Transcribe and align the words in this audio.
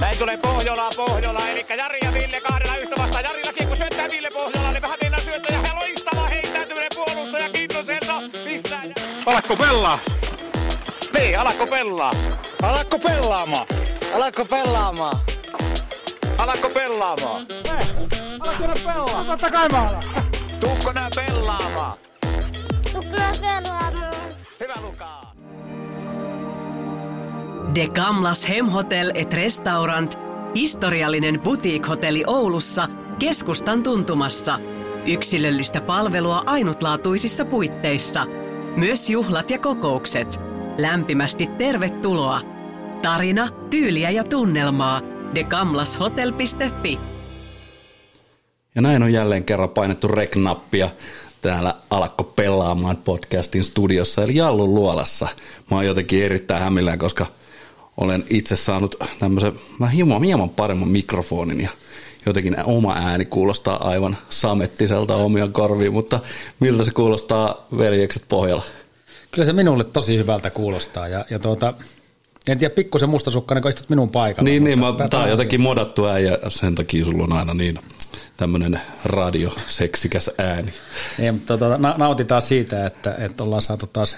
Näin 0.00 0.18
tulee 0.18 0.36
Pohjola, 0.36 0.90
Pohjola, 0.96 1.48
eli 1.48 1.66
Jari 1.78 1.98
ja 2.02 2.12
Ville 2.12 2.40
kahdella 2.40 2.76
yhtä 2.76 2.96
vastaan. 2.98 3.24
Jarillakin 3.24 3.68
kun 3.68 3.76
syöttää 3.76 4.10
Ville 4.10 4.30
Pohjola, 4.30 4.72
niin 4.72 4.82
vähän 4.82 4.98
mennään 5.02 5.22
syöttäjä. 5.22 5.60
Ja 5.64 5.74
loistava 5.74 6.26
heittäytyminen 6.26 6.90
puolustaja 6.94 7.50
Kintoselta. 7.50 8.22
Pistää. 8.44 8.82
Alakko 9.26 9.56
pelaa? 9.56 9.98
Niin, 11.18 11.38
alakko 11.38 11.66
pelaa? 11.66 12.12
Alakko 12.62 12.98
pelaamaan? 12.98 13.66
Alakko 14.14 14.44
pelaamaan? 14.44 15.20
Alakko 16.38 16.68
pelaamaan? 16.68 17.46
Totta 19.26 19.50
kai 19.50 19.68
mä 19.68 19.88
alan. 19.88 20.02
Tuukko 20.60 20.92
nää 20.92 21.08
pelaamaan? 21.16 21.98
Tukka 22.92 23.32
pelaamaan. 23.40 23.92
Hyvä 24.60 24.74
Lukaa. 24.82 25.29
De 27.74 27.88
Gamlas 27.88 28.48
Hemhotel 28.48 29.10
et 29.14 29.32
Restaurant, 29.32 30.18
historiallinen 30.54 31.40
boutique-hotelli 31.40 32.24
Oulussa, 32.26 32.88
keskustan 33.18 33.82
tuntumassa. 33.82 34.58
Yksilöllistä 35.06 35.80
palvelua 35.80 36.42
ainutlaatuisissa 36.46 37.44
puitteissa. 37.44 38.26
Myös 38.76 39.10
juhlat 39.10 39.50
ja 39.50 39.58
kokoukset. 39.58 40.40
Lämpimästi 40.78 41.46
tervetuloa. 41.46 42.40
Tarina, 43.02 43.48
tyyliä 43.70 44.10
ja 44.10 44.24
tunnelmaa. 44.24 45.02
degamlashotel.fi 45.34 46.98
Ja 48.74 48.82
näin 48.82 49.02
on 49.02 49.12
jälleen 49.12 49.44
kerran 49.44 49.68
painettu 49.68 50.08
rek-nappia 50.08 50.90
täällä 51.40 51.74
Alakko 51.90 52.24
pelaamaan 52.24 52.96
podcastin 52.96 53.64
studiossa, 53.64 54.22
eli 54.22 54.36
Jallun 54.36 54.74
luolassa. 54.74 55.28
Mä 55.70 55.76
oon 55.76 55.86
jotenkin 55.86 56.24
erittäin 56.24 56.62
hämillään, 56.62 56.98
koska 56.98 57.26
olen 58.00 58.24
itse 58.30 58.56
saanut 58.56 58.96
tämmöisen 59.18 59.52
vähän 59.80 59.94
hieman, 59.94 60.22
hieman 60.22 60.50
paremman 60.50 60.88
mikrofonin 60.88 61.60
ja 61.60 61.70
jotenkin 62.26 62.56
oma 62.64 62.94
ääni 62.94 63.24
kuulostaa 63.24 63.88
aivan 63.88 64.16
samettiselta 64.28 65.16
omia 65.16 65.48
korviin, 65.48 65.92
mutta 65.92 66.20
miltä 66.60 66.84
se 66.84 66.90
kuulostaa 66.90 67.66
veljekset 67.78 68.24
pohjalla? 68.28 68.64
Kyllä 69.30 69.46
se 69.46 69.52
minulle 69.52 69.84
tosi 69.84 70.18
hyvältä 70.18 70.50
kuulostaa. 70.50 71.08
Ja, 71.08 71.24
ja 71.30 71.38
tuota, 71.38 71.74
en 72.48 72.58
tiedä, 72.58 72.74
pikkusen 72.74 73.08
mustasukkainen, 73.08 73.62
kun 73.62 73.68
istut 73.68 73.88
minun 73.88 74.08
paikalla. 74.08 74.50
Niin, 74.50 74.64
niin, 74.64 74.78
mutta 74.78 75.02
mä, 75.02 75.08
tää 75.08 75.20
on 75.20 75.30
jotenkin 75.30 75.60
modattu 75.60 76.06
äijä, 76.06 76.38
sen 76.48 76.74
takia 76.74 77.04
sulla 77.04 77.24
on 77.24 77.32
aina 77.32 77.54
niin 77.54 77.78
tämmöinen 78.36 78.80
radioseksikäs 79.04 80.30
ääni. 80.38 80.72
Niin, 81.18 81.34
mutta 81.34 81.58
tuota, 81.58 81.78
na- 81.78 81.94
nautitaan 81.98 82.42
siitä, 82.42 82.86
että, 82.86 83.14
että 83.18 83.42
ollaan 83.42 83.62
saatu 83.62 83.86
taas 83.86 84.16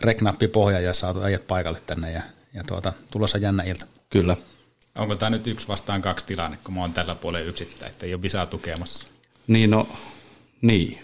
reknappi 0.00 0.48
pohja 0.48 0.80
ja 0.80 0.94
saatu 0.94 1.22
äijät 1.22 1.46
paikalle 1.46 1.78
tänne 1.86 2.12
ja, 2.12 2.22
ja 2.56 2.64
tuota, 2.64 2.92
tulossa 3.10 3.38
jännä 3.38 3.62
ilta. 3.62 3.86
Kyllä. 4.10 4.36
Onko 4.94 5.14
tämä 5.14 5.30
nyt 5.30 5.46
yksi 5.46 5.68
vastaan 5.68 6.02
kaksi 6.02 6.26
tilanne, 6.26 6.58
kun 6.64 6.74
mä 6.74 6.80
oon 6.80 6.92
tällä 6.92 7.14
puolella 7.14 7.48
yksittäin, 7.48 7.92
että 7.92 8.06
ei 8.06 8.14
ole 8.14 8.22
visaa 8.22 8.46
tukemassa? 8.46 9.06
Niin 9.46 9.70
no, 9.70 9.88
niin. 10.62 10.98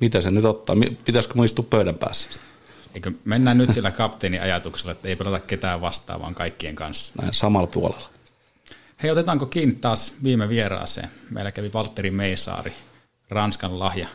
Mitä 0.00 0.20
se 0.20 0.30
nyt 0.30 0.44
ottaa? 0.44 0.76
Pitäisikö 1.04 1.34
mun 1.34 1.44
istua 1.44 1.66
pöydän 1.70 1.98
päässä? 1.98 2.28
Eikö 2.94 3.12
mennään 3.24 3.58
nyt 3.58 3.70
sillä 3.70 3.90
kapteenin 3.90 4.42
ajatuksella, 4.42 4.92
että 4.92 5.08
ei 5.08 5.16
pelata 5.16 5.40
ketään 5.40 5.80
vastaan, 5.80 6.20
vaan 6.20 6.34
kaikkien 6.34 6.74
kanssa? 6.76 7.12
Näin 7.22 7.34
samalla 7.34 7.66
puolella. 7.66 8.10
Hei, 9.02 9.10
otetaanko 9.10 9.46
kiinni 9.46 9.74
taas 9.74 10.14
viime 10.24 10.48
vieraaseen? 10.48 11.10
Meillä 11.30 11.52
kävi 11.52 11.72
Valtteri 11.72 12.10
Meisaari, 12.10 12.72
Ranskan 13.30 13.78
lahja. 13.78 14.08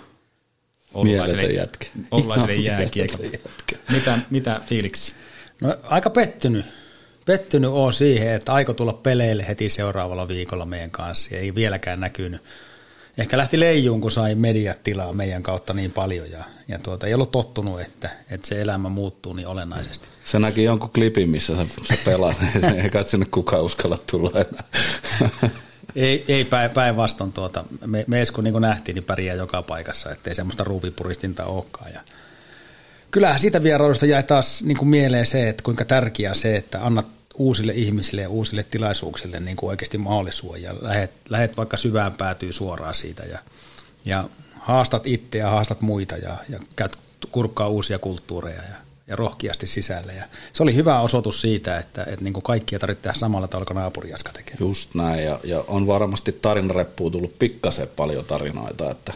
Mieletön 1.04 1.56
jätkä. 1.56 1.88
Mieletön 2.28 2.64
jätkä. 2.64 3.76
Mitä, 3.92 4.20
mitä 4.30 4.62
fiiliksi? 4.66 5.14
No 5.62 5.76
aika 5.84 6.10
pettynyt. 6.10 6.66
Pettynyt 7.26 7.72
on 7.72 7.94
siihen, 7.94 8.34
että 8.34 8.54
aiko 8.54 8.74
tulla 8.74 8.94
peleille 8.94 9.48
heti 9.48 9.70
seuraavalla 9.70 10.28
viikolla 10.28 10.66
meidän 10.66 10.92
kanssa. 10.92 11.36
Ei 11.36 11.56
vieläkään 11.56 12.00
näkynyt. 12.00 12.42
Ehkä 13.18 13.38
lähti 13.38 13.60
leijuun, 13.60 14.02
kun 14.02 14.12
sai 14.12 14.36
mediat 14.36 14.84
tilaa 14.84 15.14
meidän 15.14 15.44
kautta 15.44 15.74
niin 15.74 15.92
paljon. 15.92 16.32
Ja, 16.32 16.44
ja 16.68 16.80
tuota, 16.80 17.08
ei 17.08 17.14
ollut 17.14 17.32
tottunut, 17.32 17.82
että, 17.82 18.10
että 18.30 18.48
se 18.48 18.62
elämä 18.62 18.90
muuttuu 18.90 19.34
niin 19.34 19.48
olennaisesti. 19.48 20.08
Se 20.26 20.40
näki 20.40 20.64
jonkun 20.64 20.90
klipin, 20.90 21.30
missä 21.30 21.56
sä, 21.56 21.66
sä 21.84 21.96
pelaat, 22.06 22.42
niin 22.42 22.62
se 22.62 22.68
ei 22.84 22.90
kai 22.90 23.04
sinne 23.04 23.26
kukaan 23.32 23.64
uskalla 23.64 23.98
tulla 24.12 24.32
enää. 24.34 24.64
Ei, 25.96 26.26
ei 26.28 26.46
päin, 26.46 26.72
päinvastoin. 26.72 27.34
Tuota, 27.34 27.64
me, 27.86 28.06
mees, 28.08 28.32
kun 28.32 28.44
niin 28.44 28.62
nähtiin, 28.62 28.96
niin 28.96 29.04
pärjää 29.04 29.36
joka 29.36 29.62
paikassa, 29.62 30.12
ettei 30.12 30.36
semmoista 30.36 30.64
ruuvipuristinta 30.64 31.46
olekaan. 31.46 31.94
Ja 31.94 32.02
kyllähän 33.12 33.40
siitä 33.40 33.64
vierailusta 33.64 34.06
jäi 34.06 34.24
taas 34.24 34.64
niin 34.64 34.78
kuin 34.78 34.90
mieleen 34.90 35.26
se, 35.26 35.50
että 35.50 35.64
kuinka 35.64 35.86
tärkeää 35.86 36.34
se, 36.34 36.56
että 36.56 36.86
annat 36.86 37.06
uusille 37.40 37.74
ihmisille 37.74 38.22
ja 38.22 38.30
uusille 38.30 38.64
tilaisuuksille 38.64 39.40
niin 39.40 39.58
kuin 39.58 39.70
oikeasti 39.70 39.98
mahdollisuuden 39.98 40.64
ja 40.64 40.76
lähet, 40.82 41.12
lähet 41.30 41.58
vaikka 41.58 41.78
syvään 41.78 42.14
päätyy 42.14 42.52
suoraan 42.52 42.96
siitä 42.96 43.24
ja, 43.24 43.40
ja 44.06 44.30
haastat 44.60 45.08
itse 45.08 45.38
ja 45.38 45.50
haastat 45.50 45.82
muita 45.82 46.18
ja, 46.18 46.38
ja 46.50 46.60
käyt 46.76 46.98
kurkkaa 47.32 47.68
uusia 47.68 48.00
kulttuureja 48.00 48.62
ja, 48.62 48.76
ja 49.08 49.16
rohkeasti 49.16 49.68
sisälle. 49.68 50.14
Ja 50.14 50.24
se 50.54 50.64
oli 50.64 50.76
hyvä 50.76 51.00
osoitus 51.00 51.42
siitä, 51.42 51.78
että, 51.78 52.04
että 52.04 52.24
niin 52.24 52.34
kuin 52.34 52.44
kaikkia 52.44 52.80
tarvitsee 52.80 53.14
samalla 53.16 53.48
tavalla 53.48 53.66
kuin 53.66 53.76
naapuriaska 53.76 54.32
tekee. 54.34 54.56
Just 54.60 54.96
näin, 54.96 55.24
ja, 55.24 55.40
ja 55.44 55.64
on 55.68 55.88
varmasti 55.88 56.32
tarinareppuun 56.32 57.12
tullut 57.12 57.40
pikkasen 57.40 57.88
paljon 57.96 58.26
tarinoita, 58.26 58.92
että 58.92 59.14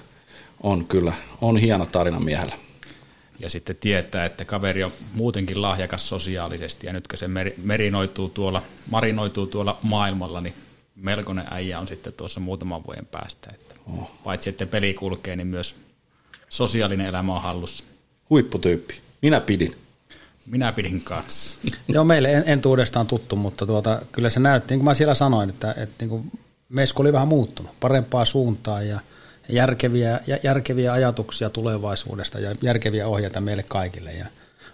on 0.64 0.86
kyllä, 0.86 1.14
on 1.42 1.58
hieno 1.58 1.86
tarina 1.86 2.20
miehellä. 2.20 2.56
Ja 3.44 3.50
sitten 3.50 3.76
tietää, 3.76 4.26
että 4.26 4.46
kaveri 4.46 4.84
on 4.84 4.92
muutenkin 5.14 5.62
lahjakas 5.62 6.10
sosiaalisesti, 6.10 6.88
ja 6.88 6.94
nyt 6.94 7.08
kun 7.08 7.18
se 7.18 7.28
meri, 7.28 7.56
merinoituu 7.64 8.30
tuolla, 8.30 8.64
marinoituu 8.90 9.48
tuolla 9.48 9.78
maailmalla, 9.82 10.42
niin 10.42 10.54
melkoinen 10.96 11.46
äijä 11.52 11.80
on 11.80 11.88
sitten 11.88 12.14
tuossa 12.14 12.40
muutaman 12.40 12.84
vuoden 12.86 13.06
päästä. 13.06 13.50
Että 13.54 13.74
Oh. 13.88 14.12
Paitsi 14.24 14.50
että 14.50 14.66
peli 14.66 14.94
kulkee, 14.94 15.36
niin 15.36 15.48
myös 15.48 15.76
sosiaalinen 16.50 17.08
elämä 17.08 17.36
on 17.36 17.42
hallussa. 17.42 17.84
Huipputyyppi. 18.30 19.00
Minä 19.22 19.40
pidin. 19.40 19.76
Minä 20.46 20.72
pidin 20.72 21.02
kanssa. 21.02 21.58
Joo, 21.88 22.04
meille 22.04 22.32
en, 22.32 22.44
entuudestaan 22.46 23.08
tuttu, 23.08 23.36
mutta 23.36 23.66
tuota, 23.66 24.02
kyllä 24.12 24.30
se 24.30 24.40
näytti, 24.40 24.74
niin 24.74 24.80
kuin 24.80 24.86
mä 24.86 24.94
siellä 24.94 25.14
sanoin, 25.14 25.50
että, 25.50 25.72
että 25.78 25.96
niin 26.00 26.10
kuin 26.10 26.32
Mesko 26.70 27.02
oli 27.02 27.14
vähän 27.14 27.28
muuttunut, 27.28 27.80
parempaa 27.80 28.26
suuntaan 28.26 28.88
ja 28.88 29.00
järkeviä, 29.50 30.20
järkeviä 30.44 30.94
ajatuksia 30.94 31.50
tulevaisuudesta 31.50 32.40
ja 32.40 32.56
järkeviä 32.62 33.08
ohjeita 33.08 33.42
meille 33.42 33.64
kaikille. 33.64 34.12
Ja 34.12 34.26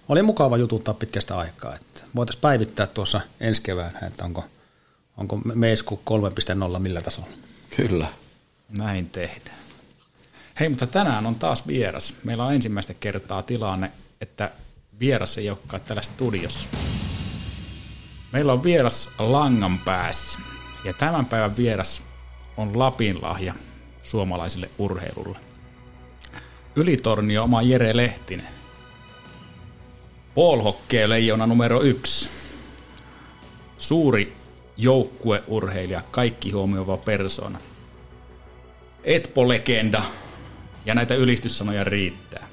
oli 0.10 0.22
mukava 0.22 0.58
jututtaa 0.58 0.94
pitkästä 0.94 1.38
aikaa. 1.38 1.76
Että 1.76 2.02
voitaisiin 2.16 2.42
päivittää 2.42 2.88
tuossa 2.88 3.22
ensi 3.40 3.62
keväänä, 3.62 4.00
että 4.08 4.26
onko, 4.26 4.46
onko 5.18 5.36
Meesku 5.36 6.02
3.0 6.74 6.80
millä 6.80 7.02
tasolla. 7.02 7.30
Kyllä. 7.76 8.08
Näin 8.78 9.10
tehdään. 9.10 9.58
Hei, 10.60 10.70
mutta 10.70 10.88
tänään 10.88 11.26
on 11.26 11.36
taas 11.36 11.68
vieras. 11.68 12.14
Meillä 12.24 12.46
on 12.46 12.54
ensimmäistä 12.54 12.94
kertaa 13.00 13.44
tilanne, 13.44 13.92
että 14.22 14.52
vieras 15.00 15.38
ei 15.38 15.50
olekaan 15.50 15.82
täällä 15.82 16.02
studiossa. 16.02 16.70
Meillä 18.34 18.54
on 18.54 18.64
vieras 18.64 19.10
langan 19.20 19.80
päässä. 19.80 20.40
Ja 20.86 20.94
tämän 20.94 21.26
päivän 21.26 21.58
vieras 21.58 22.02
on 22.58 22.80
Lapin 22.80 23.22
lahja 23.22 23.54
suomalaiselle 24.10 24.70
urheilulle. 24.78 25.40
Ylitornio 26.76 27.44
oma 27.44 27.62
Jere 27.62 27.98
Lehtinen. 27.98 28.48
Polhokkeen 30.36 31.10
leijona 31.10 31.48
numero 31.48 31.82
yksi. 31.82 32.30
Suuri 33.78 34.34
joukkueurheilija, 34.78 36.02
kaikki 36.12 36.52
huomioiva 36.52 36.98
persona. 36.98 37.60
Etpo-legenda 39.04 40.04
ja 40.86 40.96
näitä 40.96 41.16
ylistyssanoja 41.16 41.84
riittää. 41.84 42.48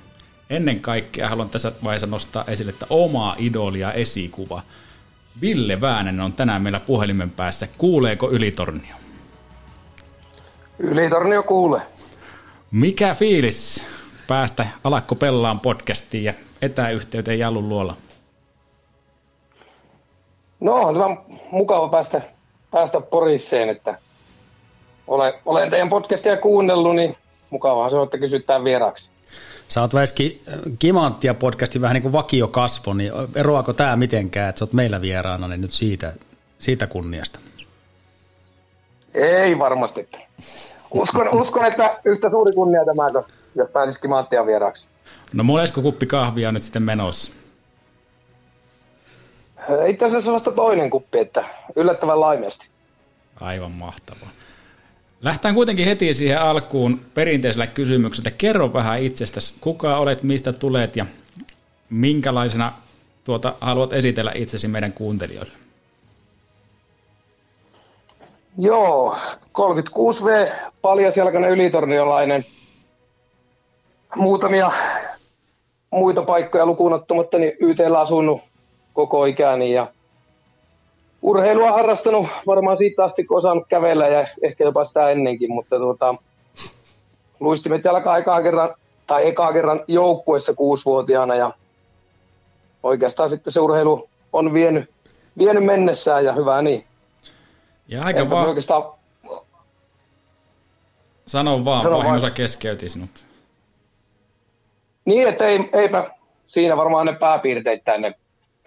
Ennen 0.51 0.81
kaikkea 0.81 1.29
haluan 1.29 1.51
tässä 1.51 1.73
vaiheessa 1.85 2.07
nostaa 2.07 2.45
esille, 2.45 2.71
että 2.71 2.87
oma 2.91 3.37
idoli 3.39 3.81
ja 3.81 3.93
esikuva 3.93 4.63
Ville 5.41 5.81
Väänen 5.81 6.21
on 6.21 6.33
tänään 6.33 6.63
meillä 6.63 6.81
puhelimen 6.81 7.31
päässä. 7.31 7.69
Kuuleeko 7.79 8.31
Ylitornio? 8.31 9.06
Ylitornio 10.79 11.43
kuulee. 11.43 11.83
Mikä 12.71 13.15
fiilis 13.15 13.85
päästä 14.29 14.67
Alakko 14.85 15.15
Pellaan 15.15 15.61
podcastiin 15.61 16.25
ja 16.25 16.35
etäyhteyteen 16.63 17.39
Jallun 17.39 17.69
luola? 17.69 17.97
No 20.61 20.75
on 20.75 20.95
tämä 20.95 21.17
mukava 21.51 21.89
päästä, 21.89 22.23
päästä 22.71 23.01
Porisseen, 23.01 23.69
että 23.69 23.99
olen, 25.07 25.35
olen 25.47 25.71
teidän 25.71 25.89
podcastia 25.89 26.37
kuunnellut, 26.37 26.97
niin 26.97 27.17
mukavaa 27.51 27.91
se 27.91 27.97
on, 27.97 28.05
että 28.05 28.19
kysytään 28.19 28.65
vieraaksi. 28.65 29.11
Sä 29.69 29.81
oot 29.81 29.95
Väiski 29.95 30.43
Kimanttia 30.79 31.35
podcastin 31.35 31.83
vähän 31.83 31.95
niin 31.95 32.03
kuin 32.03 32.13
vakiokasvo, 32.13 32.95
niin 32.95 33.13
eroako 33.35 33.73
tämä 33.73 33.97
mitenkään, 33.97 34.49
että 34.49 34.59
sä 34.59 34.65
oot 34.65 34.73
meillä 34.73 35.01
vieraana, 35.01 35.49
niin 35.49 35.61
nyt 35.61 35.71
siitä, 35.71 36.13
siitä 36.59 36.87
kunniasta? 36.87 37.41
Ei 39.17 39.59
varmasti. 39.59 40.09
Uskon, 40.91 41.29
uskon, 41.29 41.65
että 41.65 42.01
yhtä 42.05 42.31
suuri 42.31 42.53
kunnia 42.53 42.85
tämä, 42.85 43.23
jos 43.55 43.71
pääsisikin 43.71 44.11
Manttia 44.11 44.47
vieraaksi. 44.47 44.87
No 45.33 45.45
monesko 45.45 45.83
kuppi 45.83 46.07
kahvia 46.07 46.53
nyt 46.53 46.63
sitten 46.63 46.83
menossa? 46.83 47.33
Itse 49.87 50.05
asiassa 50.05 50.33
vasta 50.33 50.53
toinen 50.53 50.91
kuppi, 50.91 51.19
että 51.19 51.45
yllättävän 51.77 52.21
laimeesti. 52.21 52.69
Aivan 53.41 53.73
mahtavaa. 53.73 54.31
Lähtään 55.23 55.55
kuitenkin 55.55 55.87
heti 55.87 56.15
siihen 56.15 56.41
alkuun 56.41 57.01
perinteisellä 57.15 57.67
kysymyksellä. 57.67 58.31
Kerro 58.31 58.73
vähän 58.73 59.03
itsestäsi, 59.03 59.55
kuka 59.61 59.97
olet, 59.97 60.23
mistä 60.23 60.53
tulet 60.53 60.97
ja 60.97 61.07
minkälaisena 61.91 62.73
tuota, 63.25 63.55
haluat 63.61 63.93
esitellä 63.93 64.33
itsesi 64.35 64.69
meidän 64.69 64.93
kuuntelijoille? 64.93 65.53
Joo, 68.59 69.17
36V, 69.59 70.53
paljasjalkainen 70.83 71.51
ylitorniolainen. 71.51 72.45
Muutamia 74.17 74.73
muita 75.91 76.23
paikkoja 76.23 76.67
lukuun 76.67 76.93
ottamatta, 76.93 77.39
niin 77.39 77.53
YTllä 77.61 78.01
asunut 78.01 78.41
koko 78.93 79.25
ikäni 79.25 79.73
ja 79.73 79.87
urheilua 81.23 81.73
harrastanut 81.73 82.27
varmaan 82.47 82.79
siitä 82.79 83.05
asti, 83.05 83.25
kun 83.25 83.39
osannut 83.39 83.67
kävellä 83.69 84.09
ja 84.09 84.27
ehkä 84.43 84.65
jopa 84.65 84.85
sitä 84.85 85.11
ennenkin, 85.11 85.53
mutta 85.53 85.79
tuota, 85.79 86.15
luistimet 87.41 87.85
jalkaa 87.85 88.43
kerran, 88.43 88.75
tai 89.07 89.29
ekaa 89.29 89.53
kerran 89.53 89.81
joukkuessa 89.89 90.55
kuusivuotiaana 90.55 91.35
ja 91.35 91.51
oikeastaan 92.83 93.31
sitten 93.31 93.53
se 93.53 93.61
urheilu 93.61 94.09
on 94.33 94.53
vienyt, 94.53 94.91
vienyt 95.39 95.65
mennessään 95.65 96.25
ja 96.25 96.33
hyvää 96.33 96.63
niin. 96.63 96.85
Ja 97.89 98.05
aika 98.05 98.31
vaan... 98.31 98.49
Oikeastaan... 98.49 98.83
Sano 101.27 101.65
vaan, 101.65 101.83
Sano 101.83 101.99
vahingossa 101.99 102.31
keskeytin 102.31 102.91
sinut. 102.91 103.27
Niin, 105.05 105.29
että 105.29 105.47
ei, 105.47 105.71
eipä 105.73 106.11
siinä 106.45 106.77
varmaan 106.77 107.07
ne 107.07 107.13
pääpiirteet 107.13 107.83
ne, 107.99 108.15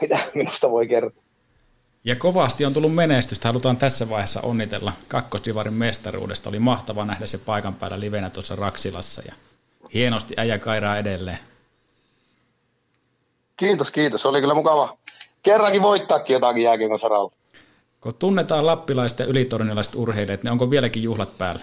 mitä 0.01 0.19
minusta 0.36 0.71
voi 0.71 0.88
kertoa. 0.88 1.24
Ja 2.04 2.16
kovasti 2.16 2.66
on 2.66 2.74
tullut 2.74 2.95
menestystä. 2.95 3.48
Halutaan 3.48 3.77
tässä 3.77 4.10
vaiheessa 4.10 4.42
onnitella 4.42 4.92
kakkosdivarin 5.07 5.74
mestaruudesta. 5.74 6.50
Oli 6.50 6.60
mahtava 6.60 7.06
nähdä 7.06 7.25
se 7.25 7.38
paikan 7.38 7.74
päällä 7.74 8.00
livenä 8.00 8.30
tuossa 8.30 8.56
Raksilassa 8.56 9.21
ja 9.25 9.33
hienosti 9.94 10.33
äijä 10.38 10.60
kairaa 10.60 10.98
edelleen. 10.98 11.39
Kiitos, 13.57 13.92
kiitos. 13.92 14.25
Oli 14.25 14.39
kyllä 14.39 14.54
mukava 14.54 14.98
kerrankin 15.44 15.81
voittaakin 15.81 16.33
jotakin 16.33 16.63
jääkiekon 16.63 17.00
saralla. 17.00 17.31
Kun 18.01 18.13
tunnetaan 18.13 18.66
lappilaiset 18.66 19.19
ja 19.19 19.25
ylitornilaiset 19.25 19.96
urheilijat, 19.96 20.44
niin 20.44 20.51
onko 20.51 20.69
vieläkin 20.69 21.04
juhlat 21.04 21.38
päällä? 21.38 21.62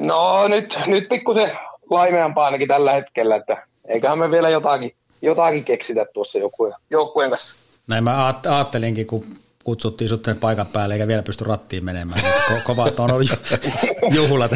No 0.00 0.48
nyt, 0.48 0.78
nyt 0.86 1.08
pikkusen 1.08 1.50
laimeampaa 1.90 2.44
ainakin 2.44 2.68
tällä 2.68 2.92
hetkellä, 2.92 3.36
että 3.36 3.66
eiköhän 3.88 4.18
me 4.18 4.30
vielä 4.30 4.50
jotakin, 4.50 4.94
jotakin 5.22 5.64
keksitä 5.64 6.06
tuossa 6.14 6.38
joukkueen, 6.38 6.74
joukkueen 6.90 7.30
kanssa. 7.30 7.54
Näin 7.88 8.04
mä 8.04 8.34
ajattelinkin, 8.48 9.06
kun 9.06 9.24
kutsuttiin 9.64 10.08
sut 10.08 10.26
paikan 10.40 10.66
päälle 10.66 10.94
eikä 10.94 11.06
vielä 11.06 11.22
pysty 11.22 11.44
rattiin 11.44 11.84
menemään. 11.84 12.20
Ko- 12.20 12.62
kovat 12.64 13.00
on 13.00 13.10
ollut 13.10 13.30
juhlat. 14.10 14.50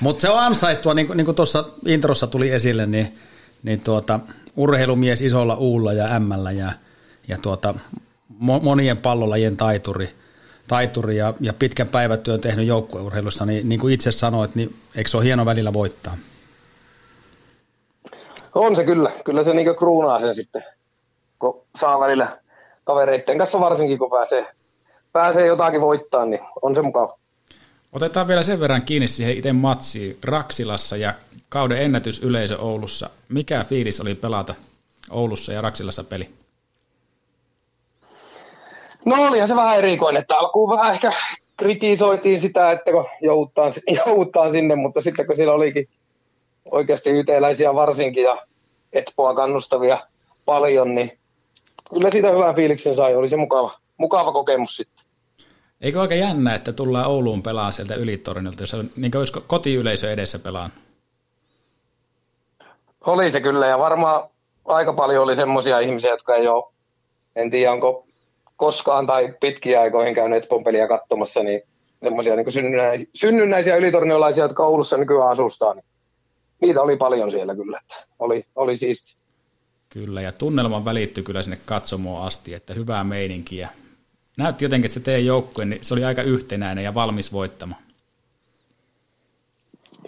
Mutta 0.00 0.20
se 0.20 0.30
on 0.30 0.38
ansaittua, 0.38 0.94
niin 0.94 1.06
kuin, 1.06 1.16
niin 1.16 1.24
kuin 1.24 1.34
tuossa 1.34 1.64
introssa 1.86 2.26
tuli 2.26 2.50
esille, 2.50 2.86
niin, 2.86 3.18
niin 3.62 3.80
tuota, 3.80 4.20
urheilumies 4.56 5.22
isolla 5.22 5.54
uulla 5.54 5.92
ja 5.92 6.04
ämmällä 6.04 6.50
ja, 6.50 6.72
ja 7.28 7.38
tuota, 7.42 7.74
monien 8.38 8.96
pallolajien 8.96 9.56
taituri, 9.56 10.08
taituri 10.68 11.16
ja, 11.16 11.34
ja 11.40 11.52
pitkän 11.52 11.88
päivätyön 11.88 12.40
tehnyt 12.40 12.66
joukkueurheilussa, 12.66 13.46
niin, 13.46 13.68
niin 13.68 13.80
kuin 13.80 13.94
itse 13.94 14.12
sanoit, 14.12 14.54
niin 14.54 14.76
eikö 14.96 15.10
se 15.10 15.16
ole 15.16 15.24
hieno 15.24 15.44
välillä 15.46 15.72
voittaa? 15.72 16.16
On 18.54 18.76
se 18.76 18.84
kyllä. 18.84 19.12
Kyllä 19.24 19.44
se 19.44 19.52
niin 19.52 19.76
kruunaa 19.76 20.20
sen 20.20 20.34
sitten, 20.34 20.64
kun 21.38 21.62
saa 21.76 22.00
välillä 22.00 22.38
kavereiden 22.84 23.38
kanssa 23.38 23.60
varsinkin, 23.60 23.98
kun 23.98 24.10
pääsee, 24.10 24.46
pääsee 25.12 25.46
jotakin 25.46 25.80
voittaa, 25.80 26.24
niin 26.24 26.40
on 26.62 26.74
se 26.74 26.82
mukava. 26.82 27.18
Otetaan 27.92 28.28
vielä 28.28 28.42
sen 28.42 28.60
verran 28.60 28.82
kiinni 28.82 29.08
siihen 29.08 29.36
itse 29.36 29.52
matsiin 29.52 30.18
Raksilassa 30.24 30.96
ja 30.96 31.14
kauden 31.48 31.82
ennätysyleisö 31.82 32.58
Oulussa. 32.58 33.10
Mikä 33.28 33.64
fiilis 33.64 34.00
oli 34.00 34.14
pelata 34.14 34.54
Oulussa 35.10 35.52
ja 35.52 35.60
Raksilassa 35.60 36.04
peli? 36.04 36.28
No 39.04 39.28
olihan 39.28 39.48
se 39.48 39.56
vähän 39.56 39.78
erikoinen, 39.78 40.20
että 40.20 40.36
alkuun 40.36 40.76
vähän 40.76 40.94
ehkä 40.94 41.12
kritisoitiin 41.56 42.40
sitä, 42.40 42.72
että 42.72 42.90
kun 42.90 43.06
joudutaan, 43.20 43.72
joudutaan 44.06 44.50
sinne, 44.50 44.76
mutta 44.76 45.00
sitten 45.02 45.26
kun 45.26 45.36
siellä 45.36 45.54
olikin 45.54 45.88
oikeasti 46.64 47.10
yteläisiä 47.10 47.74
varsinkin 47.74 48.22
ja 48.22 48.38
Espoa 48.92 49.34
kannustavia 49.34 50.06
paljon, 50.44 50.94
niin 50.94 51.18
kyllä 51.94 52.10
siitä 52.10 52.30
hyvän 52.30 52.54
fiiliksen 52.54 52.94
sai. 52.94 53.14
Oli 53.14 53.28
se 53.28 53.36
mukava, 53.36 53.78
mukava 53.96 54.32
kokemus 54.32 54.76
sitten. 54.76 55.01
Eikö 55.82 56.00
aika 56.00 56.14
jännä, 56.14 56.54
että 56.54 56.72
tullaan 56.72 57.06
Ouluun 57.06 57.42
pelaa 57.42 57.70
sieltä 57.70 57.94
ylitornilta, 57.94 58.62
jos 58.62 58.74
on, 58.74 58.90
niin 58.96 59.16
olisi 59.16 59.32
kotiyleisö 59.46 60.12
edessä 60.12 60.38
pelaan? 60.38 60.70
Oli 63.06 63.30
se 63.30 63.40
kyllä, 63.40 63.66
ja 63.66 63.78
varmaan 63.78 64.28
aika 64.64 64.92
paljon 64.92 65.24
oli 65.24 65.36
semmoisia 65.36 65.80
ihmisiä, 65.80 66.10
jotka 66.10 66.34
ei 66.34 66.48
ole, 66.48 66.72
en 67.36 67.50
tiedä 67.50 67.72
onko 67.72 68.06
koskaan 68.56 69.06
tai 69.06 69.34
pitkiä 69.40 69.80
aikoihin 69.80 70.14
käyneet 70.14 70.48
pompeliä 70.48 70.88
katsomassa, 70.88 71.42
niin 71.42 71.62
semmoisia 72.02 72.36
niin 72.36 72.52
synnynnäisiä, 72.52 73.06
synnynnäisiä 73.14 73.76
ylitorniolaisia, 73.76 74.44
jotka 74.44 74.66
Oulussa 74.66 74.96
nykyään 74.96 75.30
asustaa, 75.30 75.74
niin 75.74 75.84
niitä 76.60 76.82
oli 76.82 76.96
paljon 76.96 77.30
siellä 77.30 77.54
kyllä, 77.54 77.80
että 77.82 78.06
oli, 78.18 78.44
oli 78.56 78.76
siisti. 78.76 79.16
Kyllä, 79.88 80.20
ja 80.20 80.32
tunnelma 80.32 80.84
välittyi 80.84 81.24
kyllä 81.24 81.42
sinne 81.42 81.58
katsomoon 81.64 82.26
asti, 82.26 82.54
että 82.54 82.74
hyvää 82.74 83.04
meininkiä. 83.04 83.68
Näytti 84.36 84.64
jotenkin, 84.64 84.86
että 84.86 84.94
se 84.94 85.00
teidän 85.00 85.26
joukkue, 85.26 85.64
niin 85.64 85.84
se 85.84 85.94
oli 85.94 86.04
aika 86.04 86.22
yhtenäinen 86.22 86.84
ja 86.84 86.94
valmis 86.94 87.32
voittamaan. 87.32 87.82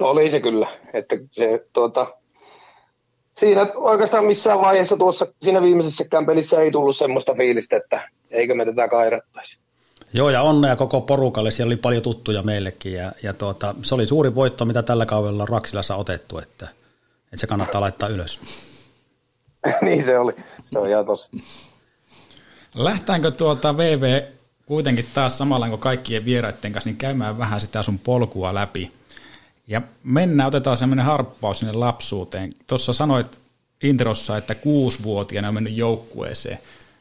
Oli 0.01 0.31
se 0.31 0.41
kyllä, 0.41 0.69
että 0.93 1.17
se 1.33 1.67
tuota, 1.73 2.07
siinä 3.35 3.67
oikeastaan 3.75 4.25
missään 4.25 4.61
vaiheessa 4.61 4.97
tuossa 4.97 5.27
siinä 5.43 5.63
viimeisessäkään 5.63 6.27
pelissä 6.27 6.61
ei 6.61 6.71
tullut 6.71 6.97
semmoista 6.97 7.35
fiilistä, 7.35 7.77
että 7.77 8.09
eikö 8.31 8.55
me 8.55 8.65
tätä 8.65 8.89
kairattaisi. 8.89 9.59
Joo, 10.13 10.31
ja 10.31 10.43
onnea 10.43 10.77
koko 10.77 11.01
porukalle. 11.01 11.51
Siellä 11.51 11.69
oli 11.69 11.77
paljon 11.77 12.03
tuttuja 12.03 12.43
meillekin, 12.43 12.93
ja, 12.93 13.13
ja 13.23 13.33
tuota, 13.33 13.75
se 13.83 13.95
oli 13.95 14.07
suuri 14.07 14.35
voitto, 14.35 14.65
mitä 14.65 14.83
tällä 14.83 15.07
kaudella 15.07 15.43
on 15.43 15.49
Raksilassa 15.49 15.97
otettu, 15.97 16.39
että, 16.39 16.69
että 17.25 17.37
se 17.37 17.47
kannattaa 17.47 17.81
laittaa 17.81 18.09
ylös. 18.09 18.41
niin 19.83 20.05
se 20.05 20.19
oli, 20.19 20.33
se 20.65 20.79
on 20.79 20.89
ihan 20.89 21.07
tosi. 21.07 21.29
Lähtäänkö 22.75 23.31
tuota 23.31 23.77
VV 23.77 24.23
kuitenkin 24.67 25.07
taas 25.15 25.39
samalla 25.39 25.69
kuin 25.69 25.81
kaikkien 25.81 26.25
vieraiden 26.25 26.73
kanssa, 26.73 26.91
niin 26.91 26.97
käymään 26.97 27.39
vähän 27.39 27.61
sitä 27.61 27.83
sun 27.83 27.99
polkua 27.99 28.55
läpi. 28.55 28.93
Ja 29.67 29.83
mennään, 30.05 30.49
otetaan 30.49 30.77
semmoinen 30.77 31.05
harppaus 31.05 31.59
sinne 31.59 31.73
lapsuuteen. 31.73 32.51
Tuossa 32.67 32.93
sanoit 32.93 33.39
introssa, 33.83 34.37
että 34.37 34.55
kuusivuotiaana 34.55 35.49
on 35.49 35.55
mennyt 35.55 35.77
joukkueeseen. 35.77 36.59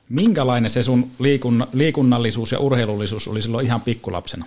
Minkälainen 0.09 0.69
se 0.69 0.83
sun 0.83 1.07
liikun, 1.19 1.67
liikunnallisuus 1.73 2.51
ja 2.51 2.59
urheilullisuus 2.59 3.27
oli 3.27 3.41
silloin 3.41 3.65
ihan 3.65 3.81
pikkulapsena? 3.81 4.45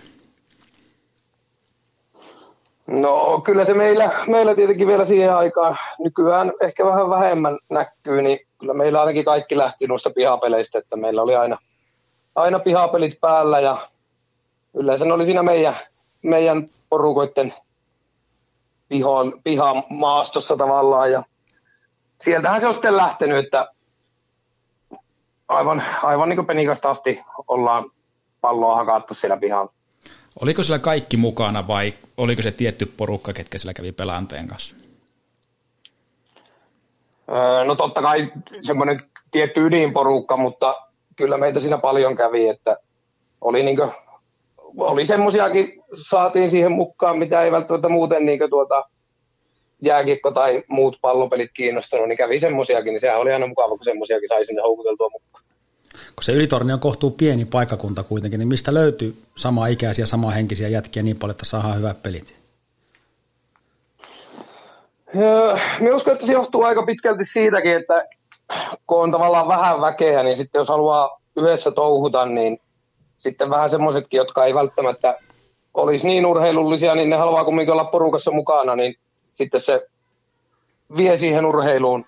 No 2.86 3.40
kyllä 3.44 3.64
se 3.64 3.74
meillä, 3.74 4.10
meillä 4.26 4.54
tietenkin 4.54 4.86
vielä 4.86 5.04
siihen 5.04 5.34
aikaan, 5.34 5.76
nykyään 5.98 6.52
ehkä 6.60 6.84
vähän 6.84 7.10
vähemmän 7.10 7.58
näkyy, 7.70 8.22
niin 8.22 8.45
kyllä 8.58 8.74
meillä 8.74 9.00
ainakin 9.00 9.24
kaikki 9.24 9.56
lähti 9.56 9.86
noista 9.86 10.10
pihapeleistä, 10.10 10.78
että 10.78 10.96
meillä 10.96 11.22
oli 11.22 11.36
aina, 11.36 11.58
aina 12.34 12.58
pihapelit 12.58 13.20
päällä 13.20 13.60
ja 13.60 13.88
yleensä 14.74 15.04
ne 15.04 15.12
oli 15.12 15.24
siinä 15.24 15.42
meidän, 15.42 15.76
meidän 16.22 16.68
porukoiden 16.90 17.54
pihan, 18.88 19.32
pihamaastossa 19.44 20.56
tavallaan 20.56 21.12
ja 21.12 21.22
sieltähän 22.20 22.60
se 22.60 22.66
on 22.66 22.74
sitten 22.74 22.96
lähtenyt, 22.96 23.44
että 23.44 23.68
aivan, 25.48 25.82
aivan 26.02 26.28
niin 26.28 26.36
kuin 26.36 26.46
penikasta 26.46 26.90
asti 26.90 27.20
ollaan 27.48 27.90
palloa 28.40 28.76
hakattu 28.76 29.14
siellä 29.14 29.36
pihalla. 29.36 29.72
Oliko 30.42 30.62
sillä 30.62 30.78
kaikki 30.78 31.16
mukana 31.16 31.66
vai 31.66 31.94
oliko 32.16 32.42
se 32.42 32.50
tietty 32.50 32.86
porukka, 32.86 33.32
ketkä 33.32 33.58
sillä 33.58 33.74
kävi 33.74 33.92
pelaanteen 33.92 34.48
kanssa? 34.48 34.85
Öö, 37.28 37.64
no 37.64 37.74
totta 37.74 38.02
kai 38.02 38.32
semmoinen 38.60 38.98
tietty 39.30 39.66
ydinporukka, 39.66 40.36
mutta 40.36 40.76
kyllä 41.16 41.36
meitä 41.36 41.60
siinä 41.60 41.78
paljon 41.78 42.16
kävi, 42.16 42.48
että 42.48 42.76
oli, 43.40 43.62
niin 43.62 43.78
oli 44.76 45.06
semmoisiakin, 45.06 45.82
saatiin 45.92 46.50
siihen 46.50 46.72
mukaan, 46.72 47.18
mitä 47.18 47.42
ei 47.42 47.52
välttämättä 47.52 47.88
muuten 47.88 48.26
niin 48.26 48.50
tuota, 48.50 48.84
jääkiekko 49.80 50.30
tai 50.30 50.62
muut 50.68 50.98
pallopelit 51.00 51.50
kiinnostanut, 51.54 52.08
niin 52.08 52.18
kävi 52.18 52.38
semmoisiakin, 52.38 52.92
niin 52.92 53.00
sehän 53.00 53.20
oli 53.20 53.32
aina 53.32 53.46
mukava, 53.46 53.68
kun 53.68 53.84
semmoisiakin 53.84 54.28
sai 54.28 54.46
sinne 54.46 54.62
houkuteltua 54.62 55.08
mukaan. 55.12 55.44
Kun 55.92 56.22
se 56.22 56.32
Ylitorni 56.32 56.72
on 56.72 56.80
kohtuu 56.80 57.10
pieni 57.10 57.44
paikkakunta 57.44 58.02
kuitenkin, 58.02 58.38
niin 58.38 58.48
mistä 58.48 58.74
löytyy 58.74 59.22
samaa 59.36 59.66
ikäisiä, 59.66 60.06
samaa 60.06 60.30
henkisiä 60.30 60.68
jätkiä 60.68 61.02
niin 61.02 61.16
paljon, 61.16 61.32
että 61.32 61.44
saadaan 61.44 61.78
hyvät 61.78 62.02
pelit? 62.02 62.45
Öö, 65.16 65.56
Minä 65.80 65.96
uskon, 65.96 66.12
että 66.12 66.26
se 66.26 66.32
johtuu 66.32 66.62
aika 66.62 66.86
pitkälti 66.86 67.24
siitäkin, 67.24 67.76
että 67.76 68.04
kun 68.86 69.02
on 69.02 69.12
tavallaan 69.12 69.48
vähän 69.48 69.80
väkeä, 69.80 70.22
niin 70.22 70.36
sitten 70.36 70.58
jos 70.58 70.68
haluaa 70.68 71.20
yhdessä 71.36 71.70
touhuta, 71.70 72.26
niin 72.26 72.60
sitten 73.16 73.50
vähän 73.50 73.70
semmoisetkin, 73.70 74.18
jotka 74.18 74.46
ei 74.46 74.54
välttämättä 74.54 75.18
olisi 75.74 76.06
niin 76.06 76.26
urheilullisia, 76.26 76.94
niin 76.94 77.10
ne 77.10 77.16
haluaa 77.16 77.44
kumminkin 77.44 77.72
olla 77.72 77.84
porukassa 77.84 78.30
mukana, 78.30 78.76
niin 78.76 78.94
sitten 79.34 79.60
se 79.60 79.86
vie 80.96 81.16
siihen 81.16 81.46
urheiluun, 81.46 82.04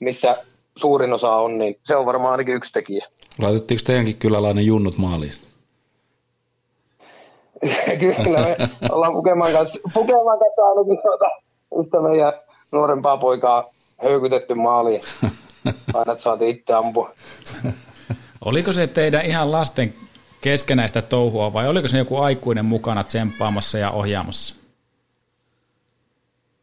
missä 0.00 0.36
suurin 0.76 1.12
osa 1.12 1.30
on, 1.30 1.58
niin 1.58 1.78
se 1.84 1.96
on 1.96 2.06
varmaan 2.06 2.32
ainakin 2.32 2.54
yksi 2.54 2.72
tekijä. 2.72 3.06
Laitettiinko 3.42 3.82
teidänkin 3.86 4.16
kyläläinen 4.16 4.66
junnut 4.66 4.98
maaliin? 4.98 5.32
Kyllä 8.00 8.40
me 8.40 8.56
ollaan 8.90 9.12
Pukeman 9.12 9.52
kanssa, 9.52 9.80
Pukeman 9.94 10.38
kanssa 10.38 10.62
ainakin 10.62 11.02
tuota, 11.02 11.26
yhtä 11.78 12.00
meidän 12.00 12.32
nuorempaa 12.72 13.16
poikaa 13.16 13.70
höykytetty 14.02 14.54
maaliin. 14.54 15.02
Aina 15.94 16.18
saatiin 16.18 16.50
itse 16.56 16.72
ampua. 16.72 17.10
Oliko 18.44 18.72
se 18.72 18.86
teidän 18.86 19.26
ihan 19.26 19.52
lasten 19.52 19.94
keskenäistä 20.40 21.02
touhua 21.02 21.52
vai 21.52 21.68
oliko 21.68 21.88
se 21.88 21.98
joku 21.98 22.16
aikuinen 22.16 22.64
mukana 22.64 23.04
tsemppaamassa 23.04 23.78
ja 23.78 23.90
ohjaamassa? 23.90 24.54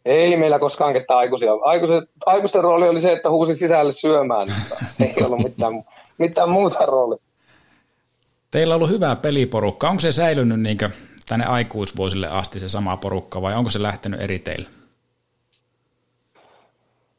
Ei 0.05 0.37
meillä 0.37 0.59
koskaan 0.59 0.93
ketään 0.93 1.19
aikuisia. 1.19 1.51
Aikuiset, 1.61 2.09
aikuisten 2.25 2.63
rooli 2.63 2.89
oli 2.89 3.01
se, 3.01 3.11
että 3.11 3.29
huusi 3.29 3.55
sisälle 3.55 3.91
syömään. 3.91 4.47
Ei 4.99 5.25
ollut 5.25 5.43
mitään, 5.43 5.83
mitään 6.17 6.49
muuta 6.49 6.85
roolia. 6.85 7.19
Teillä 8.51 8.75
on 8.75 8.75
ollut 8.75 8.89
hyvä 8.89 9.15
peliporukka. 9.15 9.89
Onko 9.89 9.99
se 9.99 10.11
säilynyt 10.11 10.59
niin 10.59 10.77
tänne 11.29 11.45
aikuisvuosille 11.45 12.27
asti 12.27 12.59
se 12.59 12.69
sama 12.69 12.97
porukka 12.97 13.41
vai 13.41 13.55
onko 13.55 13.69
se 13.69 13.81
lähtenyt 13.81 14.21
eri 14.21 14.39
teille? 14.39 14.69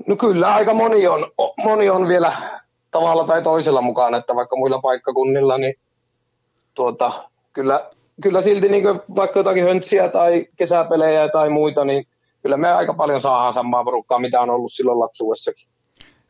No 0.07 0.17
kyllä, 0.17 0.55
aika 0.55 0.75
moni 0.75 1.07
on, 1.07 1.31
moni 1.65 1.91
on 1.91 2.09
vielä 2.09 2.37
tavalla 2.91 3.27
tai 3.27 3.43
toisella 3.43 3.83
mukana, 3.83 4.17
että 4.17 4.35
vaikka 4.35 4.57
muilla 4.57 4.81
paikkakunnilla, 4.81 5.59
niin 5.59 5.75
tuota, 6.75 7.29
kyllä, 7.53 7.91
kyllä 8.23 8.43
silti 8.43 8.69
niin 8.69 8.85
vaikka 9.17 9.39
jotakin 9.39 9.65
höntsiä 9.65 10.09
tai 10.09 10.47
kesäpelejä 10.57 11.29
tai 11.29 11.49
muita, 11.49 11.85
niin 11.85 12.07
kyllä 12.43 12.57
me 12.57 12.73
aika 12.73 12.95
paljon 12.95 13.21
saadaan 13.21 13.55
samaa 13.55 13.85
porukkaa, 13.85 14.19
mitä 14.19 14.41
on 14.41 14.51
ollut 14.51 14.73
silloin 14.73 14.99
lapsuudessakin. 14.99 15.69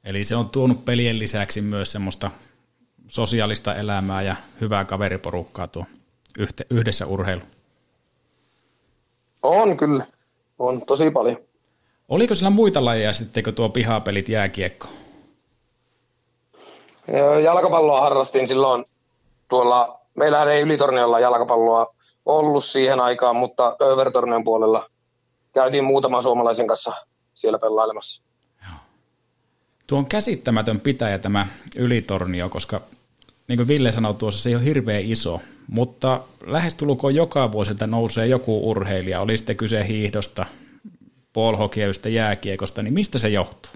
Eli 0.04 0.24
se 0.24 0.36
on 0.36 0.48
tuonut 0.48 0.84
pelien 0.84 1.18
lisäksi 1.18 1.60
myös 1.60 1.92
semmoista 1.92 2.30
sosiaalista 3.06 3.74
elämää 3.74 4.22
ja 4.22 4.36
hyvää 4.60 4.84
kaveriporukkaa 4.84 5.66
tuo 5.66 5.84
yhdessä 6.70 7.06
urheilu. 7.06 7.40
On 9.42 9.76
kyllä, 9.76 10.06
on 10.58 10.82
tosi 10.86 11.10
paljon. 11.10 11.47
Oliko 12.08 12.34
sillä 12.34 12.50
muita 12.50 12.84
lajeja 12.84 13.12
sitten, 13.12 13.44
kun 13.44 13.54
tuo 13.54 13.68
pihapelit 13.68 14.28
jääkiekko? 14.28 14.86
Jalkapalloa 17.44 18.00
harrastin 18.00 18.48
silloin 18.48 18.84
tuolla, 19.48 20.00
meillähän 20.14 20.48
ei 20.48 20.60
ylitorniolla 20.60 21.20
jalkapalloa 21.20 21.94
ollut 22.26 22.64
siihen 22.64 23.00
aikaan, 23.00 23.36
mutta 23.36 23.76
Övertornion 23.82 24.44
puolella 24.44 24.90
käytiin 25.54 25.84
muutaman 25.84 26.22
suomalaisen 26.22 26.66
kanssa 26.66 26.92
siellä 27.34 27.58
pelailemassa. 27.58 28.22
Tuo 29.86 29.98
on 29.98 30.06
käsittämätön 30.06 30.80
pitäjä 30.80 31.18
tämä 31.18 31.46
ylitornio, 31.76 32.48
koska 32.48 32.80
niin 33.48 33.56
kuin 33.56 33.68
Ville 33.68 33.92
sanoi 33.92 34.14
tuossa, 34.14 34.42
se 34.42 34.50
ei 34.50 34.56
ole 34.56 34.64
hirveän 34.64 35.02
iso, 35.02 35.40
mutta 35.68 36.20
lähestulkoon 36.46 37.14
joka 37.14 37.52
vuosi 37.52 37.72
nousee 37.86 38.26
joku 38.26 38.70
urheilija, 38.70 39.20
oli 39.20 39.38
sitten 39.38 39.56
kyse 39.56 39.86
hiihdosta, 39.88 40.46
polhokeista, 41.38 42.08
jääkiekosta, 42.08 42.82
niin 42.82 42.94
mistä 42.94 43.18
se 43.18 43.28
johtuu? 43.28 43.72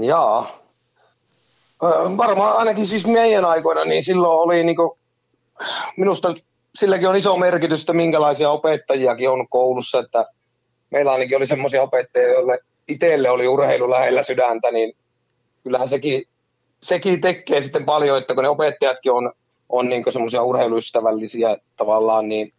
Jaa. 0.00 0.58
Varmaan 2.16 2.56
ainakin 2.56 2.86
siis 2.86 3.06
meidän 3.06 3.44
aikoina, 3.44 3.84
niin 3.84 4.02
silloin 4.02 4.40
oli 4.40 4.64
niinku, 4.64 4.98
minusta 5.96 6.34
silläkin 6.74 7.08
on 7.08 7.16
iso 7.16 7.36
merkitys, 7.36 7.80
että 7.80 7.92
minkälaisia 7.92 8.50
opettajiakin 8.50 9.30
on 9.30 9.48
koulussa, 9.48 9.98
että 9.98 10.26
meillä 10.90 11.12
ainakin 11.12 11.36
oli 11.36 11.46
semmoisia 11.46 11.82
opettajia, 11.82 12.28
joille 12.28 12.58
itselle 12.88 13.30
oli 13.30 13.48
urheilu 13.48 13.90
lähellä 13.90 14.22
sydäntä, 14.22 14.70
niin 14.70 14.96
kyllähän 15.64 15.88
sekin, 15.88 16.24
sekin 16.82 17.20
tekee 17.20 17.60
sitten 17.60 17.84
paljon, 17.84 18.18
että 18.18 18.34
kun 18.34 18.42
ne 18.42 18.48
opettajatkin 18.48 19.12
on, 19.12 19.32
on 19.68 19.88
niin 19.88 20.04
semmoisia 20.12 20.42
urheiluystävällisiä 20.42 21.56
tavallaan, 21.76 22.28
niin 22.28 22.52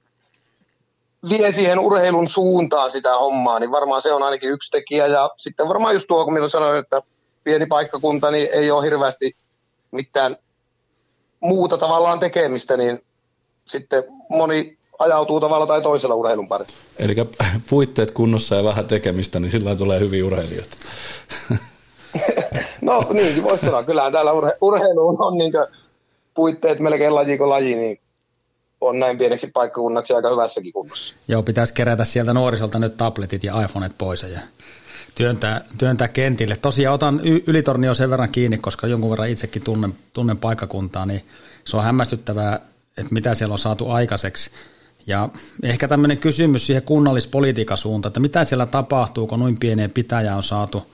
vie 1.30 1.51
siihen 1.51 1.80
urheilun 1.80 2.28
suuntaan 2.28 2.92
sitä 2.92 3.18
hommaa, 3.18 3.60
niin 3.60 3.72
varmaan 3.72 4.01
se 4.01 4.13
on 4.13 4.24
ainakin 4.24 4.51
yksi 4.51 4.72
tekijä. 4.72 5.08
Ja 5.08 5.30
sitten 5.38 5.68
varmaan 5.68 5.94
just 5.94 6.08
tuo, 6.08 6.24
kun 6.24 6.34
minä 6.34 6.48
sanoin, 6.48 6.80
että 6.80 7.01
pieni 7.44 7.66
paikkakunta, 7.66 8.32
niin 8.32 8.50
ei 8.51 8.72
ole 8.72 8.86
hirveästi 8.86 9.36
mitään 9.92 10.38
muuta 11.40 11.78
tavallaan 11.78 12.20
tekemistä, 12.20 12.78
niin 12.78 13.04
sitten 13.66 14.04
moni 14.30 14.78
ajautuu 15.00 15.40
tavalla 15.40 15.68
tai 15.68 15.82
toisella 15.82 16.16
urheilun 16.16 16.48
pari. 16.48 16.66
Eli 17.00 17.16
puitteet 17.70 18.12
kunnossa 18.12 18.56
ja 18.56 18.63
vähän 18.63 18.86
tekemistä, 18.86 19.40
niin 19.40 19.51
sillä 19.51 19.75
tulee 19.75 20.00
hyviä 20.00 20.25
urheilijoita. 20.25 20.78
no 22.82 23.08
niinkin 23.13 23.44
voisi 23.44 23.66
sanoa. 23.66 23.84
Kyllähän 23.84 24.12
täällä 24.12 24.32
urhe- 24.32 24.58
urheiluun 24.62 25.22
on 25.22 25.38
niin 25.38 25.54
puitteet 26.34 26.80
melkein 26.80 27.16
laji 27.16 27.38
kuin 27.38 27.50
laji, 27.50 27.75
niin 27.75 28.00
on 28.82 29.00
näin 29.00 29.18
pieneksi 29.18 29.48
paikkakunnaksi 29.54 30.14
aika 30.14 30.30
hyvässäkin 30.30 30.74
kunnossa. 30.74 31.16
Joo, 31.28 31.44
pitäisi 31.44 31.74
kerätä 31.74 32.06
sieltä 32.06 32.34
nuorisolta 32.34 32.80
nyt 32.80 32.98
tabletit 32.98 33.44
ja 33.44 33.62
iPhoneet 33.62 33.98
pois 33.98 34.24
ja 34.24 34.40
työntää, 35.16 35.62
työntää 35.78 36.08
kentille. 36.08 36.58
Tosiaan 36.62 36.96
otan 36.96 37.22
y- 37.24 37.44
ylitornio 37.48 37.94
sen 37.94 38.10
verran 38.10 38.30
kiinni, 38.30 38.58
koska 38.58 38.88
jonkun 38.88 39.10
verran 39.10 39.30
itsekin 39.30 39.64
tunnen, 39.64 39.96
tunnen 40.14 40.38
paikkakuntaa, 40.38 41.06
niin 41.06 41.26
se 41.66 41.78
on 41.78 41.84
hämmästyttävää, 41.84 42.56
että 42.98 43.14
mitä 43.14 43.34
siellä 43.34 43.54
on 43.54 43.60
saatu 43.60 43.90
aikaiseksi. 43.90 44.52
Ja 45.08 45.30
ehkä 45.64 45.88
tämmöinen 45.88 46.18
kysymys 46.18 46.68
siihen 46.68 46.84
kunnallispolitiikan 46.84 47.78
suuntaan, 47.78 48.10
että 48.10 48.20
mitä 48.20 48.46
siellä 48.46 48.66
tapahtuu, 48.66 49.28
kun 49.28 49.40
noin 49.40 49.58
pieneen 49.58 49.92
pitäjään 49.92 50.38
on 50.38 50.44
saatu 50.44 50.92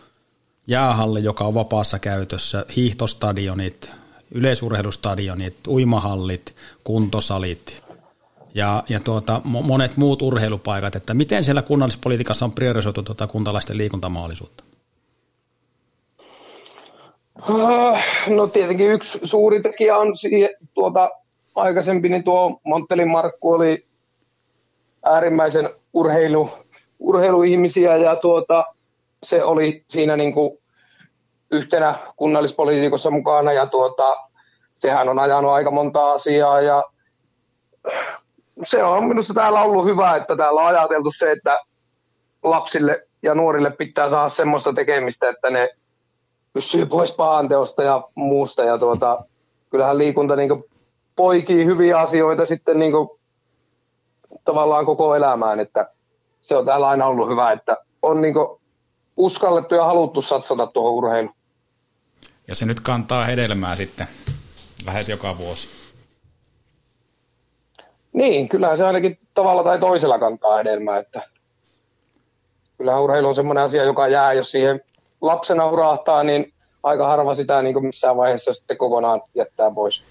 jäähalli, 0.67 1.23
joka 1.23 1.43
on 1.43 1.53
vapaassa 1.53 1.99
käytössä, 1.99 2.65
hiihtostadionit, 2.75 3.89
yleisurheilustadionit, 4.31 5.55
uimahallit, 5.67 6.55
kuntosalit 6.83 7.83
ja, 8.53 8.83
ja 8.89 8.99
tuota, 8.99 9.41
monet 9.43 9.97
muut 9.97 10.21
urheilupaikat, 10.21 10.95
että 10.95 11.13
miten 11.13 11.43
siellä 11.43 11.61
kunnallispolitiikassa 11.61 12.45
on 12.45 12.51
priorisoitu 12.51 13.03
tuota 13.03 13.27
kuntalaisten 13.27 13.77
liikuntamaallisuutta? 13.77 14.63
Ah, 17.41 18.03
no 18.27 18.47
tietenkin 18.47 18.91
yksi 18.91 19.19
suuri 19.23 19.61
tekijä 19.61 19.97
on 19.97 20.17
siihen, 20.17 20.49
tuota, 20.73 21.09
aikaisempi, 21.55 22.09
niin 22.09 22.23
tuo 22.23 22.59
Monttelin 22.63 23.07
Markku 23.07 23.51
oli 23.51 23.85
äärimmäisen 25.05 25.69
urheilu, 25.93 26.49
urheiluihmisiä 26.99 27.95
ja 27.95 28.15
tuota, 28.15 28.65
se 29.23 29.43
oli 29.43 29.83
siinä 29.89 30.17
niin 30.17 30.33
kuin 30.33 30.57
yhtenä 31.51 31.95
kunnallispolitiikossa 32.15 33.11
mukana 33.11 33.53
ja 33.53 33.65
tuota, 33.65 34.17
sehän 34.75 35.09
on 35.09 35.19
ajanut 35.19 35.51
aika 35.51 35.71
monta 35.71 36.11
asiaa 36.11 36.61
ja 36.61 36.83
se 38.63 38.83
on 38.83 39.03
minusta 39.03 39.33
täällä 39.33 39.63
ollut 39.63 39.85
hyvä, 39.85 40.15
että 40.15 40.35
täällä 40.35 40.61
on 40.61 40.67
ajateltu 40.67 41.11
se, 41.17 41.31
että 41.31 41.59
lapsille 42.43 43.07
ja 43.23 43.35
nuorille 43.35 43.71
pitää 43.71 44.09
saada 44.09 44.29
semmoista 44.29 44.73
tekemistä, 44.73 45.29
että 45.29 45.49
ne 45.49 45.69
pysyy 46.53 46.85
pois 46.85 47.11
pahanteosta 47.11 47.83
ja 47.83 48.03
muusta. 48.15 48.63
Ja 48.63 48.77
tuota, 48.77 49.23
kyllähän 49.69 49.97
liikunta 49.97 50.35
niin 50.35 50.63
poikii 51.15 51.65
hyviä 51.65 51.99
asioita 51.99 52.45
sitten 52.45 52.79
niin 52.79 52.93
tavallaan 54.43 54.85
koko 54.85 55.15
elämään, 55.15 55.59
että 55.59 55.89
se 56.41 56.57
on 56.57 56.65
täällä 56.65 56.87
aina 56.87 57.07
ollut 57.07 57.29
hyvä, 57.29 57.51
että 57.51 57.77
on 58.01 58.21
niin 58.21 58.35
uskallettu 59.17 59.75
ja 59.75 59.85
haluttu 59.85 60.21
satsata 60.21 60.67
tuohon 60.67 60.93
urheiluun. 60.93 61.36
Ja 62.47 62.55
se 62.55 62.65
nyt 62.65 62.79
kantaa 62.79 63.25
hedelmää 63.25 63.75
sitten 63.75 64.07
lähes 64.85 65.09
joka 65.09 65.37
vuosi. 65.37 65.67
Niin, 68.13 68.49
kyllähän 68.49 68.77
se 68.77 68.85
ainakin 68.85 69.19
tavalla 69.33 69.63
tai 69.63 69.79
toisella 69.79 70.19
kantaa 70.19 70.57
hedelmää, 70.57 70.99
että 70.99 71.21
kyllähän 72.77 73.01
urheilu 73.01 73.27
on 73.27 73.35
semmoinen 73.35 73.63
asia, 73.63 73.83
joka 73.83 74.07
jää, 74.07 74.33
jos 74.33 74.51
siihen 74.51 74.81
lapsena 75.21 75.69
urahtaa, 75.69 76.23
niin 76.23 76.53
aika 76.83 77.07
harva 77.07 77.35
sitä 77.35 77.61
niin 77.61 77.85
missään 77.85 78.17
vaiheessa 78.17 78.53
sitten 78.53 78.77
kokonaan 78.77 79.21
jättää 79.35 79.71
pois. 79.71 80.03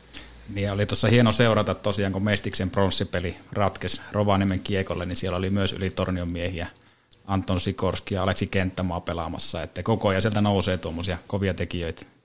Niin 0.54 0.72
oli 0.72 0.86
tuossa 0.86 1.08
hieno 1.08 1.32
seurata 1.32 1.74
tosiaan, 1.74 2.12
kun 2.12 2.24
Mestiksen 2.24 2.70
pronssipeli 2.70 3.36
ratkesi 3.52 4.00
Rovaniemen 4.12 4.60
kiekolle, 4.60 5.06
niin 5.06 5.16
siellä 5.16 5.38
oli 5.38 5.50
myös 5.50 5.72
yli 5.72 5.90
Tornion 5.90 6.28
miehiä, 6.28 6.66
Anton 7.26 7.60
Sikorski 7.60 8.14
ja 8.14 8.22
Aleksi 8.22 8.46
Kenttämaa 8.46 9.00
pelaamassa, 9.00 9.62
että 9.62 9.82
koko 9.82 10.08
ajan 10.08 10.22
sieltä 10.22 10.40
nousee 10.40 10.78
tuommoisia 10.78 11.18
kovia 11.26 11.54
tekijöitä. 11.54 12.15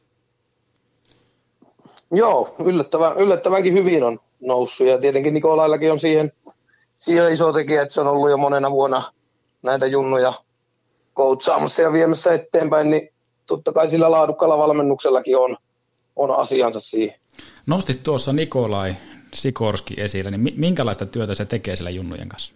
Joo, 2.12 2.56
yllättävän, 2.66 3.18
yllättävänkin 3.18 3.74
hyvin 3.74 4.04
on 4.04 4.20
noussut 4.40 4.88
ja 4.88 4.98
tietenkin 4.98 5.34
Nikolaillakin 5.34 5.92
on 5.92 6.00
siihen, 6.00 6.32
siihen 7.00 7.32
iso 7.32 7.54
tekijä, 7.54 7.82
että 7.82 7.94
se 7.94 8.02
on 8.02 8.08
ollut 8.08 8.30
jo 8.30 8.38
monena 8.38 8.72
vuonna 8.72 9.14
näitä 9.62 9.88
junnuja 9.88 10.34
koutsaamassa 11.14 11.82
ja 11.82 11.94
viemässä 11.94 12.34
eteenpäin, 12.34 12.90
niin 12.90 13.10
totta 13.46 13.74
kai 13.74 13.90
sillä 13.90 14.12
laadukkaalla 14.12 14.58
valmennuksellakin 14.58 15.38
on, 15.38 15.58
on 16.16 16.32
asiansa 16.32 16.80
siihen. 16.80 17.16
Nostit 17.68 18.04
tuossa 18.04 18.34
Nikolai 18.34 18.96
Sikorski 19.34 19.94
esille, 19.98 20.32
niin 20.32 20.54
minkälaista 20.58 21.06
työtä 21.06 21.36
se 21.36 21.46
tekee 21.46 21.76
sillä 21.76 21.90
junnujen 21.90 22.30
kanssa? 22.30 22.54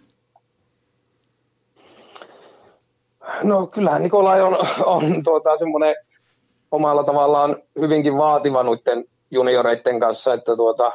No 3.42 3.66
kyllähän 3.66 4.02
Nikolai 4.02 4.42
on, 4.42 4.58
on 4.84 5.22
tuota, 5.24 5.58
semmoinen 5.58 5.96
omalla 6.70 7.04
tavallaan 7.04 7.56
hyvinkin 7.80 8.16
vaativa 8.16 8.62
noiden 8.62 9.04
junioreiden 9.30 10.00
kanssa, 10.00 10.34
että 10.34 10.56
tuota, 10.56 10.92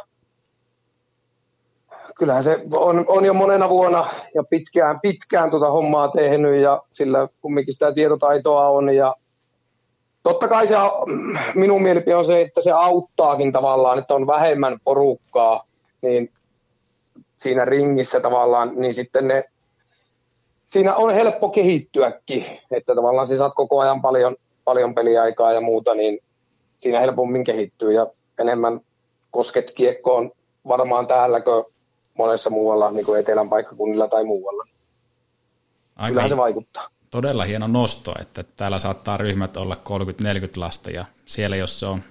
kyllähän 2.15 2.43
se 2.43 2.59
on, 2.73 3.05
on 3.07 3.25
jo 3.25 3.33
monena 3.33 3.69
vuonna 3.69 4.07
ja 4.35 4.43
pitkään, 4.43 4.99
pitkään 4.99 5.49
tuota 5.49 5.71
hommaa 5.71 6.07
tehnyt 6.07 6.61
ja 6.61 6.81
sillä 6.93 7.27
kumminkin 7.41 7.73
sitä 7.73 7.93
tietotaitoa 7.93 8.67
on 8.67 8.95
ja 8.95 9.15
totta 10.23 10.47
kai 10.47 10.67
se, 10.67 10.75
minun 11.55 11.81
mielipide 11.81 12.15
on 12.15 12.25
se, 12.25 12.41
että 12.41 12.61
se 12.61 12.71
auttaakin 12.71 13.51
tavallaan, 13.51 13.99
että 13.99 14.13
on 14.13 14.27
vähemmän 14.27 14.79
porukkaa, 14.83 15.63
niin 16.01 16.31
siinä 17.37 17.65
ringissä 17.65 18.19
tavallaan, 18.19 18.71
niin 18.75 18.93
sitten 18.93 19.27
ne, 19.27 19.43
siinä 20.65 20.95
on 20.95 21.13
helppo 21.13 21.49
kehittyäkin, 21.49 22.45
että 22.71 22.95
tavallaan 22.95 23.27
sä 23.27 23.37
saat 23.37 23.55
koko 23.55 23.79
ajan 23.79 24.01
paljon, 24.01 24.35
paljon 24.63 24.95
peliaikaa 24.95 25.53
ja 25.53 25.61
muuta, 25.61 25.95
niin 25.95 26.19
siinä 26.79 26.99
helpommin 26.99 27.43
kehittyy 27.43 27.91
ja 27.91 28.07
enemmän 28.41 28.81
kosket 29.31 29.71
kiekkoon 29.71 30.31
varmaan 30.67 31.07
täälläkö 31.07 31.63
monessa 32.17 32.49
muualla, 32.49 32.91
niin 32.91 33.05
kuin 33.05 33.19
etelän 33.19 33.49
paikkakunnilla 33.49 34.07
tai 34.07 34.23
muualla. 34.23 34.63
Aika 35.95 36.09
Kyllähän 36.09 36.29
se 36.29 36.37
vaikuttaa. 36.37 36.87
Todella 37.11 37.43
hieno 37.43 37.67
nosto, 37.67 38.13
että 38.21 38.43
täällä 38.57 38.79
saattaa 38.79 39.17
ryhmät 39.17 39.57
olla 39.57 39.77
30-40 40.23 40.27
lasta 40.55 40.91
ja 40.91 41.05
siellä 41.25 41.55
jos 41.55 41.79
se 41.79 41.85
on 41.85 42.01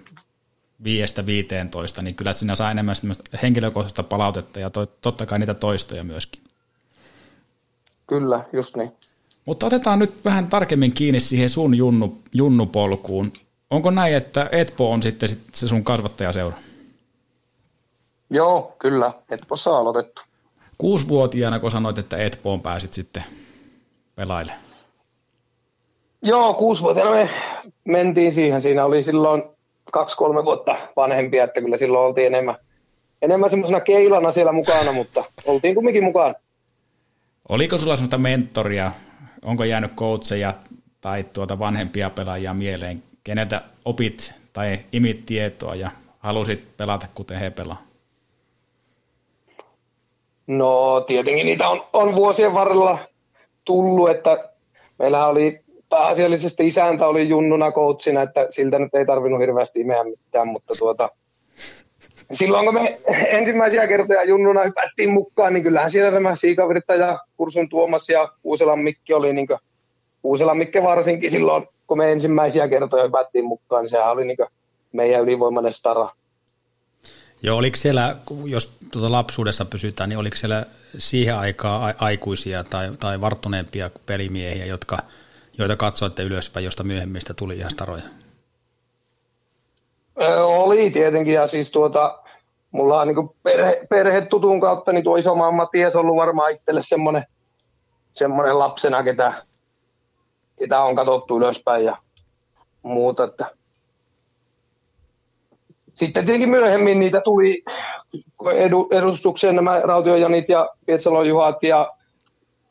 5-15, 0.83 2.03
niin 2.03 2.15
kyllä 2.15 2.33
siinä 2.33 2.57
saa 2.57 2.71
enemmän 2.71 2.97
henkilökohtaista 3.43 4.03
palautetta 4.03 4.61
ja 4.61 4.71
to, 4.71 4.87
totta 4.87 5.27
kai 5.27 5.39
niitä 5.39 5.55
toistoja 5.55 6.05
myöskin. 6.05 6.43
Kyllä, 8.07 8.45
just 8.53 8.77
niin. 8.77 8.93
Mutta 9.47 9.67
otetaan 9.67 9.99
nyt 9.99 10.25
vähän 10.25 10.47
tarkemmin 10.47 10.93
kiinni 10.93 11.21
siihen 11.21 11.49
sun 11.49 11.75
junnu, 11.75 12.19
junnupolkuun. 12.33 13.33
Onko 13.71 13.91
näin, 13.91 14.15
että 14.15 14.49
Etpo 14.53 14.93
on 14.93 15.03
sitten 15.03 15.29
se 15.53 15.69
sun 15.69 15.85
kasvattajaseura? 15.85 16.57
Joo, 18.31 18.77
kyllä. 18.79 19.13
Etpossa 19.31 19.79
aloitettu. 19.79 20.23
Kuusivuotiaana, 20.79 21.59
kun 21.59 21.71
sanoit, 21.71 21.99
että 21.99 22.17
Etpoon 22.17 22.61
pääsit 22.61 22.93
sitten 22.93 23.25
pelaille? 24.17 24.53
Joo, 26.23 26.55
kuusivuotiaana 26.55 27.11
me 27.11 27.31
mentiin 27.85 28.35
siihen. 28.35 28.63
Siinä 28.63 28.85
oli 28.85 29.03
silloin 29.03 29.43
kaksi-kolme 29.93 30.45
vuotta 30.45 30.77
vanhempia, 30.97 31.45
että 31.45 31.61
kyllä 31.61 31.77
silloin 31.77 32.07
oltiin 32.07 32.27
enemmän, 32.27 32.55
enemmän 33.23 33.51
semmoisena 33.51 33.81
keilana 33.81 34.33
siellä 34.33 34.53
mukana, 34.53 34.93
mutta 34.93 35.25
oltiin 35.47 35.75
kumminkin 35.75 36.05
mukaan. 36.05 36.35
Oliko 37.49 37.79
sulla 37.79 37.97
semmoista 37.97 38.19
mentoria, 38.19 38.93
onko 39.45 39.65
jäänyt 39.65 39.95
coacheja 39.95 40.55
tai 41.01 41.25
tuota 41.25 41.59
vanhempia 41.59 42.11
pelaajia 42.11 42.55
mieleen, 42.55 43.03
keneltä 43.25 43.63
opit 43.85 44.33
tai 44.53 44.79
imit 44.93 45.27
tietoa 45.27 45.75
ja 45.75 45.91
halusit 46.19 46.77
pelata 46.77 47.07
kuten 47.15 47.39
he 47.39 47.51
pelaa? 47.51 47.83
No 50.47 51.01
tietenkin 51.01 51.47
niitä 51.47 51.69
on, 51.69 51.85
on 51.93 52.17
vuosien 52.17 52.55
varrella 52.55 52.99
tullut, 53.65 54.11
että 54.11 54.51
meillä 54.99 55.27
oli 55.27 55.61
pääasiallisesti 55.89 56.67
isäntä 56.67 57.07
oli 57.07 57.29
junnuna 57.29 57.73
coachina, 57.73 58.23
että 58.23 58.47
siltä 58.51 58.79
nyt 58.79 58.95
ei 58.95 59.07
tarvinnut 59.07 59.41
hirveästi 59.41 59.81
imeä 59.81 60.05
mitään, 60.05 60.49
mutta 60.49 60.75
tuota, 60.79 61.11
silloin 62.33 62.65
kun 62.65 62.75
me 62.75 62.99
ensimmäisiä 63.29 63.87
kertoja 63.87 64.25
junnuna 64.25 64.65
hypättiin 64.65 65.11
mukaan, 65.11 65.55
niin 65.55 65.63
kyllähän 65.63 65.91
siellä 65.91 66.11
nämä 66.11 66.35
Siikavirta 66.35 66.95
ja 66.95 67.19
Kursun 67.37 67.69
Tuomas 67.69 68.09
ja 68.09 68.29
Kuuselan 68.43 68.79
Mikki 68.79 69.15
oli, 69.15 69.33
niin 69.33 69.47
kuin, 70.23 70.31
Kuuselan 70.31 70.59
Mikki 70.59 70.83
varsinkin 70.83 71.31
silloin, 71.31 71.67
kun 71.87 71.99
me 71.99 72.13
ensimmäisiä 72.13 72.69
kertoja 72.69 73.05
hypättiin 73.05 73.45
mukaan, 73.45 73.83
niin 73.83 73.91
sehän 73.91 74.11
oli 74.11 74.25
niin 74.25 74.39
meidän 74.93 75.23
ylivoimainen 75.23 75.73
stara. 75.73 76.11
Joo, 77.43 77.59
oliko 77.59 77.77
siellä, 77.77 78.17
jos 78.45 78.79
tuota 78.93 79.13
lapsuudessa 79.13 79.65
pysytään, 79.65 80.09
niin 80.09 80.19
oliko 80.19 80.37
siellä 80.37 80.67
siihen 80.99 81.37
aikaan 81.37 81.95
aikuisia 81.99 82.65
tai, 82.65 82.91
tai 83.01 83.21
varttuneempia 83.21 83.91
pelimiehiä, 84.07 84.67
jotka, 84.67 84.99
joita 85.59 85.77
katsoitte 85.77 86.23
ylöspäin, 86.23 86.65
josta 86.65 86.83
myöhemmistä 86.83 87.35
tuli 87.35 87.57
ihan 87.57 87.71
staroja? 87.71 88.03
Oli 90.47 90.91
tietenkin, 90.91 91.35
ja 91.35 91.47
siis 91.47 91.71
tuota, 91.71 92.19
mulla 92.71 93.01
on 93.01 93.09
niin 93.09 93.31
perhe, 93.43 93.87
perhe 93.91 94.27
tutun 94.27 94.61
kautta, 94.61 94.93
niin 94.93 95.05
tuo 95.05 95.17
isomman 95.17 95.55
Matias 95.55 95.97
on 95.97 96.01
ollut 96.01 96.17
varmaan 96.17 96.53
itselle 96.53 96.83
semmoinen, 96.83 97.25
semmoinen 98.13 98.59
lapsena, 98.59 99.03
ketä, 99.03 99.35
ketä 100.61 100.81
on 100.81 100.97
katsottu 100.97 101.37
ylöspäin 101.37 101.85
ja 101.85 101.97
muuta, 102.83 103.25
että 103.25 103.51
sitten 105.95 106.25
tietenkin 106.25 106.49
myöhemmin 106.49 107.01
niitä 107.01 107.21
tuli 107.21 107.65
edu, 108.55 108.89
edustukseen 108.91 109.57
nämä 109.57 109.81
Rautiojanit 109.81 110.49
ja 110.49 110.69
Pietsalon 110.87 111.29
Juhat 111.29 111.63
ja 111.63 111.93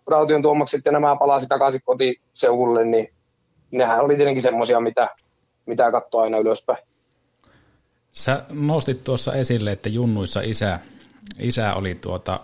Raution 0.07 0.41
Tuomakset 0.41 0.81
ja 0.85 0.91
nämä 0.91 1.15
palasi 1.15 1.47
takaisin 1.47 1.81
kotiseudulle, 1.85 2.85
niin 2.85 3.13
nehän 3.71 4.01
oli 4.01 4.15
tietenkin 4.15 4.41
semmoisia, 4.41 4.79
mitä, 4.79 5.09
mitä 5.65 5.91
katsoa 5.91 6.23
aina 6.23 6.37
ylöspäin. 6.37 6.79
Sä 8.11 8.43
nostit 8.49 9.03
tuossa 9.03 9.33
esille, 9.33 9.71
että 9.71 9.89
junnuissa 9.89 10.41
isä, 10.41 10.79
isä 11.39 11.73
oli 11.73 11.95
tuota 11.95 12.39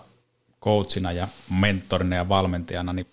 coachina 0.62 1.12
ja 1.12 1.28
mentorina 1.60 2.16
ja 2.16 2.28
valmentajana, 2.28 2.92
niin 2.92 3.06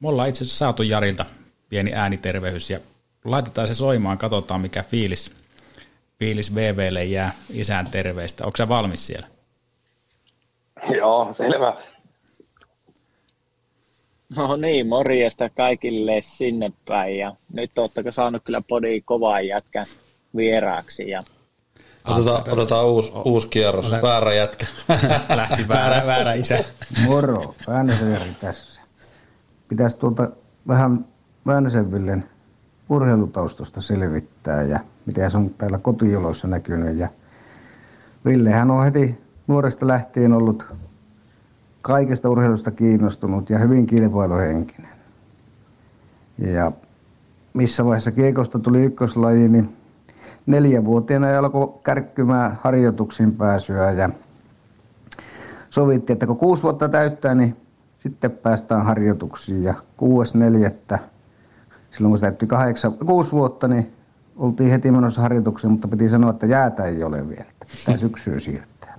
me 0.00 0.08
ollaan 0.08 0.28
itse 0.28 0.44
asiassa 0.44 0.58
saatu 0.58 0.82
Jarilta 0.82 1.24
pieni 1.72 1.94
ääniterveys 1.94 2.70
ja 2.70 2.78
laitetaan 3.24 3.66
se 3.66 3.74
soimaan, 3.74 4.18
katsotaan 4.18 4.60
mikä 4.60 4.82
fiilis 4.82 5.32
fiilis 6.18 6.54
VVlle 6.54 7.04
jää 7.04 7.32
isän 7.50 7.86
terveistä. 7.90 8.44
Onko 8.44 8.56
sä 8.56 8.68
valmis 8.68 9.06
siellä? 9.06 9.26
Joo, 10.96 11.34
selvä. 11.36 11.76
No 14.36 14.56
niin, 14.56 14.86
morjesta 14.86 15.48
kaikille 15.48 16.20
sinne 16.22 16.72
päin. 16.88 17.18
Ja 17.18 17.36
nyt 17.52 17.78
ootteko 17.78 18.12
saanut 18.12 18.42
kyllä 18.44 18.62
podi 18.68 19.00
kovaa 19.00 19.40
jätkän 19.40 19.86
vieraaksi. 20.36 21.10
Ja... 21.10 21.24
Otetaan, 22.04 22.42
otetaan 22.50 22.86
uusi, 22.86 23.12
uusi 23.24 23.48
kierros. 23.48 23.86
Ole. 23.86 24.02
Väärä 24.02 24.34
jätkä. 24.34 24.66
Lähti 25.36 25.68
väärä, 25.68 26.06
väärä 26.06 26.32
isä. 26.32 26.58
Moro, 27.06 27.54
Väänäsen 27.68 28.36
tässä. 28.40 28.80
Pitäisi 29.68 29.98
tuolta 29.98 30.30
vähän 30.68 31.11
Väänäsen 31.46 31.92
Villen 31.92 32.24
urheilutaustosta 32.88 33.80
selvittää 33.80 34.62
ja 34.62 34.80
mitä 35.06 35.30
se 35.30 35.36
on 35.36 35.50
täällä 35.50 35.78
kotijoloissa 35.78 36.48
näkynyt. 36.48 36.96
Ja 36.96 37.08
Villehän 38.24 38.70
on 38.70 38.84
heti 38.84 39.18
nuoresta 39.46 39.86
lähtien 39.86 40.32
ollut 40.32 40.66
kaikesta 41.82 42.30
urheilusta 42.30 42.70
kiinnostunut 42.70 43.50
ja 43.50 43.58
hyvin 43.58 43.86
kilpailuhenkinen. 43.86 44.90
Ja 46.38 46.72
missä 47.54 47.84
vaiheessa 47.84 48.12
kiekosta 48.12 48.58
tuli 48.58 48.84
ykköslaji, 48.84 49.48
niin 49.48 49.76
neljävuotiaana 50.46 51.38
alkoi 51.38 51.74
kärkkymään 51.84 52.58
harjoituksiin 52.62 53.32
pääsyä 53.32 53.90
ja 53.90 54.10
sovittiin, 55.70 56.14
että 56.14 56.26
kun 56.26 56.36
kuusi 56.36 56.62
vuotta 56.62 56.88
täyttää, 56.88 57.34
niin 57.34 57.56
sitten 57.98 58.30
päästään 58.30 58.84
harjoituksiin 58.84 59.62
ja 59.62 59.74
kuudes 59.96 60.34
neljättä 60.34 60.98
silloin 61.92 62.10
kun 62.10 62.18
se 62.18 62.22
täytti 62.22 62.46
kahdeksan, 62.46 62.92
kuusi 62.92 63.32
vuotta, 63.32 63.68
niin 63.68 63.92
oltiin 64.36 64.70
heti 64.70 64.90
menossa 64.90 65.22
harjoitukseen, 65.22 65.70
mutta 65.70 65.88
piti 65.88 66.08
sanoa, 66.08 66.30
että 66.30 66.46
jäätä 66.46 66.84
ei 66.84 67.04
ole 67.04 67.28
vielä, 67.28 67.44
että 67.50 67.66
pitää 67.78 67.96
syksyä 67.96 68.40
siirtää. 68.40 68.98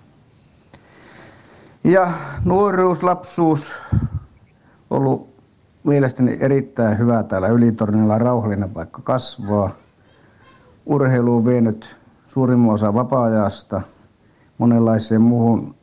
Ja 1.84 2.12
nuoruus, 2.46 3.04
lapsuus, 3.04 3.72
ollut 4.90 5.34
mielestäni 5.84 6.38
erittäin 6.40 6.98
hyvä 6.98 7.24
täällä 7.24 7.48
Ylitornilla, 7.48 8.18
rauhallinen 8.18 8.70
paikka 8.70 9.02
kasvaa. 9.04 9.70
Urheilu 10.86 11.36
on 11.36 11.46
vienyt 11.46 11.96
suurimman 12.28 12.74
osa 12.74 12.94
vapaa-ajasta, 12.94 13.82
monenlaiseen 14.58 15.22
muuhun 15.22 15.76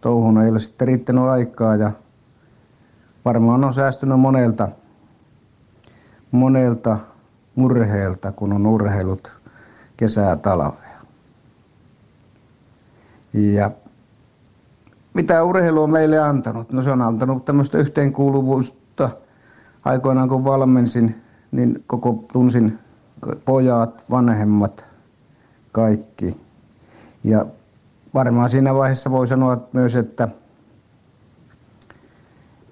touhun 0.00 0.42
ei 0.42 0.50
ole 0.50 0.60
sitten 0.60 0.88
riittänyt 0.88 1.24
aikaa 1.24 1.76
ja 1.76 1.90
varmaan 3.24 3.64
on 3.64 3.74
säästynyt 3.74 4.20
monelta 4.20 4.68
monelta 6.30 6.98
murheelta, 7.54 8.32
kun 8.32 8.52
on 8.52 8.66
urheilut 8.66 9.32
kesää 9.96 10.36
talvea. 10.36 10.96
Ja 13.32 13.70
mitä 15.14 15.44
urheilu 15.44 15.82
on 15.82 15.90
meille 15.90 16.18
antanut? 16.18 16.72
No 16.72 16.82
se 16.82 16.90
on 16.90 17.02
antanut 17.02 17.44
tämmöistä 17.44 17.78
yhteenkuuluvuutta 17.78 19.10
aikoinaan 19.84 20.28
kun 20.28 20.44
valmensin, 20.44 21.22
niin 21.52 21.84
koko 21.86 22.24
tunsin 22.32 22.78
pojat, 23.44 24.04
vanhemmat, 24.10 24.84
kaikki. 25.72 26.40
Ja 27.24 27.46
varmaan 28.14 28.50
siinä 28.50 28.74
vaiheessa 28.74 29.10
voi 29.10 29.28
sanoa 29.28 29.68
myös, 29.72 29.94
että 29.94 30.28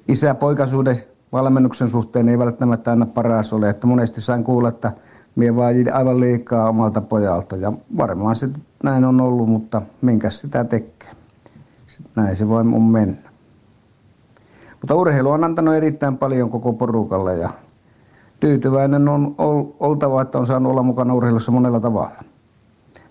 isä-poikasuhde 0.09 1.09
valmennuksen 1.35 1.91
suhteen 1.91 2.29
ei 2.29 2.39
välttämättä 2.39 2.91
aina 2.91 3.07
paras 3.07 3.53
ole. 3.53 3.71
Että 3.71 3.87
monesti 3.87 4.21
sain 4.21 4.45
kuulla, 4.45 4.69
että 4.69 4.93
mie 5.37 5.57
vaadin 5.57 5.95
aivan 5.95 6.21
liikaa 6.21 6.69
omalta 6.69 7.01
pojalta. 7.01 7.57
Ja 7.57 7.73
varmaan 7.97 8.37
se 8.37 8.49
näin 8.83 9.05
on 9.05 9.21
ollut, 9.21 9.49
mutta 9.49 9.83
minkä 10.03 10.31
sitä 10.31 10.65
tekee. 10.65 11.11
Näin 12.17 12.37
se 12.37 12.49
voi 12.49 12.65
mun 12.65 12.91
mennä. 12.91 13.31
Mutta 14.81 14.95
urheilu 14.95 15.31
on 15.31 15.45
antanut 15.45 15.75
erittäin 15.75 16.19
paljon 16.19 16.51
koko 16.51 16.73
porukalle 16.73 17.37
ja 17.37 17.51
tyytyväinen 18.41 19.09
on 19.09 19.35
oltava, 19.81 20.23
että 20.23 20.39
on 20.39 20.47
saanut 20.47 20.71
olla 20.71 20.83
mukana 20.83 21.15
urheilussa 21.15 21.53
monella 21.53 21.81
tavalla. 21.81 22.25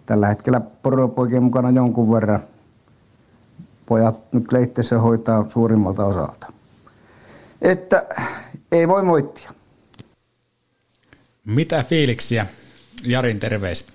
Tällä 0.06 0.28
hetkellä 0.28 0.62
poropoikien 0.84 1.44
mukana 1.44 1.70
jonkun 1.70 2.12
verran. 2.12 2.40
Pojat 3.86 4.16
nyt 4.32 4.52
leitteessä 4.52 5.00
hoitaa 5.00 5.46
suurimmalta 5.50 6.06
osalta. 6.06 6.54
Että 7.64 8.06
ei 8.72 8.88
voi 8.88 9.04
moittia. 9.04 9.54
Mitä 11.46 11.84
fiiliksiä 11.84 12.46
Jarin 13.04 13.40
terveistä? 13.40 13.94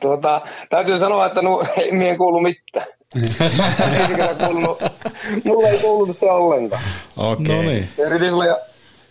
Tuota, 0.00 0.40
täytyy 0.70 0.98
sanoa, 0.98 1.26
että 1.26 1.42
no, 1.42 1.64
ei 1.76 1.92
mien 1.92 2.18
kuulu 2.18 2.40
mitään. 2.40 2.86
kuulunut, 4.46 4.78
mulla 5.44 5.68
ei 5.68 5.78
kuulunut 5.78 6.18
se 6.18 6.30
ollenkaan. 6.30 6.82
Okei. 7.16 7.44
Okay. 7.44 7.56
No 7.56 7.62
niin. 7.62 7.88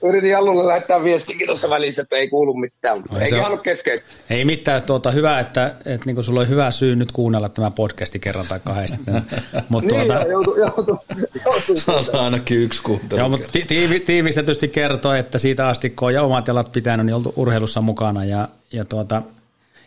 Yritin, 0.03 0.29
Jallulle 0.29 0.67
lähettää 0.67 1.03
viestikin 1.03 1.47
tuossa 1.47 1.69
välissä, 1.69 2.01
että 2.01 2.15
ei 2.15 2.29
kuulu 2.29 2.53
mitään, 2.53 3.01
mutta 3.01 3.21
ei 3.21 3.29
ihan 3.36 3.60
keskeytty. 3.60 4.13
Ei 4.29 4.45
mitään, 4.45 4.81
tuota, 4.81 5.12
hyvä, 5.12 5.39
että, 5.39 5.75
että 5.86 6.05
niin 6.05 6.23
sulla 6.23 6.39
on 6.39 6.49
hyvä 6.49 6.71
syy 6.71 6.95
nyt 6.95 7.12
kuunnella 7.12 7.49
tämä 7.49 7.71
podcasti 7.71 8.19
kerran 8.19 8.45
tai 8.47 8.60
kahdesti. 8.63 8.97
mutta 9.69 9.95
niin, 9.95 10.07
tuota, 10.07 10.27
joutu, 10.27 10.55
joutu, 10.55 10.99
joutu 11.45 11.77
Saadaan 11.77 12.23
ainakin 12.23 12.57
yksi 12.57 12.81
kuuntelu. 12.81 13.19
Joo, 13.19 13.29
mutta 13.29 13.47
tiivi, 13.67 13.99
tiivistetysti 13.99 14.67
kertoo, 14.67 15.13
että 15.13 15.39
siitä 15.39 15.67
asti 15.67 15.89
kun 15.89 16.07
on 16.07 16.13
ja 16.13 16.23
omat 16.23 16.47
jalat 16.47 16.71
pitänyt, 16.71 17.05
niin 17.05 17.15
oltu 17.15 17.33
urheilussa 17.36 17.81
mukana 17.81 18.25
ja, 18.25 18.47
ja 18.73 18.86
tuota, 18.86 19.21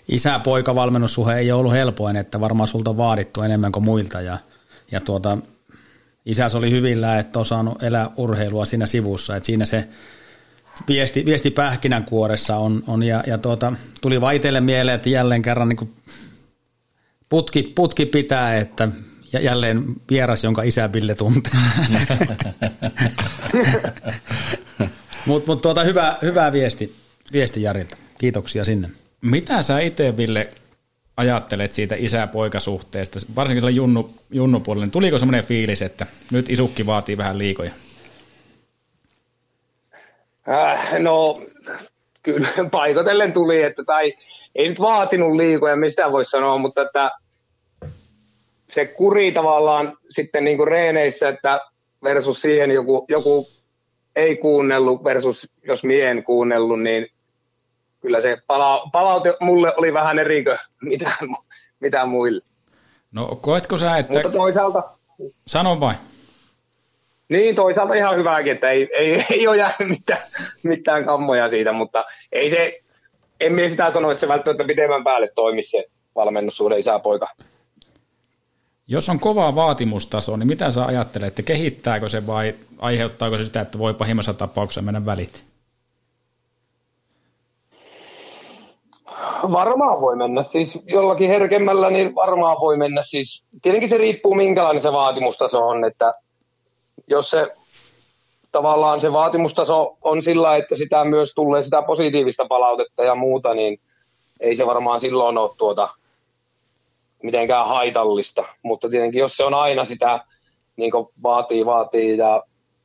isä-poika 0.08 0.74
valmennussuhe 0.74 1.38
ei 1.38 1.52
ollut 1.52 1.72
helpoin, 1.72 2.16
että 2.16 2.40
varmaan 2.40 2.68
sulta 2.68 2.90
on 2.90 2.96
vaadittu 2.96 3.42
enemmän 3.42 3.72
kuin 3.72 3.84
muilta 3.84 4.20
ja, 4.20 4.38
ja 4.92 5.00
tuota, 5.00 5.38
isäs 6.26 6.54
oli 6.54 6.70
hyvillä, 6.70 7.18
että 7.18 7.38
on 7.38 7.46
saanut 7.46 7.82
elää 7.82 8.10
urheilua 8.16 8.64
siinä 8.64 8.86
sivussa, 8.86 9.36
että 9.36 9.46
siinä 9.46 9.64
se 9.64 9.88
viesti, 10.88 11.24
viesti 11.26 11.50
pähkinänkuoressa 11.50 12.56
on, 12.56 12.84
on 12.86 13.02
ja, 13.02 13.24
ja 13.26 13.38
tuota, 13.38 13.72
tuli 14.00 14.20
vaitelle 14.20 14.60
mieleen, 14.60 14.94
että 14.94 15.08
jälleen 15.08 15.42
kerran 15.42 15.68
niin 15.68 15.94
putki, 17.28 17.62
putki 17.62 18.06
pitää, 18.06 18.56
että 18.58 18.88
jälleen 19.40 19.84
vieras, 20.10 20.44
jonka 20.44 20.62
isä 20.62 20.92
Ville 20.92 21.14
tuntee. 21.14 21.52
Mutta 25.26 25.46
mut 25.46 25.62
tuota, 25.62 25.84
hyvä, 25.84 26.18
hyvä 26.22 26.52
viesti, 26.52 26.94
viesti 27.32 27.62
Jarilta. 27.62 27.96
Kiitoksia 28.18 28.64
sinne. 28.64 28.90
Mitä 29.20 29.62
sä 29.62 29.80
itse, 29.80 30.16
Ville, 30.16 30.48
ajattelet 31.20 31.72
siitä 31.72 31.94
isä-poikasuhteesta, 31.98 33.18
varsinkin 33.36 33.60
sillä 33.60 33.70
junnu, 33.70 34.10
junnupuolella, 34.30 34.84
niin 34.84 34.92
tuliko 34.92 35.18
semmoinen 35.18 35.44
fiilis, 35.44 35.82
että 35.82 36.06
nyt 36.32 36.50
isukki 36.50 36.86
vaatii 36.86 37.16
vähän 37.16 37.38
liikoja? 37.38 37.70
Äh, 40.48 40.98
no, 40.98 41.42
kyllä 42.22 42.48
paikotellen 42.70 43.32
tuli, 43.32 43.62
että 43.62 43.84
tai 43.84 44.14
ei 44.54 44.68
nyt 44.68 44.80
vaatinut 44.80 45.36
liikoja, 45.36 45.76
mistä 45.76 46.12
voi 46.12 46.24
sanoa, 46.24 46.58
mutta 46.58 46.82
että 46.82 47.10
se 48.70 48.86
kuri 48.86 49.32
tavallaan 49.32 49.98
sitten 50.10 50.44
niin 50.44 50.56
kuin 50.56 50.68
reeneissä, 50.68 51.28
että 51.28 51.60
versus 52.02 52.42
siihen 52.42 52.70
joku, 52.70 53.04
joku 53.08 53.48
ei 54.16 54.36
kuunnellut 54.36 55.04
versus 55.04 55.48
jos 55.62 55.84
mien 55.84 56.24
kuunnellut, 56.24 56.82
niin 56.82 57.06
kyllä 58.00 58.20
se 58.20 58.38
pala- 58.46 58.90
palaute 58.92 59.36
mulle 59.40 59.76
oli 59.76 59.92
vähän 59.92 60.18
eri 60.18 60.44
mitä, 60.80 61.12
mitä 61.80 62.06
muille. 62.06 62.42
No 63.12 63.38
koetko 63.40 63.76
sä, 63.76 63.96
että... 63.96 64.12
Mutta 64.12 64.38
toisaalta... 64.38 64.82
Sano 65.46 65.80
vain. 65.80 65.96
Niin, 67.28 67.54
toisaalta 67.54 67.94
ihan 67.94 68.16
hyvääkin, 68.16 68.52
että 68.52 68.70
ei, 68.70 68.88
ei, 68.98 69.24
ei 69.30 69.48
ole 69.48 69.56
jäänyt 69.56 69.88
mitään, 69.88 70.20
mitään 70.62 71.04
kammoja 71.04 71.48
siitä, 71.48 71.72
mutta 71.72 72.04
ei 72.32 72.50
se, 72.50 72.80
en 73.40 73.54
minä 73.54 73.68
sitä 73.68 73.90
sano, 73.90 74.10
että 74.10 74.20
se 74.20 74.28
välttämättä 74.28 74.64
pitemmän 74.64 75.04
päälle 75.04 75.28
toimisi 75.34 75.70
se 75.70 75.84
valmennussuhde 76.16 76.78
isä-poika. 76.78 77.28
Jos 78.88 79.08
on 79.08 79.20
kova 79.20 79.54
vaatimustaso, 79.54 80.36
niin 80.36 80.46
mitä 80.46 80.70
sä 80.70 80.84
ajattelet, 80.84 81.28
että 81.28 81.42
kehittääkö 81.42 82.08
se 82.08 82.26
vai 82.26 82.54
aiheuttaako 82.78 83.38
se 83.38 83.44
sitä, 83.44 83.60
että 83.60 83.78
voi 83.78 83.94
pahimmassa 83.94 84.34
tapauksessa 84.34 84.82
mennä 84.82 85.06
välit? 85.06 85.49
Varmaan 89.52 90.00
voi 90.00 90.16
mennä, 90.16 90.42
siis 90.42 90.78
jollakin 90.86 91.28
herkemmällä 91.28 91.90
niin 91.90 92.14
varmaan 92.14 92.56
voi 92.60 92.76
mennä. 92.76 93.02
Siis, 93.02 93.44
tietenkin 93.62 93.88
se 93.88 93.98
riippuu 93.98 94.34
minkälainen 94.34 94.82
se 94.82 94.92
vaatimustaso 94.92 95.68
on, 95.68 95.84
että 95.84 96.14
jos 97.06 97.30
se 97.30 97.56
tavallaan 98.52 99.00
se 99.00 99.12
vaatimustaso 99.12 99.96
on 100.02 100.22
sillä, 100.22 100.56
että 100.56 100.76
sitä 100.76 101.04
myös 101.04 101.32
tulee 101.34 101.62
sitä 101.62 101.82
positiivista 101.82 102.46
palautetta 102.48 103.04
ja 103.04 103.14
muuta, 103.14 103.54
niin 103.54 103.80
ei 104.40 104.56
se 104.56 104.66
varmaan 104.66 105.00
silloin 105.00 105.38
ole 105.38 105.50
tuota 105.58 105.88
mitenkään 107.22 107.68
haitallista. 107.68 108.44
Mutta 108.62 108.88
tietenkin 108.88 109.18
jos 109.18 109.36
se 109.36 109.44
on 109.44 109.54
aina 109.54 109.84
sitä 109.84 110.24
niin 110.76 110.92
vaatii, 111.22 111.66
vaatii 111.66 112.16
ja 112.16 112.42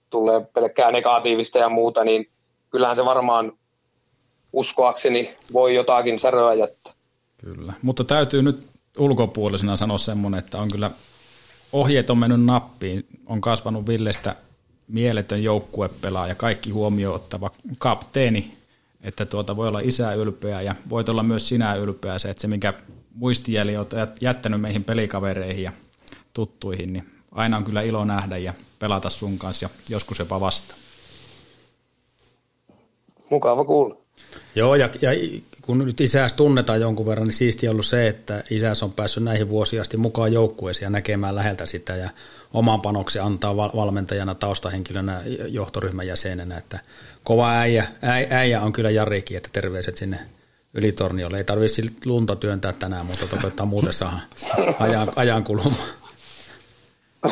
tulee 0.09 0.45
pelkkää 0.53 0.91
negatiivista 0.91 1.59
ja 1.59 1.69
muuta, 1.69 2.03
niin 2.03 2.29
kyllähän 2.69 2.95
se 2.95 3.05
varmaan 3.05 3.53
uskoakseni 4.55 5.37
voi 5.53 5.75
jotakin 5.75 6.19
säröä 6.19 6.53
jättää. 6.53 6.93
Kyllä, 7.37 7.73
mutta 7.81 8.03
täytyy 8.03 8.41
nyt 8.41 8.67
ulkopuolisena 8.97 9.75
sanoa 9.75 9.97
semmoinen, 9.97 10.39
että 10.39 10.57
on 10.57 10.71
kyllä 10.71 10.91
ohjeet 11.73 12.09
on 12.09 12.17
mennyt 12.17 12.43
nappiin, 12.43 13.05
on 13.25 13.41
kasvanut 13.41 13.87
Villestä 13.87 14.35
mieletön 14.87 15.43
joukkuepelaaja, 15.43 16.35
kaikki 16.35 16.69
huomioon 16.69 17.15
ottava 17.15 17.51
kapteeni, 17.77 18.51
että 19.01 19.25
tuota 19.25 19.55
voi 19.55 19.67
olla 19.67 19.79
isä 19.79 20.13
ylpeä 20.13 20.61
ja 20.61 20.75
voit 20.89 21.09
olla 21.09 21.23
myös 21.23 21.47
sinä 21.47 21.75
ylpeä 21.75 22.19
se, 22.19 22.29
että 22.29 22.41
se 22.41 22.47
minkä 22.47 22.73
muistijäli 23.15 23.77
olet 23.77 23.91
jättänyt 24.21 24.61
meihin 24.61 24.83
pelikavereihin 24.83 25.63
ja 25.63 25.71
tuttuihin, 26.33 26.93
niin 26.93 27.05
aina 27.31 27.57
on 27.57 27.63
kyllä 27.63 27.81
ilo 27.81 28.05
nähdä 28.05 28.37
ja 28.37 28.53
pelata 28.79 29.09
sun 29.09 29.37
kanssa 29.37 29.65
ja 29.65 29.69
joskus 29.89 30.19
jopa 30.19 30.39
vasta. 30.39 30.75
Mukava 33.29 33.65
kuulla. 33.65 34.04
Joo, 34.55 34.75
ja, 34.75 34.89
ja 35.01 35.11
kun 35.61 35.77
nyt 35.77 36.01
isäs 36.01 36.33
tunnetaan 36.33 36.81
jonkun 36.81 37.05
verran, 37.05 37.27
niin 37.27 37.33
siistiä 37.33 37.69
on 37.69 37.73
ollut 37.73 37.85
se, 37.85 38.07
että 38.07 38.43
isäs 38.49 38.83
on 38.83 38.91
päässyt 38.91 39.23
näihin 39.23 39.49
vuosiin 39.49 39.81
asti 39.81 39.97
mukaan 39.97 40.33
joukkueeseen 40.33 40.85
ja 40.85 40.89
näkemään 40.89 41.35
läheltä 41.35 41.65
sitä 41.65 41.95
ja 41.95 42.09
oman 42.53 42.81
panoksen 42.81 43.23
antaa 43.23 43.57
valmentajana, 43.57 44.35
taustahenkilönä, 44.35 45.21
johtoryhmän 45.47 46.07
jäsenenä, 46.07 46.57
että 46.57 46.79
kova 47.23 47.51
äijä, 47.51 47.87
äijä 48.29 48.61
on 48.61 48.73
kyllä 48.73 48.89
Jarikin, 48.89 49.37
että 49.37 49.49
terveiset 49.53 49.97
sinne 49.97 50.19
Ylitorniolle. 50.73 51.37
Ei 51.37 51.43
tarvitse 51.43 51.81
lunta 52.05 52.35
työntää 52.35 52.73
tänään, 52.73 53.05
mutta 53.05 53.27
toivottavasti 53.27 53.65
muuten 53.65 53.93
saa 53.93 54.19
ajan, 54.79 55.11
ajan 55.15 55.43
kulumaan. 55.43 55.89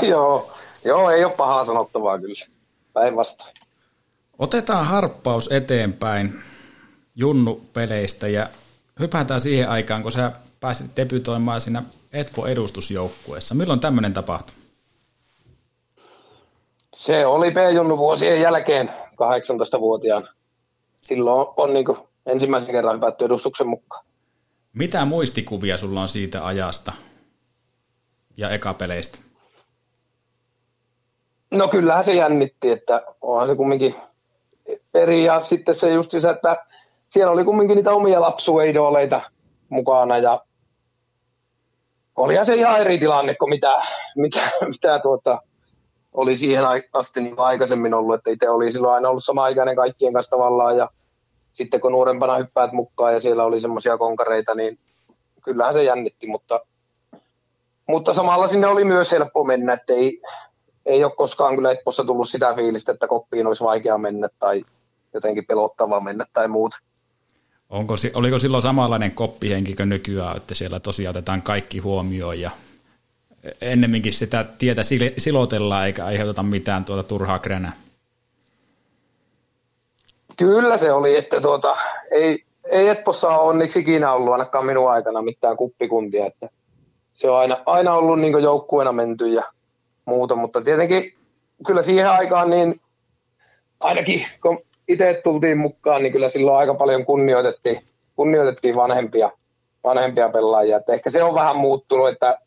Joo, 0.01 0.53
joo, 0.85 1.09
ei 1.09 1.25
ole 1.25 1.33
pahaa 1.33 1.65
sanottavaa 1.65 2.19
kyllä. 2.19 2.45
Päinvastoin. 2.93 3.53
Otetaan 4.39 4.85
harppaus 4.85 5.49
eteenpäin 5.51 6.43
Junnu-peleistä 7.15 8.27
ja 8.27 8.47
hypätään 8.99 9.41
siihen 9.41 9.69
aikaan, 9.69 10.03
kun 10.03 10.11
sä 10.11 10.31
pääsit 10.59 10.95
debytoimaan 10.97 11.61
siinä 11.61 11.83
Etpo-edustusjoukkueessa. 12.13 13.55
Milloin 13.55 13.79
tämmöinen 13.79 14.13
tapahtui? 14.13 14.55
Se 16.95 17.25
oli 17.25 17.51
B-junnu 17.51 17.97
vuosien 17.97 18.41
jälkeen 18.41 18.91
18-vuotiaana. 19.11 20.27
Silloin 21.01 21.47
on 21.57 21.73
niin 21.73 21.85
ensimmäisen 22.25 22.75
kerran 22.75 22.95
hypätty 22.95 23.25
edustuksen 23.25 23.67
mukaan. 23.67 24.05
Mitä 24.73 25.05
muistikuvia 25.05 25.77
sulla 25.77 26.01
on 26.01 26.09
siitä 26.09 26.45
ajasta 26.45 26.91
ja 28.37 28.49
ekapeleistä? 28.49 29.19
No 31.51 31.67
kyllähän 31.67 32.03
se 32.03 32.13
jännitti, 32.13 32.69
että 32.69 33.03
onhan 33.21 33.47
se 33.47 33.55
kumminkin 33.55 33.95
eri 34.93 35.25
ja 35.25 35.41
sitten 35.41 35.75
se 35.75 35.93
just 35.93 36.11
se, 36.11 36.29
että 36.29 36.65
siellä 37.13 37.31
oli 37.31 37.45
kumminkin 37.45 37.75
niitä 37.75 37.93
omia 37.93 38.21
lapsueidoleita 38.21 39.21
mukana 39.69 40.17
ja 40.17 40.41
olihan 42.15 42.45
se 42.45 42.55
ihan 42.55 42.81
eri 42.81 42.97
tilanne 42.97 43.35
kuin 43.35 43.49
mitä, 43.49 43.81
mitä, 44.15 44.49
mitä 44.67 44.99
tuota, 44.99 45.41
oli 46.13 46.37
siihen 46.37 46.63
asti 46.93 47.21
niin 47.21 47.39
aikaisemmin 47.39 47.93
ollut, 47.93 48.15
että 48.15 48.29
itse 48.29 48.49
oli 48.49 48.71
silloin 48.71 48.93
aina 48.93 49.09
ollut 49.09 49.23
sama 49.23 49.47
ikäinen 49.47 49.75
kaikkien 49.75 50.13
kanssa 50.13 50.29
tavallaan 50.29 50.77
ja 50.77 50.89
sitten 51.53 51.81
kun 51.81 51.91
nuorempana 51.91 52.37
hyppäät 52.37 52.71
mukaan 52.71 53.13
ja 53.13 53.19
siellä 53.19 53.43
oli 53.43 53.61
semmoisia 53.61 53.97
konkareita, 53.97 54.55
niin 54.55 54.79
kyllähän 55.43 55.73
se 55.73 55.83
jännitti, 55.83 56.27
mutta, 56.27 56.59
mutta 57.87 58.13
samalla 58.13 58.47
sinne 58.47 58.67
oli 58.67 58.83
myös 58.83 59.11
helppo 59.11 59.43
mennä, 59.43 59.73
että 59.73 59.93
ei, 59.93 60.21
ei 60.85 61.03
ole 61.03 61.13
koskaan 61.17 61.55
kyllä 61.55 61.71
Espoossa 61.71 62.03
tullut 62.03 62.29
sitä 62.29 62.53
fiilistä, 62.55 62.91
että 62.91 63.07
koppiin 63.07 63.47
olisi 63.47 63.63
vaikea 63.63 63.97
mennä 63.97 64.29
tai 64.39 64.63
jotenkin 65.13 65.45
pelottavaa 65.45 65.99
mennä 65.99 66.25
tai 66.33 66.47
muuta. 66.47 66.77
Onko, 67.73 67.95
oliko 68.13 68.39
silloin 68.39 68.63
samanlainen 68.63 69.11
koppihenki 69.11 69.75
kuin 69.75 69.89
nykyään, 69.89 70.37
että 70.37 70.53
siellä 70.53 70.79
tosiaan 70.79 71.11
otetaan 71.11 71.41
kaikki 71.41 71.79
huomioon 71.79 72.39
ja 72.39 72.51
ennemminkin 73.61 74.13
sitä 74.13 74.45
tietä 74.59 74.81
silotellaan 75.17 75.85
eikä 75.87 76.05
aiheuteta 76.05 76.43
mitään 76.43 76.85
tuota 76.85 77.03
turhaa 77.03 77.39
kränää? 77.39 77.71
Kyllä 80.37 80.77
se 80.77 80.91
oli, 80.91 81.17
että 81.17 81.41
tuota, 81.41 81.77
ei, 82.11 82.43
ei 82.69 82.87
Etpossa 82.87 83.29
ole 83.29 83.49
onneksi 83.49 83.79
ikinä 83.79 84.13
ollut 84.13 84.33
ainakaan 84.33 84.65
minun 84.65 84.91
aikana 84.91 85.21
mitään 85.21 85.57
kuppikuntia, 85.57 86.25
että 86.25 86.49
se 87.13 87.29
on 87.29 87.37
aina, 87.37 87.57
aina 87.65 87.93
ollut 87.93 88.19
niin 88.19 88.43
joukkueena 88.43 88.91
menty 88.91 89.27
ja 89.27 89.43
muuta, 90.05 90.35
mutta 90.35 90.61
tietenkin 90.61 91.13
kyllä 91.67 91.83
siihen 91.83 92.09
aikaan 92.09 92.49
niin 92.49 92.81
ainakin 93.79 94.25
kun 94.41 94.59
itse 94.87 95.21
tultiin 95.23 95.57
mukaan, 95.57 96.03
niin 96.03 96.13
kyllä 96.13 96.29
silloin 96.29 96.57
aika 96.57 96.73
paljon 96.73 97.05
kunnioitettiin, 97.05 97.83
kunnioitettiin 98.15 98.75
vanhempia, 98.75 99.31
vanhempia 99.83 100.29
pelaajia. 100.29 100.77
Että 100.77 100.93
ehkä 100.93 101.09
se 101.09 101.23
on 101.23 101.35
vähän 101.35 101.55
muuttunut, 101.55 102.09
että 102.09 102.37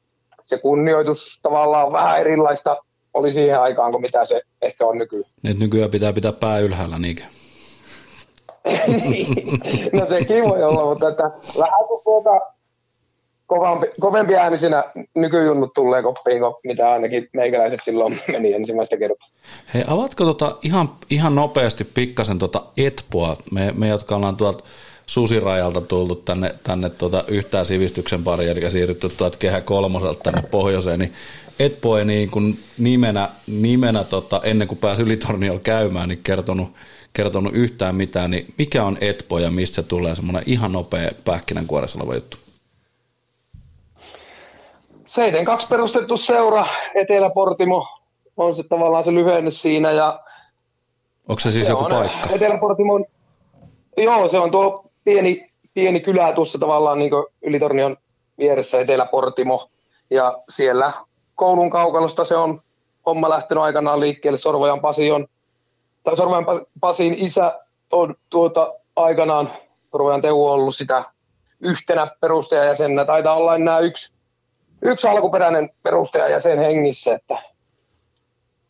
se 0.45 0.59
kunnioitus 0.59 1.39
tavallaan 1.43 1.93
vähän 1.93 2.21
erilaista 2.21 2.77
oli 3.15 3.33
siihen 3.33 3.61
aikaan 3.61 3.93
kuin 3.93 4.03
mitä 4.03 4.25
se 4.25 4.43
ehkä 4.63 4.87
on 4.87 4.99
nykyään. 4.99 5.31
Nyt 5.43 5.59
nykyään 5.59 5.91
pitää 5.91 6.13
pitää 6.13 6.33
pää 6.33 6.59
ylhäällä, 6.59 6.99
niinkö? 6.99 7.23
no 9.93 10.07
sekin 10.07 10.45
voi 10.45 10.63
olla, 10.63 10.85
mutta 10.85 11.09
että 11.09 11.31
vähän 11.59 11.87
kuin 11.89 12.03
tuota, 12.05 12.56
kovampi, 13.47 13.87
kovempi 14.01 14.35
äänisinä 14.35 14.85
nykyjunnut 15.15 15.75
tulee 15.75 16.03
koppiin, 16.03 16.43
mitä 16.65 16.91
ainakin 16.91 17.29
meikäläiset 17.33 17.81
silloin 17.85 18.19
meni 18.33 18.53
ensimmäistä 18.53 18.97
kertaa. 18.97 19.29
Hei, 19.75 19.85
avatko 19.87 20.25
tota 20.25 20.57
ihan, 20.63 20.91
ihan 21.11 21.35
nopeasti 21.35 21.85
pikkasen 21.85 22.39
tota 22.39 22.63
Etpoa, 22.77 23.37
me, 23.53 23.73
me 23.77 23.89
jotka 23.89 24.17
ollaan 24.17 24.37
tuolta 24.37 24.65
susirajalta 25.07 25.81
tultu 25.81 26.15
tänne, 26.15 26.55
tänne 26.63 26.91
tuota 26.91 27.25
yhtään 27.29 27.67
sivistyksen 27.67 28.25
pari, 28.25 28.49
eli 28.49 28.71
siirrytty 28.71 29.09
tuolta 29.09 29.39
kehä 29.39 29.61
kolmoselta 29.61 30.23
tänne 30.23 30.43
pohjoiseen, 30.51 30.99
niin 30.99 31.13
Etpo 31.59 31.99
ei 31.99 32.05
niin 32.05 32.31
kuin 32.31 32.59
nimenä, 32.79 33.29
nimenä 33.47 34.05
tota, 34.05 34.41
ennen 34.45 34.69
kuin 34.69 34.79
pääsi 34.79 35.03
Ylitorniolla 35.03 35.61
käymään, 35.61 36.09
niin 36.09 36.21
kertonut, 36.23 36.69
kertonut 37.13 37.55
yhtään 37.55 37.95
mitään, 37.95 38.31
niin 38.31 38.55
mikä 38.59 38.85
on 38.85 38.99
Etpo 39.01 39.39
ja 39.39 39.51
mistä 39.51 39.75
se 39.75 39.83
tulee 39.83 40.15
semmoinen 40.15 40.43
ihan 40.47 40.73
nopea 40.73 41.11
pähkinänkuoressa 41.25 41.99
oleva 41.99 42.15
juttu? 42.15 42.46
Seiden 45.17 45.45
kaksi 45.45 45.67
perustettu 45.69 46.17
seura, 46.17 46.67
Etelä-Portimo 46.95 47.87
on 48.37 48.55
se 48.55 48.63
tavallaan 48.63 49.05
se 49.05 49.15
lyhennys 49.15 49.63
siinä. 49.63 49.93
Ja 49.93 50.21
Onko 51.29 51.41
se 51.41 51.53
siis 51.53 51.67
se 51.67 51.73
joku 51.73 51.85
paikka? 51.91 52.29
Etelä-Portimon, 52.35 53.05
joo, 53.97 54.29
se 54.29 54.39
on 54.39 54.51
tuo 54.51 54.91
pieni, 55.05 55.51
pieni 55.75 56.01
kylä 56.01 56.33
tuossa 56.33 56.59
tavallaan 56.59 56.99
niin 56.99 57.11
Ylitornion 57.43 57.97
vieressä 58.39 58.81
Etelä-Portimo. 58.81 59.69
Ja 60.11 60.39
siellä 60.49 60.93
koulun 61.35 61.71
kaukalosta 61.71 62.25
se 62.25 62.37
on 62.37 62.63
homma 63.07 63.29
lähtenyt 63.29 63.65
aikanaan 63.65 64.01
liikkeelle. 64.01 64.39
Sorvojan 64.39 64.81
Pasi 64.81 65.11
on, 65.11 65.27
tai 66.03 66.17
Sorvojan 66.17 66.47
Pasin 66.81 67.15
isä 67.15 67.61
on 67.93 68.15
tuota 68.31 68.75
aikanaan, 68.97 69.51
Sorvojan 69.93 70.23
Teuvo 70.23 70.47
on 70.47 70.55
ollut 70.55 70.77
sitä 70.77 71.05
yhtenä 71.61 72.11
perustajajäsenä. 72.21 73.05
Taitaa 73.05 73.35
olla 73.35 73.55
enää 73.55 73.79
yksi 73.79 74.16
yksi 74.87 75.09
alkuperäinen 75.09 75.71
perustajajäsen 75.83 76.59
hengissä, 76.59 77.15
että 77.15 77.39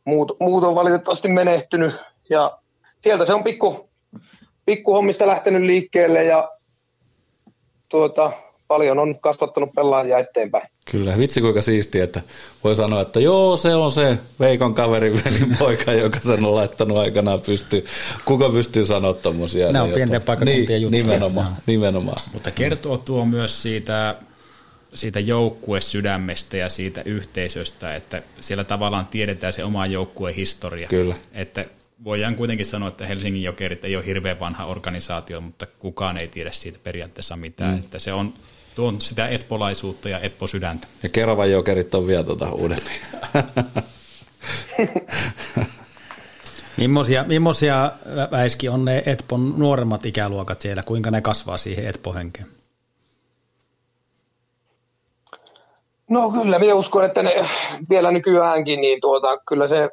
muut, 0.05 0.37
muut 0.41 0.65
on 0.65 0.75
valitettavasti 0.75 1.29
menehtynyt 1.29 1.95
ja 2.31 2.59
sieltä 3.03 3.27
se 3.27 3.35
on 3.35 3.45
pikku, 3.45 3.89
pikku 4.67 4.93
hommista 4.93 5.27
lähtenyt 5.27 5.63
liikkeelle 5.63 6.25
ja 6.25 6.51
tuota, 7.89 8.33
paljon 8.69 8.99
on 8.99 9.21
kasvattanut 9.21 9.71
pelaajia 9.77 10.19
eteenpäin. 10.19 10.69
Kyllä, 10.91 11.19
vitsi 11.19 11.41
kuinka 11.41 11.63
siistiä, 11.63 12.05
että 12.05 12.21
voi 12.65 12.75
sanoa, 12.75 13.01
että 13.01 13.21
joo, 13.21 13.57
se 13.57 13.75
on 13.75 13.93
se 13.93 14.19
Veikon 14.41 14.75
kaverin 14.75 15.21
poika, 15.59 15.93
joka 15.93 16.21
sen 16.21 16.45
on 16.45 16.55
laittanut 16.55 16.99
aikanaan 16.99 17.41
pystyy. 17.47 17.85
Kuka 18.25 18.51
pystyy 18.51 18.87
sanoa 18.87 19.15
tommosia? 19.15 19.73
Ne 19.73 19.81
on 19.81 19.91
pienten 19.91 20.23
paikkakuntien 20.23 20.67
niin, 20.67 20.83
juttuja. 20.83 21.03
Nimenomaan, 21.03 21.49
nimenomaan. 21.67 22.23
Mutta 22.33 22.51
kertoo 22.51 22.99
tuo 22.99 23.25
myös 23.25 23.63
siitä 23.63 24.15
siitä 24.97 25.21
joukkuesydämestä 25.21 26.57
ja 26.57 26.69
siitä 26.69 27.03
yhteisöstä, 27.05 27.97
että 27.97 28.23
siellä 28.41 28.65
tavallaan 28.65 29.07
tiedetään 29.07 29.53
se 29.53 29.65
oma 29.65 29.87
joukkuehistoria. 29.87 30.89
Kyllä. 30.89 31.15
Että 31.33 31.65
voidaan 32.05 32.35
kuitenkin 32.35 32.67
sanoa, 32.67 32.89
että 32.89 33.07
Helsingin 33.07 33.43
Jokerit 33.43 33.85
ei 33.85 33.97
ole 33.97 34.07
hirveän 34.07 34.41
vanha 34.41 34.65
organisaatio, 34.65 35.41
mutta 35.41 35.67
kukaan 35.67 36.17
ei 36.17 36.29
tiedä 36.29 36.53
siitä 36.53 36.79
periaatteessa 36.83 37.37
mitään. 37.37 37.73
Mm. 37.73 37.79
Että 37.79 37.99
se 37.99 38.13
on, 38.13 38.35
tuon 38.75 39.01
sitä 39.01 39.29
etpolaisuutta 39.29 40.09
ja 40.09 40.21
etposydäntä. 40.21 40.87
Ja 41.03 41.09
Keravan 41.09 41.51
Jokerit 41.51 41.95
on 41.95 42.07
vielä 42.07 42.25
tuota 42.25 42.53
uudemmin. 42.53 43.01
Mimmoisia, 46.77 47.25
mimmoisia 47.25 47.93
väiski 48.31 48.69
on 48.69 48.85
ne 48.85 49.03
Etpon 49.07 49.55
nuoremmat 49.57 50.07
ikäluokat 50.07 50.61
siellä, 50.61 50.83
kuinka 50.83 51.11
ne 51.11 51.21
kasvaa 51.21 51.59
siihen 51.59 51.87
Etpo-henkeen? 51.87 52.56
No 56.11 56.31
kyllä, 56.31 56.59
minä 56.59 56.75
uskon, 56.75 57.05
että 57.05 57.23
ne 57.23 57.47
vielä 57.91 58.11
nykyäänkin, 58.11 58.81
niin 58.81 59.01
tuota, 59.01 59.39
kyllä 59.49 59.67
se 59.67 59.91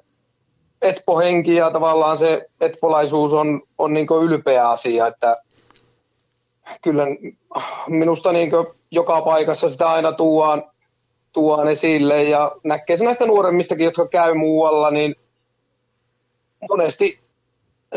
Etpo-henki 0.82 1.56
ja 1.56 1.72
tavallaan 1.72 2.18
se 2.18 2.46
etpolaisuus 2.62 3.34
on, 3.34 3.62
on 3.78 3.94
niin 3.94 4.08
ylpeä 4.24 4.70
asia, 4.70 5.08
että 5.08 5.38
kyllä 6.82 7.08
minusta 7.88 8.32
niin 8.32 8.52
joka 8.92 9.22
paikassa 9.22 9.70
sitä 9.70 9.90
aina 9.90 10.12
tuodaan, 10.12 10.64
tuodaan 11.34 11.68
esille. 11.68 12.24
Ja 12.24 12.52
näkee 12.64 12.98
se 12.98 13.06
näistä 13.06 13.26
nuoremmistakin, 13.26 13.86
jotka 13.86 14.08
käy 14.08 14.34
muualla, 14.34 14.92
niin 14.92 15.16
monesti 16.70 17.20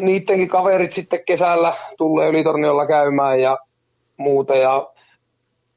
niidenkin 0.00 0.48
kaverit 0.48 0.92
sitten 0.92 1.24
kesällä 1.26 1.76
tulee 1.98 2.28
Ylitorniolla 2.28 2.86
käymään 2.86 3.40
ja 3.40 3.58
muuta. 4.16 4.56
Ja 4.56 4.90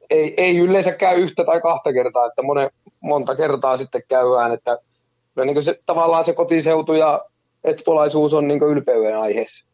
ei, 0.10 0.34
ei 0.38 0.58
yleensä 0.58 0.92
käy 0.92 1.22
yhtä 1.22 1.46
tai 1.46 1.62
kahta 1.62 1.94
kertaa, 1.94 2.26
että 2.26 2.42
monen, 2.42 2.70
monta 3.00 3.36
kertaa 3.36 3.78
sitten 3.78 4.04
käydään, 4.08 4.54
että 4.54 4.78
niin 5.46 5.64
se, 5.64 5.80
tavallaan 5.86 6.26
se 6.26 6.34
kotiseutu 6.34 6.94
ja 6.94 7.26
etpolaisuus 7.64 8.34
on 8.34 8.48
niin 8.48 8.64
ylpeyden 8.64 9.18
aiheessa 9.18 9.70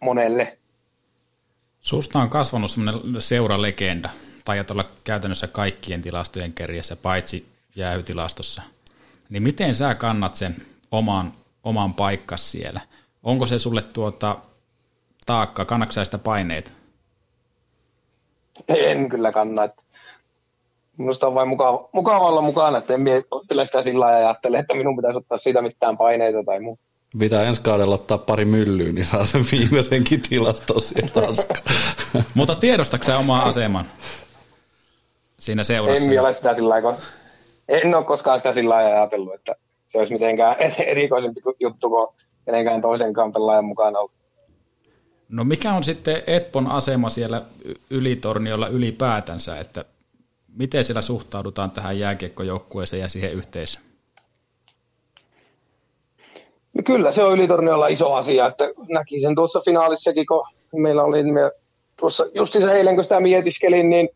monelle. 0.00 0.58
Susta 1.80 2.18
on 2.18 2.30
kasvanut 2.30 2.70
semmoinen 2.70 3.22
seuralegenda, 3.22 4.08
tai 4.44 4.64
olla 4.70 4.84
käytännössä 5.04 5.46
kaikkien 5.46 6.02
tilastojen 6.02 6.52
kerjässä, 6.52 6.96
paitsi 6.96 7.46
jäähytilastossa. 7.76 8.62
Niin 9.28 9.42
miten 9.42 9.74
sä 9.74 9.94
kannat 9.94 10.34
sen 10.34 10.56
oman, 10.90 11.32
oman 11.64 11.94
paikkas 11.94 12.50
siellä? 12.50 12.80
Onko 13.22 13.46
se 13.46 13.58
sulle 13.58 13.82
tuota 13.82 14.36
taakka, 15.26 15.64
kannatko 15.64 16.04
sitä 16.04 16.18
paineita? 16.18 16.70
En 18.68 19.08
kyllä 19.08 19.32
kanna. 19.32 19.64
Että 19.64 19.82
minusta 20.96 21.26
on 21.26 21.34
vain 21.34 21.48
mukava, 21.48 21.88
mukava 21.92 22.28
olla 22.28 22.40
mukana, 22.40 22.78
että 22.78 22.94
en 22.94 23.00
ottele 23.30 23.64
sitä 23.64 23.82
sillä 23.82 24.04
lailla 24.04 24.20
ja 24.20 24.26
ajattele, 24.26 24.58
että 24.58 24.74
minun 24.74 24.96
pitäisi 24.96 25.18
ottaa 25.18 25.38
siitä 25.38 25.62
mitään 25.62 25.98
paineita 25.98 26.44
tai 26.44 26.60
muuta. 26.60 26.82
Pitää 27.18 27.42
ensi 27.42 27.62
kaudella 27.62 27.94
ottaa 27.94 28.18
pari 28.18 28.44
myllyä, 28.44 28.92
niin 28.92 29.06
saa 29.06 29.26
sen 29.26 29.44
viimeisenkin 29.52 30.22
tilaston 30.28 30.80
sieltä 30.80 31.20
Mutta 32.34 32.54
tiedostatko 32.54 33.12
omaa 33.12 33.42
aseman 33.42 33.84
siinä 35.38 35.64
seurassa? 35.64 36.12
En 36.12 36.20
ole 36.20 36.32
sitä 36.32 36.54
sillä 36.54 36.68
lailla, 36.68 36.94
en 37.68 37.94
ole 37.94 38.04
koskaan 38.04 38.38
sitä 38.38 38.52
sillä 38.52 38.74
lailla 38.74 38.90
ajatellut, 38.90 39.34
että 39.34 39.54
se 39.86 39.98
olisi 39.98 40.12
mitenkään 40.12 40.56
erikoisempi 40.92 41.40
juttu 41.60 41.90
kuin 41.90 42.08
kenenkään 42.44 42.80
toisenkaan 42.80 43.32
pelaajan 43.32 43.64
mukana 43.64 43.98
ollut. 43.98 44.17
No 45.28 45.44
mikä 45.44 45.72
on 45.72 45.84
sitten 45.84 46.22
Etpon 46.26 46.66
asema 46.66 47.10
siellä 47.10 47.42
Ylitorniolla 47.90 48.68
ylipäätänsä, 48.68 49.58
että 49.58 49.84
miten 50.56 50.84
siellä 50.84 51.02
suhtaudutaan 51.02 51.70
tähän 51.70 51.98
jääkiekkojoukkueeseen 51.98 53.02
ja 53.02 53.08
siihen 53.08 53.32
yhteisöön? 53.32 53.84
No 56.74 56.82
kyllä 56.84 57.12
se 57.12 57.22
on 57.22 57.32
Ylitorniolla 57.32 57.88
iso 57.88 58.14
asia, 58.14 58.46
että 58.46 58.64
näki 58.88 59.20
sen 59.20 59.34
tuossa 59.34 59.60
finaalissakin, 59.64 60.26
kun 60.26 60.82
meillä 60.82 61.02
oli 61.02 61.22
me 61.22 61.40
tuossa 61.96 62.26
justi 62.34 62.60
se 62.60 62.72
eilen, 62.72 62.94
kun 62.94 63.04
sitä 63.04 63.20
mietiskelin, 63.20 63.90
niin 63.90 64.08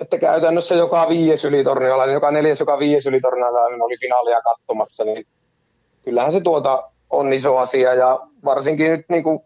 että 0.00 0.18
käytännössä 0.18 0.74
joka 0.74 1.08
viides 1.08 1.44
ylitornialainen, 1.44 2.14
joka 2.14 2.30
neljäs, 2.30 2.60
joka 2.60 2.78
viides 2.78 3.06
ylitornialainen 3.06 3.82
oli 3.82 3.98
finaalia 4.00 4.42
katsomassa, 4.42 5.04
niin 5.04 5.26
kyllähän 6.04 6.32
se 6.32 6.40
tuota 6.40 6.82
on 7.10 7.32
iso 7.32 7.56
asia 7.56 7.94
ja 7.94 8.20
varsinkin 8.44 8.90
nyt 8.90 9.06
niin 9.08 9.22
kuin 9.22 9.40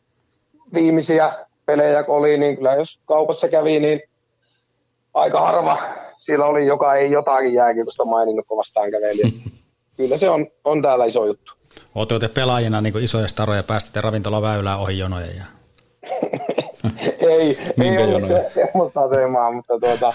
viimeisiä 0.74 1.32
pelejä 1.66 2.02
kun 2.02 2.16
oli, 2.16 2.38
niin 2.38 2.56
kyllä 2.56 2.74
jos 2.74 3.00
kaupassa 3.06 3.48
kävi, 3.48 3.80
niin 3.80 4.00
aika 5.14 5.40
harva 5.40 5.78
siellä 6.16 6.46
oli, 6.46 6.66
joka 6.66 6.94
ei 6.94 7.10
jotakin 7.10 7.54
jääkiekosta 7.54 8.04
maininnut, 8.04 8.46
kun 8.46 8.58
vastaan 8.58 8.90
käveli. 8.90 9.22
kyllä 9.96 10.16
se 10.16 10.30
on, 10.30 10.46
on 10.64 10.82
täällä 10.82 11.04
iso 11.04 11.26
juttu. 11.26 11.52
Olette 11.94 12.18
te 12.18 12.28
pelaajina 12.28 12.80
niin 12.80 13.04
isoja 13.04 13.28
staroja, 13.28 13.62
päästätte 13.62 14.00
ravintolaväylää 14.00 14.76
ohi 14.76 14.98
jonoja. 14.98 15.26
Ja... 15.26 15.44
ei, 17.30 17.58
Minkä 17.76 18.04
ei 18.04 18.12
jonoja? 18.12 18.36
ole 18.36 18.50
semmoista 18.54 19.00
asemaa, 19.00 19.52
mutta 19.52 19.74
tuota, 19.80 20.12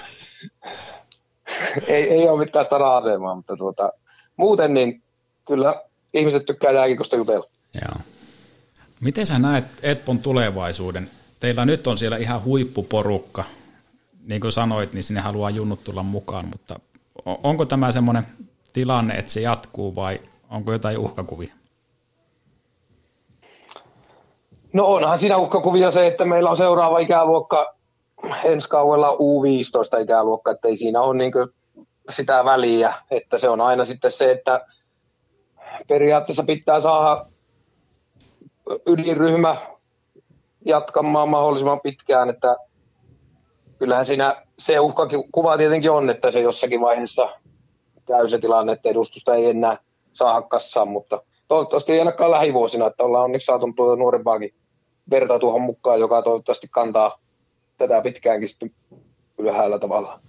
ei, 1.87 2.09
ei 2.09 2.29
ole 2.29 2.45
mitään 2.45 2.65
stara-asemaa, 2.65 3.35
mutta 3.35 3.57
tuota, 3.57 3.91
muuten 4.37 4.73
niin 4.73 5.01
kyllä 5.47 5.81
ihmiset 6.13 6.45
tykkää 6.45 6.71
jääkiekosta 6.71 7.15
jutella. 7.15 7.49
Joo. 7.81 8.10
Miten 9.01 9.25
sä 9.25 9.39
näet 9.39 9.65
Edpon 9.83 10.19
tulevaisuuden? 10.19 11.09
Teillä 11.39 11.65
nyt 11.65 11.87
on 11.87 11.97
siellä 11.97 12.17
ihan 12.17 12.43
huippuporukka. 12.43 13.43
Niin 14.27 14.41
kuin 14.41 14.51
sanoit, 14.51 14.93
niin 14.93 15.03
sinne 15.03 15.21
haluaa 15.21 15.49
junnut 15.49 15.83
tulla 15.83 16.03
mukaan, 16.03 16.45
mutta 16.45 16.79
onko 17.25 17.65
tämä 17.65 17.91
semmoinen 17.91 18.25
tilanne, 18.73 19.13
että 19.15 19.31
se 19.31 19.41
jatkuu 19.41 19.95
vai 19.95 20.19
onko 20.49 20.71
jotain 20.71 20.97
uhkakuvia? 20.97 21.53
No 24.73 24.85
onhan 24.85 25.19
siinä 25.19 25.37
uhkakuvia 25.37 25.91
se, 25.91 26.07
että 26.07 26.25
meillä 26.25 26.49
on 26.49 26.57
seuraava 26.57 26.99
ikäluokka 26.99 27.75
ensi 28.43 28.69
kaudella 28.69 29.11
U15 29.11 30.01
ikäluokka, 30.01 30.51
että 30.51 30.67
ei 30.67 30.77
siinä 30.77 31.01
ole 31.01 31.17
niin 31.17 31.33
sitä 32.09 32.45
väliä, 32.45 32.93
että 33.11 33.37
se 33.37 33.49
on 33.49 33.61
aina 33.61 33.85
sitten 33.85 34.11
se, 34.11 34.31
että 34.31 34.65
periaatteessa 35.87 36.43
pitää 36.43 36.81
saada 36.81 37.25
ydinryhmä 38.85 39.57
jatkamaan 40.65 41.29
mahdollisimman 41.29 41.81
pitkään, 41.81 42.29
että 42.29 42.55
kyllähän 43.79 44.05
siinä 44.05 44.43
se 44.59 44.79
uhkakuva 44.79 45.57
tietenkin 45.57 45.91
on, 45.91 46.09
että 46.09 46.31
se 46.31 46.39
jossakin 46.41 46.81
vaiheessa 46.81 47.29
käy 48.07 48.29
se 48.29 48.37
tilanne, 48.37 48.73
että 48.73 48.89
edustusta 48.89 49.35
ei 49.35 49.45
enää 49.45 49.77
saa 50.13 50.41
kassaan, 50.41 50.87
mutta 50.87 51.21
toivottavasti 51.47 51.91
ei 51.91 51.99
ainakaan 51.99 52.31
lähivuosina, 52.31 52.87
että 52.87 53.03
ollaan 53.03 53.23
onneksi 53.23 53.45
saatu 53.45 53.73
tuota 53.75 53.95
nuorempaakin 53.95 54.53
verta 55.09 55.39
tuohon 55.39 55.61
mukaan, 55.61 55.99
joka 55.99 56.21
toivottavasti 56.21 56.67
kantaa 56.71 57.19
tätä 57.77 58.01
pitkäänkin 58.01 58.49
sitten 58.49 58.71
ylhäällä 59.37 59.79
tavalla. 59.79 60.19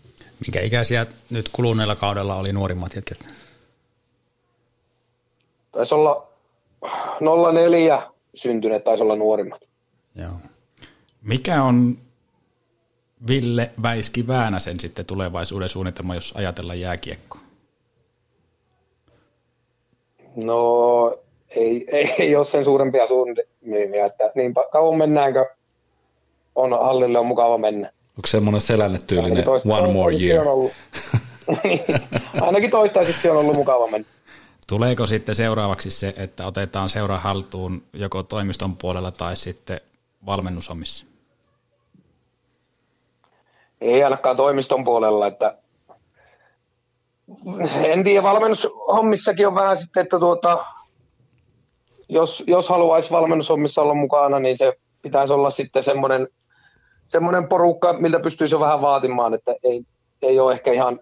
Minkä 0.41 0.61
ikäisiä 0.61 1.07
nyt 1.31 1.49
kuluneella 1.53 1.97
kaudella 1.97 2.37
oli 2.37 2.53
nuorimmat 2.53 2.95
jätkät? 2.97 3.19
Taisi 5.73 5.95
olla 5.95 6.27
04 7.71 8.12
syntyneet, 8.35 8.85
taisi 8.85 9.03
olla 9.03 9.17
nuorimmat. 9.17 9.61
Joo. 10.17 10.33
Mikä 11.23 11.63
on 11.63 11.99
Ville 13.29 13.71
Väiski 13.83 14.27
Väänäsen 14.27 14.81
sitten 14.81 15.07
tulevaisuuden 15.07 15.69
suunnitelma, 15.69 16.15
jos 16.15 16.33
ajatellaan 16.37 16.81
jääkiekkoa? 16.81 17.41
No 20.37 21.19
ei, 21.51 21.85
ei, 21.93 22.15
ei 22.19 22.37
ole 22.37 22.45
sen 22.45 22.65
suurempia 22.65 23.07
suunnitelmia, 23.07 24.07
että 24.07 24.33
niin 24.35 24.55
kauan 24.73 24.99
mennäänkö 24.99 25.47
on 26.55 26.71
hallille 26.71 27.19
on 27.19 27.27
mukava 27.27 27.59
mennä. 27.59 27.87
Onko 28.17 28.27
semmoinen 28.27 28.61
selännetyylinen 28.61 29.31
Ainakin 29.33 29.45
toista- 29.45 29.69
one 29.75 29.93
more 29.93 30.17
year? 30.17 30.49
on 30.49 30.53
ollut- 30.53 30.73
Ainakin 32.41 32.71
toistaiseksi 32.71 33.29
on 33.31 33.37
ollut 33.37 33.55
mukava 33.57 33.87
mennä. 33.91 34.09
Tuleeko 34.73 35.07
sitten 35.07 35.35
seuraavaksi 35.35 35.91
se, 35.91 36.15
että 36.17 36.47
otetaan 36.47 36.89
seura 36.89 37.19
haltuun 37.19 37.83
joko 37.93 38.23
toimiston 38.23 38.77
puolella 38.77 39.11
tai 39.11 39.37
sitten 39.37 39.81
valmennusomissa? 40.27 41.07
Ei 43.81 44.05
ainakaan 44.05 44.37
toimiston 44.37 44.85
puolella, 44.85 45.27
että 45.27 45.57
en 47.85 48.05
tiedä, 48.05 48.23
valmennushommissakin 48.23 49.47
on 49.47 49.55
vähän 49.55 49.77
sitten, 49.77 50.03
että 50.03 50.19
tuota, 50.19 50.65
jos, 52.09 52.45
jos 52.47 52.69
haluaisi 52.69 53.11
valmennushommissa 53.11 53.83
olla 53.83 53.95
mukana, 53.95 54.39
niin 54.39 54.57
se 54.57 54.73
pitäisi 55.03 55.33
olla 55.33 55.51
sitten 55.51 55.83
semmoinen, 55.83 56.29
semmoinen 57.07 57.49
porukka, 57.49 57.93
miltä 57.93 58.21
pystyisi 58.21 58.55
jo 58.55 58.61
vähän 58.61 58.81
vaatimaan, 58.81 59.35
että 59.35 59.55
ei, 59.63 59.85
ei 60.23 60.41
ole 60.41 60.53
ehkä 60.53 60.73
ihan 60.73 61.01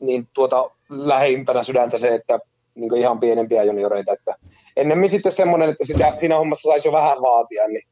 niin 0.00 0.28
tuota 0.34 0.70
lähimpänä 0.90 1.62
sydäntä 1.62 1.98
se, 1.98 2.14
että 2.14 2.38
niin 2.74 2.96
ihan 2.96 3.20
pienempiä 3.20 3.64
junioreita, 3.64 4.12
että 4.12 4.36
ennemmin 4.76 5.10
sitten 5.10 5.32
semmoinen, 5.32 5.70
että 5.70 5.84
sitä, 5.84 6.16
siinä 6.20 6.36
hommassa 6.36 6.70
saisi 6.70 6.88
jo 6.88 6.92
vähän 6.92 7.22
vaatia, 7.22 7.68
niin 7.68 7.86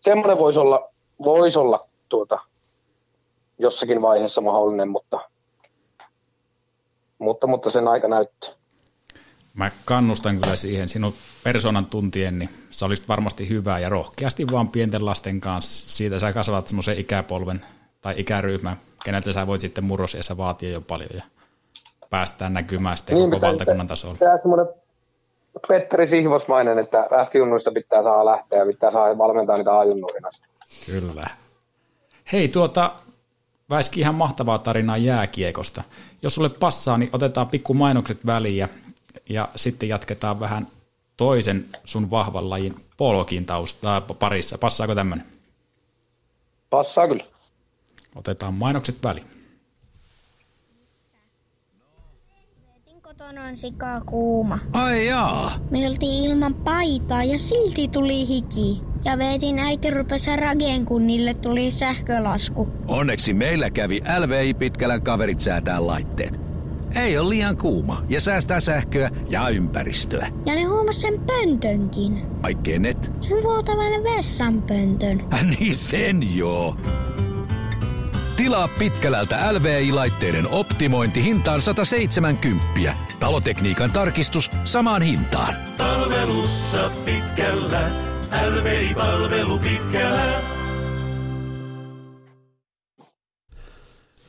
semmoinen 0.00 0.38
voisi 0.38 0.58
olla, 0.58 0.88
voisi 1.24 1.58
olla 1.58 1.88
tuota, 2.08 2.38
jossakin 3.58 4.02
vaiheessa 4.02 4.40
mahdollinen, 4.40 4.88
mutta, 4.88 5.20
mutta, 7.18 7.46
mutta 7.46 7.70
sen 7.70 7.88
aika 7.88 8.08
näyttää. 8.08 8.50
Mä 9.54 9.70
kannustan 9.84 10.40
kyllä 10.40 10.56
siihen 10.56 10.88
sinun 10.88 11.14
persoonan 11.44 11.86
tuntien, 11.86 12.38
niin 12.38 12.50
sä 12.70 12.86
olisit 12.86 13.08
varmasti 13.08 13.48
hyvä 13.48 13.78
ja 13.78 13.88
rohkeasti 13.88 14.46
vaan 14.52 14.68
pienten 14.68 15.06
lasten 15.06 15.40
kanssa. 15.40 15.90
Siitä 15.96 16.18
sä 16.18 16.32
kasvat 16.32 16.68
semmoisen 16.68 16.98
ikäpolven 16.98 17.60
tai 18.02 18.14
ikäryhmän, 18.16 18.76
keneltä 19.04 19.32
sä 19.32 19.46
voit 19.46 19.60
sitten 19.60 19.84
murrosiässä 19.84 20.36
vaatia 20.36 20.70
jo 20.70 20.80
paljon 20.80 21.10
ja 21.14 21.22
päästään 22.12 22.54
näkymään 22.54 22.96
sitten 22.96 23.14
niin, 23.16 23.30
koko 23.30 23.36
pitää- 23.36 23.50
valtakunnan 23.50 23.86
tasolla. 23.86 24.16
Tämä 24.18 24.38
semmoinen 24.42 24.66
Petteri 25.68 26.06
Sihvosmainen, 26.06 26.78
että 26.78 27.08
F-junnuista 27.26 27.72
pitää 27.74 28.02
saada 28.02 28.24
lähteä 28.24 28.58
ja 28.58 28.66
pitää 28.66 28.90
saada 28.90 29.18
valmentaa 29.18 29.56
niitä 29.56 29.78
A-junnurin 29.78 30.26
asti. 30.26 30.48
Kyllä. 30.86 31.26
Hei, 32.32 32.48
tuota, 32.48 32.92
Väiski 33.70 34.00
ihan 34.00 34.14
mahtavaa 34.14 34.58
tarinaa 34.58 34.96
jääkiekosta. 34.96 35.82
Jos 36.22 36.34
sulle 36.34 36.48
passaa, 36.48 36.98
niin 36.98 37.10
otetaan 37.12 37.48
pikku 37.48 37.74
mainokset 37.74 38.26
väliin 38.26 38.56
ja, 38.56 38.68
ja 39.28 39.48
sitten 39.56 39.88
jatketaan 39.88 40.40
vähän 40.40 40.66
toisen 41.16 41.64
sun 41.84 42.10
vahvan 42.10 42.50
lajin 42.50 42.74
polokin 42.96 43.46
tausta, 43.46 44.02
parissa. 44.18 44.58
Passaako 44.58 44.94
tämmöinen? 44.94 45.26
Passaa 46.70 47.08
kyllä. 47.08 47.24
Otetaan 48.14 48.54
mainokset 48.54 48.96
väliin. 49.04 49.26
On 53.38 53.56
sikaa 53.56 54.00
kuuma. 54.00 54.58
Ai 54.72 55.06
jaa. 55.06 55.52
Me 55.70 55.86
oltiin 55.88 56.24
ilman 56.30 56.54
paitaa 56.54 57.24
ja 57.24 57.38
silti 57.38 57.88
tuli 57.88 58.28
hiki. 58.28 58.80
Ja 59.04 59.18
veetin 59.18 59.58
äiti 59.58 59.90
rupesi 59.90 60.36
rageen, 60.36 60.84
kun 60.84 61.06
niille 61.06 61.34
tuli 61.34 61.70
sähkölasku. 61.70 62.68
Onneksi 62.88 63.32
meillä 63.34 63.70
kävi 63.70 64.00
LVI 64.18 64.54
Pitkälän 64.54 65.02
kaverit 65.02 65.40
säätää 65.40 65.86
laitteet. 65.86 66.40
Ei 67.00 67.18
ole 67.18 67.28
liian 67.28 67.56
kuuma 67.56 68.02
ja 68.08 68.20
säästää 68.20 68.60
sähköä 68.60 69.10
ja 69.30 69.48
ympäristöä. 69.48 70.26
Ja 70.46 70.54
ne 70.54 70.62
huomas 70.62 71.00
sen 71.00 71.20
pöntönkin. 71.26 72.22
Ai 72.42 72.54
kenet? 72.54 73.12
Sen 73.20 73.42
vuotavan 73.42 74.02
vessanpöntön. 74.04 75.24
niin 75.58 75.74
sen 75.74 76.36
joo. 76.36 76.76
Tilaa 78.42 78.68
Pitkälältä 78.78 79.54
LVI-laitteiden 79.54 80.48
optimointi 80.48 81.22
hintaan 81.24 81.62
170. 81.62 82.94
Talotekniikan 83.20 83.92
tarkistus 83.92 84.50
samaan 84.64 85.02
hintaan. 85.02 85.54
Palvelussa 85.78 86.90
pitkällä, 87.04 87.90
LVI-palvelu 88.50 89.58
pitkällä. 89.58 90.40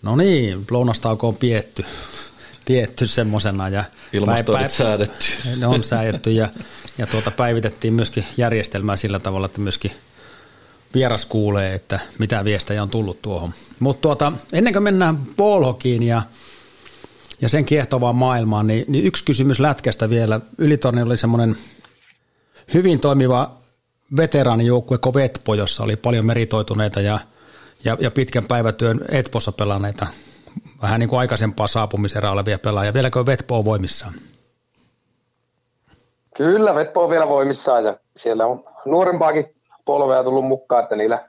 No 0.02 0.16
niin, 0.16 0.66
lounastauko 0.72 1.28
on 1.28 1.36
pietty, 1.36 1.86
pietty 2.66 3.08
semmoisena. 3.08 3.70
Ja 3.70 3.84
Ilmastoidit 4.14 4.72
säädetty. 4.72 5.26
Ne 5.58 5.68
on 5.68 5.84
säädetty 5.84 6.32
ja, 6.32 6.50
ja 6.98 7.08
tuota 7.08 7.32
päivitettiin 7.32 7.94
myöskin 7.94 8.26
järjestelmää 8.38 8.96
sillä 8.96 9.20
tavalla, 9.20 9.46
että 9.46 9.62
myöskin 9.62 9.92
vieras 10.94 11.26
kuulee, 11.26 11.74
että 11.74 12.00
mitä 12.20 12.46
viestejä 12.46 12.84
on 12.84 12.90
tullut 12.90 13.22
tuohon. 13.22 13.54
Mutta 13.80 14.02
tuota, 14.02 14.32
ennen 14.54 14.74
kuin 14.74 14.84
mennään 14.84 15.18
ballhockeyin 15.18 16.04
ja, 16.04 16.22
ja 17.42 17.50
sen 17.50 17.66
kiehtovaan 17.66 18.16
maailmaan, 18.16 18.68
niin, 18.68 18.86
niin 18.88 19.06
yksi 19.06 19.24
kysymys 19.24 19.60
lätkästä 19.60 20.10
vielä. 20.10 20.40
Ylitorni 20.58 21.02
oli 21.02 21.18
semmoinen 21.18 21.56
hyvin 22.74 23.00
toimiva 23.00 23.52
veteraanijoukkue 24.18 24.98
Kovetpo, 24.98 25.54
jossa 25.54 25.84
oli 25.84 25.96
paljon 25.96 26.26
meritoituneita 26.26 27.02
ja, 27.02 27.20
ja, 27.84 27.98
ja 28.00 28.12
pitkän 28.12 28.46
päivätyön 28.46 29.00
Etpossa 29.12 29.52
pelanneita, 29.52 30.08
vähän 30.82 31.00
niin 31.00 31.10
kuin 31.10 31.20
aikaisempaa 31.20 31.68
saapumiserää 31.68 32.32
olevia 32.32 32.60
pelaajia. 32.60 32.94
Vieläkö 32.94 33.26
Vetpo 33.26 33.58
on 33.58 33.66
voimissaan? 33.66 34.14
Kyllä, 36.36 36.76
Vetpo 36.76 37.04
on 37.04 37.10
vielä 37.10 37.28
voimissaan 37.28 37.84
ja 37.84 37.98
siellä 38.18 38.46
on 38.46 38.64
nuorempaakin 38.86 39.56
polvea 39.86 40.24
tullut 40.24 40.46
mukaan, 40.46 40.84
että 40.84 40.96
niillä 40.96 41.28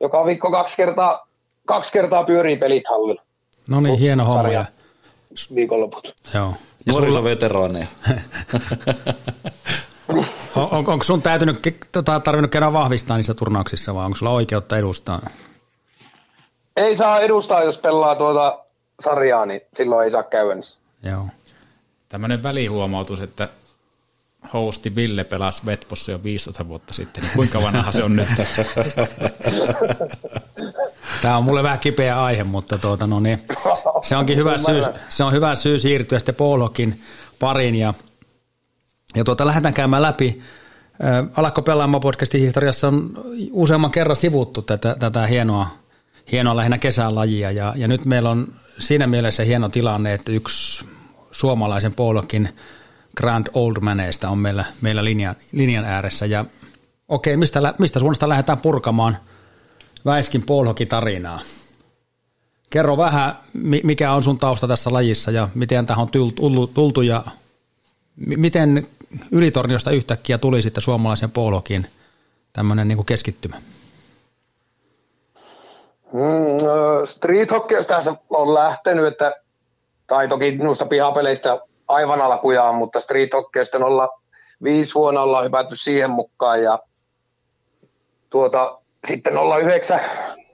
joka 0.00 0.24
viikko 0.26 0.50
kaksi 0.50 0.76
kertaa 0.76 1.28
kaksi 1.66 1.92
kertaa 1.92 2.24
pyörii 2.24 2.56
pelit 2.56 2.88
hallilla. 2.88 3.22
No 3.68 3.80
niin, 3.80 3.98
hieno 3.98 4.24
homma. 4.24 4.48
Ja, 4.48 4.64
Viikonloput. 5.54 6.14
joo. 6.34 6.54
Nuorisoveteraaneja. 6.86 7.86
On, 10.56 10.68
on, 10.70 10.88
onko 10.88 11.02
sun 11.02 11.22
täytynyt, 11.22 11.58
tota, 11.92 12.20
tarvinnut 12.20 12.50
käydä 12.50 12.72
vahvistaa 12.72 13.16
niissä 13.16 13.34
turnauksissa 13.34 13.94
vai 13.94 14.04
onko 14.04 14.16
sulla 14.16 14.32
oikeutta 14.32 14.78
edustaa? 14.78 15.20
Ei 16.76 16.96
saa 16.96 17.20
edustaa, 17.20 17.62
jos 17.62 17.78
pelaa 17.78 18.16
tuota 18.16 18.58
sarjaa, 19.00 19.46
niin 19.46 19.60
silloin 19.76 20.04
ei 20.04 20.10
saa 20.10 20.22
käydä. 20.22 20.54
Joo. 21.02 21.26
Tämmöinen 22.08 22.42
välihuomautus, 22.42 23.20
että 23.20 23.48
hosti 24.52 24.94
Ville 24.96 25.24
pelasi 25.24 25.66
Vetpossa 25.66 26.10
jo 26.10 26.22
15 26.22 26.68
vuotta 26.68 26.94
sitten, 26.94 27.22
niin 27.22 27.32
kuinka 27.34 27.62
vanha 27.62 27.92
se 27.92 28.04
on 28.04 28.16
nyt? 28.16 28.28
Tämä 31.22 31.36
on 31.36 31.44
mulle 31.44 31.62
vähän 31.62 31.78
kipeä 31.78 32.22
aihe, 32.22 32.44
mutta 32.44 32.78
tuota, 32.78 33.06
no 33.06 33.20
niin, 33.20 33.38
se 34.02 34.16
onkin 34.16 34.36
hyvä 34.36 34.58
syy, 34.58 34.82
se 35.08 35.24
on 35.24 35.32
hyvä 35.32 35.56
syy 35.56 35.78
siirtyä 35.78 36.18
sitten 36.18 36.34
Polhokin 36.34 37.02
pariin 37.38 37.74
ja, 37.74 37.94
ja 39.16 39.24
tuota, 39.24 39.46
lähdetään 39.46 39.74
käymään 39.74 40.02
läpi. 40.02 40.42
Alakko 41.36 41.62
pelaamaan 41.62 42.00
podcastin 42.00 42.40
historiassa 42.40 42.88
on 42.88 43.10
useamman 43.52 43.90
kerran 43.90 44.16
sivuttu 44.16 44.62
tätä, 44.62 44.96
tätä 44.98 45.26
hienoa, 45.26 45.66
hienoa 46.32 46.56
lähinnä 46.56 46.78
kesälajia 46.78 47.50
ja, 47.50 47.72
ja 47.76 47.88
nyt 47.88 48.04
meillä 48.04 48.30
on 48.30 48.46
siinä 48.78 49.06
mielessä 49.06 49.44
hieno 49.44 49.68
tilanne, 49.68 50.14
että 50.14 50.32
yksi 50.32 50.84
suomalaisen 51.30 51.94
Polhokin 51.94 52.48
Grand 53.18 53.46
Old 53.54 53.76
Maneista 53.80 54.28
on 54.28 54.38
meillä, 54.38 54.64
meillä 54.80 55.04
linjan, 55.04 55.34
linjan 55.52 55.84
ääressä 55.84 56.26
ja 56.26 56.44
okei, 57.08 57.36
mistä, 57.36 57.74
mistä 57.78 57.98
suunnasta 57.98 58.28
lähdetään 58.28 58.58
purkamaan 58.58 59.16
Väiskin 60.04 60.46
Polhoki-tarinaa? 60.46 61.40
Kerro 62.70 62.96
vähän, 62.96 63.38
mi- 63.52 63.80
mikä 63.84 64.12
on 64.12 64.22
sun 64.22 64.38
tausta 64.38 64.68
tässä 64.68 64.92
lajissa 64.92 65.30
ja 65.30 65.48
miten 65.54 65.86
tähän 65.86 66.02
on 66.02 66.10
tultu, 66.74 67.02
ja 67.02 67.22
mi- 68.16 68.36
miten 68.36 68.86
Ylitorniosta 69.32 69.90
yhtäkkiä 69.90 70.38
tuli 70.38 70.62
sitten 70.62 70.82
suomalaisen 70.82 71.30
Polhokin 71.30 71.86
tämmöinen 72.52 72.88
niin 72.88 73.04
keskittymä? 73.04 73.56
Mm, 76.12 76.20
ö, 76.66 77.06
street 77.06 77.50
hockeysta 77.50 78.00
se 78.00 78.10
on 78.30 78.54
lähtenyt, 78.54 79.06
että, 79.06 79.34
tai 80.06 80.28
toki 80.28 80.56
noista 80.56 80.86
pihapeleistä 80.86 81.58
aivan 81.88 82.22
alkujaan, 82.22 82.74
mutta 82.74 83.00
street 83.00 83.32
hockeysta 83.32 83.78
olla 83.78 84.08
viisi 84.62 84.94
vuonna 84.94 85.22
ollaan 85.22 85.44
hypätty 85.44 85.76
siihen 85.76 86.10
mukaan 86.10 86.62
ja 86.62 86.78
tuota, 88.30 88.78
sitten 89.08 89.32
09 89.64 90.00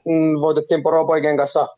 mm, 0.04 0.40
voitettiin 0.40 0.82
poropoikien 0.82 1.36
kanssa. 1.36 1.68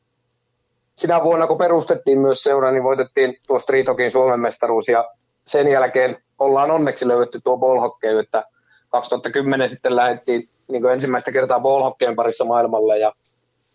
Sinä 0.95 1.23
vuonna, 1.23 1.47
kun 1.47 1.59
perustettiin 1.59 2.19
myös 2.19 2.43
seura, 2.43 2.71
niin 2.71 2.85
voitettiin 2.85 3.37
tuo 3.47 3.59
Street 3.59 3.89
Hockeyn 3.89 4.11
Suomen 4.11 4.41
mestaruus 4.41 4.89
ja 4.89 5.11
sen 5.47 5.69
jälkeen 5.69 6.17
ollaan 6.39 6.71
onneksi 6.71 7.09
löydetty 7.09 7.41
tuo 7.45 7.59
ballhockey, 7.59 8.19
että 8.19 8.45
2010 8.89 9.69
sitten 9.69 9.97
lähdettiin 9.97 10.49
niin 10.69 10.87
ensimmäistä 10.87 11.33
kertaa 11.33 11.61
ballhockeyn 11.61 12.17
parissa 12.17 12.45
maailmalle 12.45 12.99
ja 12.99 13.13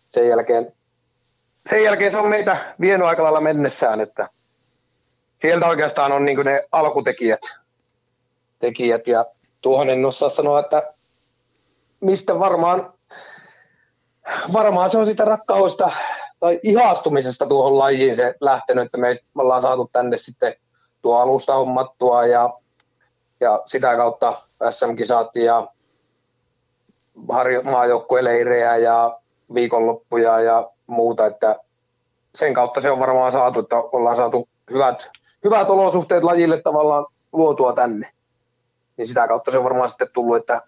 sen 0.08 0.28
jälkeen, 0.28 0.72
sen 1.68 1.82
jälkeen 1.82 2.10
se 2.10 2.18
on 2.18 2.28
meitä 2.28 2.74
vienyt 2.80 3.06
aika 3.06 3.22
lailla 3.22 3.40
mennessään, 3.40 4.00
että 4.00 4.28
sieltä 5.42 5.66
oikeastaan 5.66 6.12
on 6.12 6.24
niin 6.24 6.44
ne 6.44 6.64
alkutekijät. 6.72 7.40
Tekijät, 8.58 9.06
ja 9.06 9.24
tuohon 9.60 9.90
en 9.90 10.04
osaa 10.04 10.30
sanoa, 10.30 10.60
että 10.60 10.92
mistä 12.00 12.38
varmaan, 12.38 12.92
varmaan 14.52 14.90
se 14.90 14.98
on 14.98 15.06
sitä 15.06 15.24
rakkaudesta 15.24 15.90
tai 16.40 16.60
ihastumisesta 16.62 17.46
tuohon 17.46 17.78
lajiin 17.78 18.16
se 18.16 18.34
lähtenyt, 18.40 18.84
että 18.84 18.98
me, 18.98 19.14
ollaan 19.38 19.62
saatu 19.62 19.90
tänne 19.92 20.16
sitten 20.16 20.54
tuo 21.02 21.18
alusta 21.18 21.54
hommattua 21.54 22.26
ja, 22.26 22.50
ja 23.40 23.62
sitä 23.66 23.96
kautta 23.96 24.42
SM-kisat 24.70 25.36
ja 25.36 25.68
maajoukkueleirejä 27.62 28.76
ja 28.76 29.18
viikonloppuja 29.54 30.40
ja 30.40 30.70
muuta, 30.86 31.26
että 31.26 31.56
sen 32.34 32.54
kautta 32.54 32.80
se 32.80 32.90
on 32.90 33.00
varmaan 33.00 33.32
saatu, 33.32 33.60
että 33.60 33.76
ollaan 33.76 34.16
saatu 34.16 34.48
hyvät, 34.70 35.10
hyvät 35.44 35.70
olosuhteet 35.70 36.24
lajille 36.24 36.62
tavallaan 36.62 37.06
luotua 37.32 37.72
tänne. 37.72 38.12
Niin 38.96 39.08
sitä 39.08 39.28
kautta 39.28 39.50
se 39.50 39.58
on 39.58 39.64
varmaan 39.64 39.88
sitten 39.88 40.08
tullut, 40.14 40.36
että 40.36 40.62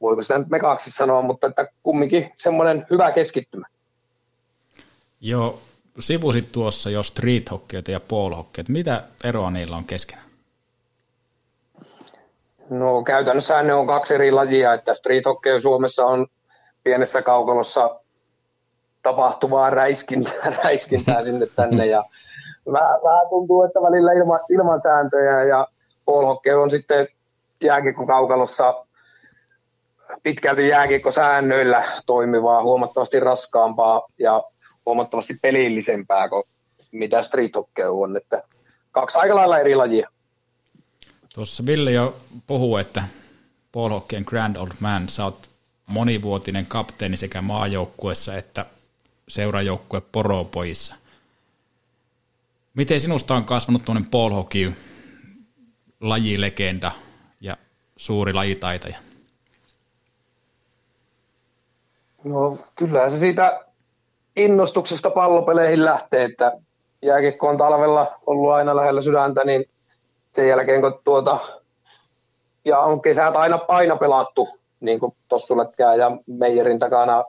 voiko 0.00 0.22
sitä 0.22 0.38
nyt 0.38 0.48
mekaksi 0.48 0.90
sanoa, 0.90 1.22
mutta 1.22 1.46
että 1.46 1.68
kumminkin 1.82 2.32
semmoinen 2.38 2.86
hyvä 2.90 3.12
keskittymä. 3.12 3.66
Joo, 5.20 5.58
sivusit 5.98 6.52
tuossa 6.52 6.90
jo 6.90 7.02
street 7.02 7.50
hockeyta 7.50 7.90
ja 7.90 8.00
ball 8.00 8.34
hockeyta. 8.34 8.72
Mitä 8.72 9.02
eroa 9.24 9.50
niillä 9.50 9.76
on 9.76 9.84
keskenään? 9.84 10.26
No 12.70 13.02
käytännössä 13.02 13.62
ne 13.62 13.74
on 13.74 13.86
kaksi 13.86 14.14
eri 14.14 14.32
lajia, 14.32 14.74
että 14.74 14.94
street 14.94 15.24
hockey 15.24 15.60
Suomessa 15.60 16.06
on 16.06 16.26
pienessä 16.84 17.22
kaukalossa 17.22 18.00
tapahtuvaa 19.02 19.70
räiskintää, 19.70 20.50
räiskintää 20.64 21.24
sinne 21.24 21.46
tänne 21.46 21.86
ja 21.86 22.04
vähän, 22.72 23.00
vähän 23.04 23.28
tuntuu, 23.28 23.62
että 23.62 23.82
välillä 23.82 24.12
ilman, 24.12 24.40
ilman 24.50 24.82
sääntöjä 24.82 25.44
ja 25.44 25.68
ball 26.06 26.26
hockey 26.26 26.52
on 26.52 26.70
sitten 26.70 27.08
jääkiekko 27.60 28.06
kaukalossa 28.06 28.84
pitkälti 30.22 30.68
jääkiekkosäännöillä 30.68 31.84
toimivaa, 32.06 32.62
huomattavasti 32.62 33.20
raskaampaa 33.20 34.06
ja 34.18 34.44
huomattavasti 34.86 35.38
pelillisempää 35.42 36.28
kuin 36.28 36.42
mitä 36.92 37.22
street 37.22 37.52
on, 37.90 38.16
että 38.16 38.42
kaksi 38.92 39.18
aika 39.18 39.36
lailla 39.36 39.58
eri 39.58 39.74
lajia. 39.74 40.08
Tuossa 41.34 41.66
Ville 41.66 41.90
jo 41.90 42.16
puhuu, 42.46 42.76
että 42.76 43.02
hockeyn 43.76 44.24
Grand 44.26 44.56
Old 44.56 44.70
Man, 44.80 45.08
sä 45.08 45.24
oot 45.24 45.48
monivuotinen 45.86 46.66
kapteeni 46.66 47.16
sekä 47.16 47.42
maajoukkuessa 47.42 48.36
että 48.36 48.66
seurajoukkue 49.28 50.02
poropojissa. 50.12 50.94
Miten 52.76 53.00
sinusta 53.00 53.34
on 53.34 53.44
kasvanut 53.44 53.84
tuonne 53.84 54.02
ball 54.10 54.34
hockey 54.34 54.72
lajilegenda 56.00 56.92
ja 57.40 57.56
suuri 57.96 58.32
lajitaitaja? 58.32 58.96
No 62.24 62.58
kyllähän 62.74 63.10
se 63.10 63.18
siitä 63.18 63.64
innostuksesta 64.36 65.10
pallopeleihin 65.10 65.84
lähtee, 65.84 66.24
että 66.24 66.52
jääkiekko 67.02 67.48
on 67.48 67.58
talvella 67.58 68.20
ollut 68.26 68.52
aina 68.52 68.76
lähellä 68.76 69.02
sydäntä, 69.02 69.44
niin 69.44 69.64
sen 70.32 70.48
jälkeen 70.48 70.80
kun 70.80 71.00
tuota, 71.04 71.38
ja 72.64 72.78
on 72.78 73.02
kesät 73.02 73.36
aina, 73.36 73.60
aina 73.68 73.96
pelattu, 73.96 74.48
niin 74.80 75.00
kuin 75.00 75.14
Tossuletkää 75.28 75.94
ja 75.94 76.10
Meijerin 76.26 76.78
takana 76.78 77.24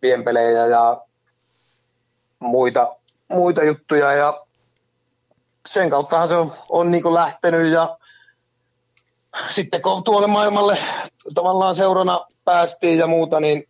pienpelejä 0.00 0.66
ja 0.66 1.00
muita, 2.38 2.96
muita 3.28 3.64
juttuja 3.64 4.12
ja 4.12 4.43
sen 5.66 5.90
kauttahan 5.90 6.28
se 6.28 6.34
on, 6.34 6.52
on 6.68 6.90
niin 6.90 7.02
kuin 7.02 7.14
lähtenyt 7.14 7.72
ja 7.72 7.98
sitten 9.48 9.82
kun 9.82 10.04
tuolle 10.04 10.26
maailmalle 10.26 10.78
tavallaan 11.34 11.76
seurana 11.76 12.26
päästiin 12.44 12.98
ja 12.98 13.06
muuta, 13.06 13.40
niin 13.40 13.68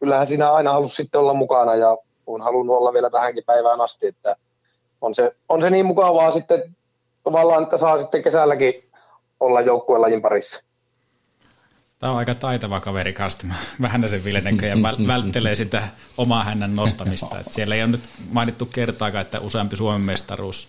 kyllähän 0.00 0.26
siinä 0.26 0.52
aina 0.52 0.72
halusi 0.72 0.94
sitten 0.94 1.20
olla 1.20 1.34
mukana 1.34 1.74
ja 1.74 1.96
on 2.26 2.42
halunnut 2.42 2.76
olla 2.76 2.92
vielä 2.92 3.10
tähänkin 3.10 3.44
päivään 3.44 3.80
asti, 3.80 4.06
että 4.06 4.36
on 5.00 5.14
se, 5.14 5.36
on 5.48 5.62
se 5.62 5.70
niin 5.70 5.86
mukavaa 5.86 6.32
sitten 6.32 6.76
tavallaan, 7.24 7.62
että 7.62 7.78
saa 7.78 7.98
sitten 7.98 8.22
kesälläkin 8.22 8.90
olla 9.40 9.60
joukkuelajin 9.60 10.22
parissa. 10.22 10.64
Tämä 11.98 12.12
on 12.12 12.18
aika 12.18 12.34
taitava 12.34 12.80
kaveri 12.80 13.12
kanssa, 13.12 13.46
vähän 13.82 14.08
sen 14.08 14.24
Ville 14.24 14.40
näköjään 14.40 14.82
välttelee 14.82 15.54
sitä 15.54 15.82
omaa 16.16 16.44
hänen 16.44 16.76
nostamista. 16.76 17.38
Et 17.38 17.52
siellä 17.52 17.74
ei 17.74 17.82
ole 17.82 17.90
nyt 17.90 18.08
mainittu 18.30 18.66
kertaakaan, 18.66 19.22
että 19.22 19.40
useampi 19.40 19.76
Suomen 19.76 20.00
mestaruus 20.00 20.68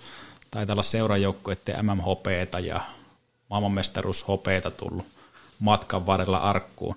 taitaa 0.53 0.73
olla 0.73 0.83
seurajoukkueiden 0.83 1.85
MMHPtä 1.85 2.59
ja 2.59 2.81
maailmanmestaruus 3.49 4.27
hopeeta 4.27 4.71
tullut 4.71 5.05
matkan 5.59 6.05
varrella 6.05 6.37
arkkuun. 6.37 6.95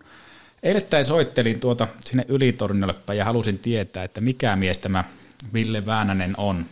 Eilettäin 0.63 1.05
soittelin 1.05 1.61
tuota 1.61 1.89
sinne 2.05 2.25
Ylitorniolle 2.29 2.95
päin 2.95 3.19
ja 3.19 3.25
halusin 3.25 3.59
tietää, 3.59 4.05
että 4.05 4.21
mikä 4.21 4.57
mies 4.57 4.79
tämä 4.79 5.05
Ville 5.53 5.87
Väänänen 5.87 6.35
on. 6.37 6.67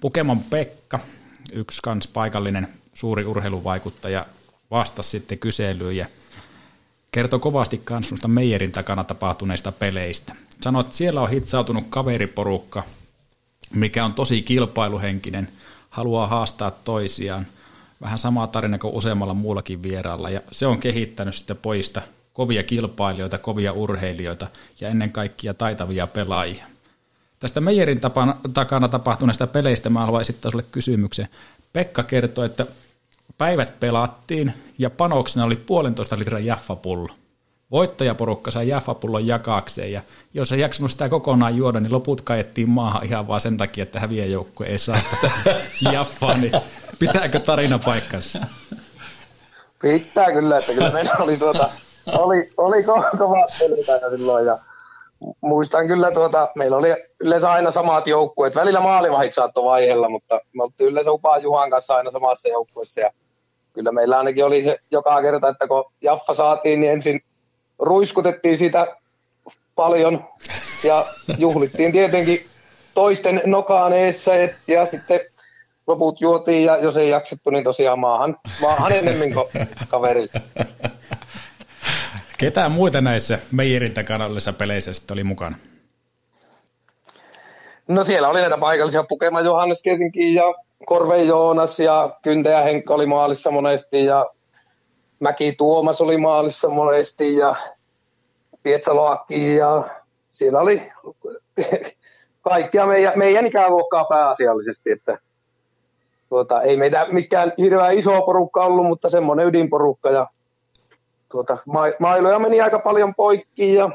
Pukemon 0.00 0.40
Pekka, 0.40 1.00
yksi 1.52 1.82
kans 1.82 2.06
paikallinen 2.06 2.68
suuri 2.94 3.24
urheiluvaikuttaja, 3.24 4.26
vastasi 4.70 5.10
sitten 5.10 5.38
kyselyyn 5.38 5.96
ja 5.96 6.06
kertoi 7.12 7.38
kovasti 7.38 7.80
kans 7.84 8.14
Meijerin 8.26 8.72
takana 8.72 9.04
tapahtuneista 9.04 9.72
peleistä. 9.72 10.36
Sanoi, 10.60 10.80
että 10.80 10.96
siellä 10.96 11.20
on 11.20 11.30
hitsautunut 11.30 11.84
kaveriporukka, 11.90 12.82
mikä 13.74 14.04
on 14.04 14.14
tosi 14.14 14.42
kilpailuhenkinen, 14.42 15.48
haluaa 15.96 16.26
haastaa 16.26 16.70
toisiaan. 16.70 17.46
Vähän 18.00 18.18
sama 18.18 18.46
tarina 18.46 18.78
kuin 18.78 18.94
useammalla 18.94 19.34
muullakin 19.34 19.82
vieraalla, 19.82 20.30
ja 20.30 20.40
se 20.52 20.66
on 20.66 20.78
kehittänyt 20.78 21.34
sitten 21.34 21.56
poista 21.56 22.02
kovia 22.32 22.62
kilpailijoita, 22.62 23.38
kovia 23.38 23.72
urheilijoita 23.72 24.46
ja 24.80 24.88
ennen 24.88 25.12
kaikkea 25.12 25.54
taitavia 25.54 26.06
pelaajia. 26.06 26.64
Tästä 27.38 27.60
Meijerin 27.60 28.00
tapana, 28.00 28.36
takana 28.54 28.88
tapahtuneesta 28.88 29.46
peleistä 29.46 29.90
mä 29.90 30.00
haluan 30.00 30.20
esittää 30.20 30.50
sulle 30.50 30.64
kysymyksen. 30.72 31.28
Pekka 31.72 32.02
kertoi, 32.02 32.46
että 32.46 32.66
päivät 33.38 33.80
pelattiin 33.80 34.52
ja 34.78 34.90
panoksena 34.90 35.46
oli 35.46 35.56
puolentoista 35.56 36.18
litran 36.18 36.46
jaffapullo. 36.46 37.08
Voittajaporukka 37.70 38.50
sai 38.50 38.68
jaffapullon 38.68 39.26
jakaakseen 39.26 39.92
ja 39.92 40.00
jos 40.34 40.52
ei 40.52 40.60
jaksanut 40.60 40.90
sitä 40.90 41.08
kokonaan 41.08 41.56
juoda, 41.56 41.80
niin 41.80 41.92
loput 41.92 42.20
kajettiin 42.20 42.70
maahan 42.70 43.04
ihan 43.04 43.28
vaan 43.28 43.40
sen 43.40 43.56
takia, 43.56 43.82
että 43.82 44.00
häviäjoukkue 44.00 44.66
ei 44.66 44.78
saa 44.78 44.96
tätä 45.10 45.34
jaffaa, 45.92 46.36
niin 46.36 46.52
pitääkö 46.98 47.38
tarina 47.40 47.78
paikkansa? 47.78 48.38
Pitää 49.82 50.32
kyllä, 50.32 50.58
että 50.58 50.72
kyllä 50.72 50.90
meillä 50.90 51.14
oli, 51.20 51.36
tuota, 51.36 51.70
oli, 52.18 52.52
oli 52.56 52.82
ko- 52.82 53.18
kovat 53.18 53.50
pelit 53.58 53.88
aina 53.88 54.10
silloin 54.10 54.46
ja 54.46 54.58
muistan 55.40 55.86
kyllä, 55.86 56.10
tuota, 56.10 56.48
meillä 56.54 56.76
oli 56.76 56.88
yleensä 57.20 57.50
aina 57.52 57.70
samat 57.70 58.06
joukkueet. 58.06 58.54
Välillä 58.54 58.80
maalivahit 58.80 59.32
saattoi 59.34 59.64
vaihella, 59.64 60.08
mutta 60.08 60.40
me 60.52 60.62
oltiin 60.62 60.90
yleensä 60.90 61.12
Upaa 61.12 61.38
Juhan 61.38 61.70
kanssa 61.70 61.96
aina 61.96 62.10
samassa 62.10 62.48
joukkueessa 62.48 63.00
ja 63.00 63.10
kyllä 63.72 63.92
meillä 63.92 64.18
ainakin 64.18 64.44
oli 64.44 64.62
se 64.62 64.78
joka 64.90 65.22
kerta, 65.22 65.48
että 65.48 65.68
kun 65.68 65.84
Jaffa 66.00 66.34
saatiin, 66.34 66.80
niin 66.80 66.92
ensin 66.92 67.20
ruiskutettiin 67.78 68.58
sitä 68.58 68.86
paljon 69.74 70.24
ja 70.84 71.06
juhlittiin 71.38 71.92
tietenkin 71.92 72.46
toisten 72.94 73.42
nokaan 73.44 73.92
eessä 73.92 74.32
ja 74.66 74.86
sitten 74.86 75.20
loput 75.86 76.20
juotiin 76.20 76.64
ja 76.64 76.76
jos 76.76 76.96
ei 76.96 77.10
jaksettu, 77.10 77.50
niin 77.50 77.64
tosiaan 77.64 77.98
maahan, 77.98 78.36
maahan 78.60 78.92
enemmän 78.92 79.32
kuin 79.32 79.68
kaveri. 79.88 80.28
Ketään 82.38 82.72
muita 82.72 83.00
näissä 83.00 83.38
Meijerin 83.52 83.94
takana 83.94 84.26
olleissa 84.26 84.52
peleissä 84.52 84.92
sitten 84.92 85.14
oli 85.14 85.24
mukana? 85.24 85.56
No 87.88 88.04
siellä 88.04 88.28
oli 88.28 88.40
näitä 88.40 88.58
paikallisia 88.58 89.04
Pukema 89.08 89.40
Johannes 89.40 89.82
tietenkin 89.82 90.34
ja 90.34 90.42
Korve 90.86 91.22
Joonas 91.22 91.80
ja 91.80 92.10
Kyntä 92.22 92.50
ja 92.50 92.62
Henkka 92.62 92.94
oli 92.94 93.06
maalissa 93.06 93.50
monesti 93.50 94.04
ja 94.04 94.26
Mäki 95.20 95.52
Tuomas 95.52 96.00
oli 96.00 96.16
maalissa 96.16 96.68
monesti 96.68 97.36
ja 97.36 97.56
Pietsaloakki 98.62 99.56
ja 99.56 99.84
siellä 100.28 100.60
oli 100.60 100.92
kaikkia 102.40 102.86
meidän, 102.86 103.12
meidän 103.16 103.46
ikäluokkaa 103.46 104.04
pääasiallisesti, 104.04 104.90
että 104.90 105.18
tuota, 106.28 106.62
ei 106.62 106.76
meitä 106.76 107.06
mikään 107.10 107.52
hirveän 107.58 107.94
iso 107.94 108.22
porukka 108.22 108.64
ollut, 108.64 108.86
mutta 108.86 109.10
semmoinen 109.10 109.46
ydinporukka 109.46 110.10
ja 110.10 110.26
tuota, 111.28 111.58
ma- 111.66 111.96
mailoja 111.98 112.38
meni 112.38 112.60
aika 112.60 112.78
paljon 112.78 113.14
poikki 113.14 113.74
ja 113.74 113.90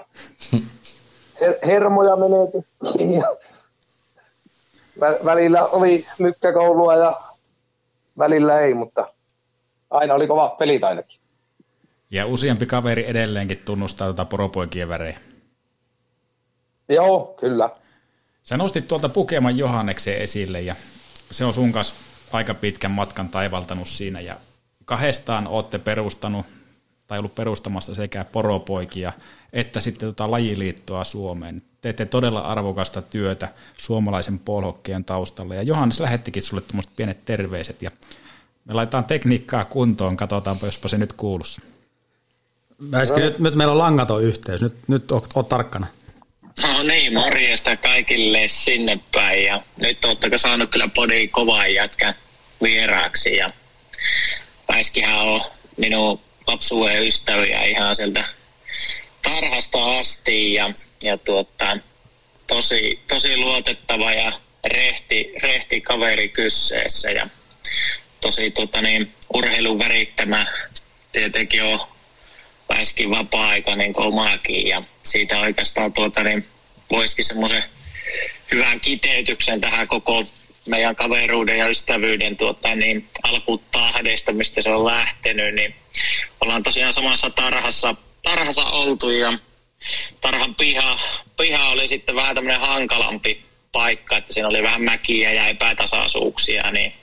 her- 1.42 1.60
hermoja 1.66 2.16
menetettiin 2.16 3.14
ja 3.14 3.36
vä- 5.00 5.26
välillä 5.26 5.66
oli 5.66 6.06
mykkäkoulua 6.20 6.96
ja 6.96 7.22
välillä 8.18 8.60
ei, 8.60 8.74
mutta 8.74 9.08
aina 9.92 10.14
oli 10.14 10.28
kovat 10.28 10.58
pelit 10.58 10.84
ainakin. 10.84 11.20
Ja 12.12 12.26
useampi 12.26 12.66
kaveri 12.66 13.10
edelleenkin 13.10 13.62
tunnustaa 13.66 14.08
tuota 14.08 14.26
poropoikien 14.26 14.90
värejä. 14.90 15.20
Joo, 16.90 17.36
kyllä. 17.40 17.70
Sä 18.44 18.58
nostit 18.58 18.88
tuolta 18.88 19.10
Pukeman 19.10 19.58
Johanneksen 19.58 20.18
esille 20.18 20.62
ja 20.62 20.76
se 21.32 21.46
on 21.46 21.54
sun 21.54 21.72
kanssa 21.72 21.96
aika 22.32 22.54
pitkän 22.54 22.92
matkan 22.92 23.30
taivaltanut 23.30 23.88
siinä 23.88 24.20
ja 24.20 24.36
kahdestaan 24.86 25.48
olette 25.48 25.80
perustanut 25.80 26.46
tai 27.08 27.20
ollut 27.20 27.36
perustamassa 27.36 27.96
sekä 27.96 28.26
poropoikia 28.32 29.14
että 29.54 29.80
sitten 29.80 30.10
tota 30.10 30.32
lajiliittoa 30.32 31.04
Suomeen. 31.04 31.62
Teette 31.82 32.06
todella 32.06 32.40
arvokasta 32.42 33.02
työtä 33.02 33.48
suomalaisen 33.78 34.40
polhokkeen 34.40 35.06
taustalla 35.06 35.56
ja 35.56 35.64
Johannes 35.64 36.00
lähettikin 36.00 36.42
sulle 36.42 36.62
tuommoiset 36.62 36.96
pienet 36.96 37.26
terveiset 37.26 37.82
ja 37.82 37.92
me 38.66 38.74
laitetaan 38.74 39.06
tekniikkaa 39.06 39.66
kuntoon, 39.66 40.18
katsotaanpa 40.18 40.66
jospa 40.66 40.88
se 40.88 40.98
nyt 40.98 41.14
kuulussa. 41.14 41.62
Väiski, 42.92 43.20
nyt, 43.20 43.40
nyt 43.40 43.56
meillä 43.56 43.72
on 43.72 43.78
langaton 43.78 44.24
yhteys, 44.24 44.62
nyt, 44.62 44.74
nyt 44.88 45.12
oot, 45.12 45.30
oot 45.36 45.50
tarkkana. 45.50 45.88
No 46.62 46.84
niin, 46.84 47.14
morjesta 47.14 47.78
kaikille 47.78 48.48
sinne 48.48 49.00
päin. 49.12 49.46
Ja 49.46 49.64
nyt 49.78 50.06
ootteko 50.06 50.38
saanut 50.38 50.70
kyllä 50.70 50.88
podi 50.88 51.28
kovaa 51.28 51.68
jätkän 51.68 52.16
vieraaksi. 52.64 53.36
Ja 53.36 53.50
Väiskihän 54.68 55.20
on 55.20 55.42
minun 55.78 56.20
lapsuuden 56.48 57.08
ystäviä 57.08 57.64
ihan 57.64 57.96
sieltä 57.96 58.26
tarhasta 59.22 60.00
asti. 60.00 60.54
Ja, 60.54 60.74
ja 61.04 61.18
tuota, 61.18 61.78
tosi, 62.48 63.00
tosi 63.08 63.38
luotettava 63.38 64.14
ja 64.14 64.34
rehti, 64.68 65.34
rehti 65.44 65.82
kaveri 65.82 66.30
kysseessä. 66.30 67.12
Ja 67.12 67.30
tosi 68.22 68.52
tuota, 68.52 68.82
niin, 68.82 69.12
urheilun 69.34 69.80
värittämä. 69.80 70.46
Tietenkin 71.12 71.64
on 71.64 71.80
Väiskin 72.70 73.10
vapaa-aika 73.10 73.76
niin 73.76 73.94
kuin 73.94 74.08
omakin 74.08 74.68
ja 74.68 74.84
siitä 75.04 75.40
oikeastaan 75.40 75.94
tuota, 75.94 76.24
niin 76.24 76.46
voisikin 76.92 77.26
semmoisen 77.26 77.64
hyvän 78.52 78.80
kiteytyksen 78.80 79.62
tähän 79.62 79.88
koko 79.88 80.24
meidän 80.66 80.96
kaveruuden 80.96 81.58
ja 81.58 81.68
ystävyyden 81.68 82.38
tuota, 82.38 82.76
niin 82.76 83.08
alkutahdesta, 83.24 84.32
mistä 84.32 84.62
se 84.62 84.70
on 84.70 84.86
lähtenyt, 84.86 85.56
niin 85.56 85.76
ollaan 86.42 86.64
tosiaan 86.64 86.94
samassa 86.94 87.30
tarhassa, 87.30 87.96
tarhassa 88.24 88.64
oltu 88.64 89.10
ja 89.10 89.34
tarhan 90.22 90.56
piha, 90.56 91.00
piha 91.38 91.70
oli 91.70 91.88
sitten 91.88 92.16
vähän 92.16 92.36
tämmöinen 92.36 92.62
hankalampi 92.62 93.46
paikka, 93.72 94.18
että 94.18 94.34
siinä 94.34 94.48
oli 94.48 94.64
vähän 94.64 94.82
mäkiä 94.82 95.32
ja 95.32 95.48
epätasaisuuksia, 95.48 96.72
niin 96.72 96.94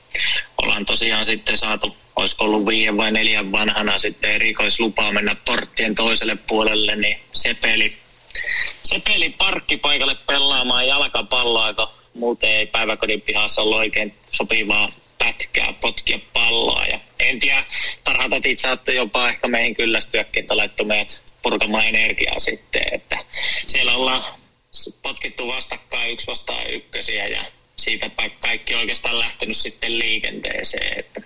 ollaan 0.63 0.85
tosiaan 0.85 1.25
sitten 1.25 1.57
saatu, 1.57 1.97
olisiko 2.17 2.45
ollut 2.45 2.67
viiden 2.67 2.97
vai 2.97 3.13
neljän 3.13 3.53
vanhana 3.53 3.99
sitten 3.99 4.31
erikoislupaa 4.31 5.13
mennä 5.13 5.35
porttien 5.35 5.95
toiselle 5.95 6.37
puolelle, 6.49 6.97
niin 6.97 7.21
se 7.33 7.55
peli, 7.55 7.99
se 8.83 9.01
peli 9.05 9.29
parkkipaikalle 9.29 10.17
pelaamaan 10.27 10.87
jalkapalloa, 10.87 11.75
kun 11.75 11.89
muuten 12.15 12.51
ei 12.51 12.67
päiväkodin 12.67 13.21
pihassa 13.21 13.63
ollut 13.63 13.79
oikein 13.79 14.15
sopivaa 14.31 14.93
pätkää, 15.19 15.73
potkia 15.73 16.19
palloa. 16.33 16.87
Ja 16.87 17.01
en 17.21 17.39
tiedä, 17.39 17.65
tarhatatit 18.05 18.59
saattoi 18.59 18.97
jopa 18.97 19.29
ehkä 19.29 19.49
meihin 19.49 19.75
kyllästyäkin, 19.75 20.41
että 20.41 20.57
laittoi 20.57 20.87
meidät 20.87 21.21
purkamaan 21.43 21.87
energiaa 21.87 22.39
sitten, 22.39 22.83
että 22.93 23.19
siellä 23.67 23.95
ollaan 23.95 24.25
potkittu 25.03 25.49
vastakkain 25.49 26.13
yksi 26.13 26.27
vastaan 26.27 26.71
ykkösiä 26.71 27.27
ja 27.27 27.45
siitä 27.79 28.11
kaikki 28.41 28.75
oikeastaan 28.75 29.19
lähtenyt 29.19 29.57
sitten 29.57 29.99
liikenteeseen. 29.99 30.99
Että, 30.99 31.21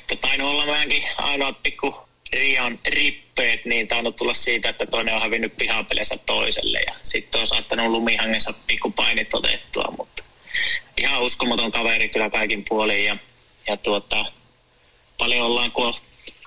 että 0.00 0.16
tainnut 0.16 0.50
olla 0.50 0.66
mäkin 0.66 1.04
ainoa 1.16 1.52
pikku 1.52 1.96
Rian 2.32 2.78
rippeet, 2.86 3.64
niin 3.64 3.88
tainnut 3.88 4.16
tulla 4.16 4.34
siitä, 4.34 4.68
että 4.68 4.86
toinen 4.86 5.14
on 5.14 5.22
hävinnyt 5.22 5.56
pihapelissä 5.56 6.18
toiselle 6.26 6.80
ja 6.80 6.94
sitten 7.02 7.40
on 7.40 7.46
saattanut 7.46 7.86
lumihangessa 7.86 8.54
pikku 8.66 8.90
painit 8.90 9.34
otettua, 9.34 9.94
mutta 9.98 10.24
ihan 10.96 11.22
uskomaton 11.22 11.72
kaveri 11.72 12.08
kyllä 12.08 12.30
kaikin 12.30 12.64
puolin 12.68 13.04
ja, 13.04 13.16
ja 13.66 13.76
tuota, 13.76 14.24
paljon 15.18 15.46
ollaan 15.46 15.72
ko- 15.72 16.00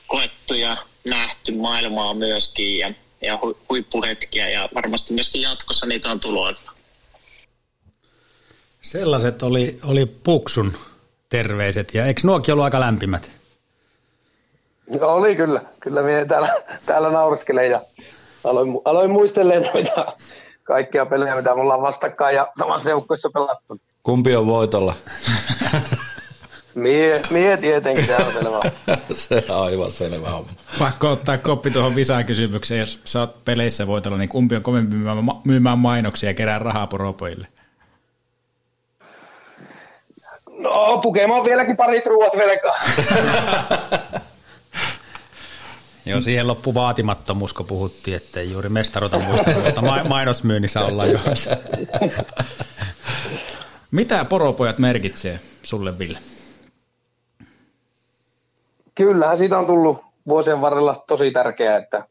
koettu 0.08 0.54
ja 0.54 0.78
nähty 1.04 1.52
maailmaa 1.52 2.14
myöskin 2.14 2.78
ja, 2.78 2.94
ja 3.22 3.36
hu- 3.36 3.58
huippuhetkiä 3.70 4.50
ja 4.50 4.70
varmasti 4.74 5.14
myöskin 5.14 5.42
jatkossa 5.42 5.86
niitä 5.86 6.12
on 6.12 6.20
tuloilla. 6.20 6.67
Sellaiset 8.88 9.44
oli, 9.44 9.80
oli 9.86 10.06
Puksun 10.06 10.74
terveiset, 11.30 11.94
ja 11.94 12.06
eikö 12.06 12.22
nuokin 12.24 12.54
ollut 12.54 12.64
aika 12.64 12.80
lämpimät? 12.80 13.32
No, 15.00 15.08
oli 15.08 15.36
kyllä. 15.36 15.62
Kyllä 15.80 16.02
minä 16.02 16.26
täällä, 16.26 16.64
täällä 16.86 17.12
nauriskelen 17.12 17.72
ja 17.72 17.82
aloin, 18.44 18.80
aloin 18.86 19.12
muistelemaan 19.12 19.78
mitä 19.78 20.06
kaikkia 20.64 21.06
pelejä, 21.06 21.36
mitä 21.36 21.56
me 21.56 21.62
ollaan 21.62 21.82
vastakkain 21.82 22.36
ja 22.36 22.48
samassa 22.60 22.90
joukkueessa 22.90 23.30
pelattu. 23.34 23.82
Kumpi 24.04 24.36
on 24.36 24.48
voitolla? 24.48 24.94
Mie, 26.76 27.22
mie 27.30 27.58
tietenkin, 27.58 28.06
se 28.06 28.16
on 28.16 28.34
selvä. 28.34 28.62
se 29.16 29.46
on 29.50 29.66
aivan 29.66 29.92
selvä 29.92 30.30
homma. 30.30 30.52
Pakko 30.80 31.10
ottaa 31.10 31.38
koppi 31.38 31.72
tuohon 31.72 31.96
visaan 31.96 32.26
kysymykseen. 32.26 32.80
Jos 32.80 33.00
sä 33.06 33.20
oot 33.20 33.46
peleissä 33.46 33.88
voitolla, 33.88 34.18
niin 34.18 34.30
kumpi 34.30 34.56
on 34.56 34.64
kovempi 34.64 34.96
myymään, 34.96 35.18
myymään 35.44 35.80
mainoksia 35.80 36.30
ja 36.30 36.34
kerää 36.34 36.60
rahaa 36.60 36.88
poropoille? 36.88 37.48
No, 40.68 40.98
Pukema 41.02 41.36
on 41.36 41.46
vieläkin 41.46 41.78
parit 41.78 42.06
ruuat 42.06 42.38
velkaa. 42.38 42.76
Joo, 46.06 46.22
siihen 46.22 46.48
loppu 46.48 46.74
vaatimattomuus, 46.74 47.54
kun 47.54 47.66
puhuttiin, 47.66 48.18
että 48.18 48.40
ei 48.40 48.52
juuri 48.52 48.70
mestaruutta 48.70 49.20
muista, 49.20 49.52
mutta 49.66 49.82
mainosmyynnissä 50.10 50.86
ollaan 50.86 51.12
jo. 51.12 51.20
Mitä 53.92 54.26
poropojat 54.26 54.78
merkitsee 54.78 55.40
sulle, 55.64 56.00
Ville? 56.00 56.18
Kyllähän 58.96 59.38
siitä 59.38 59.60
on 59.60 59.66
tullut 59.66 60.02
vuosien 60.28 60.62
varrella 60.62 61.04
tosi 61.08 61.32
tärkeää, 61.32 61.78
että 61.78 62.04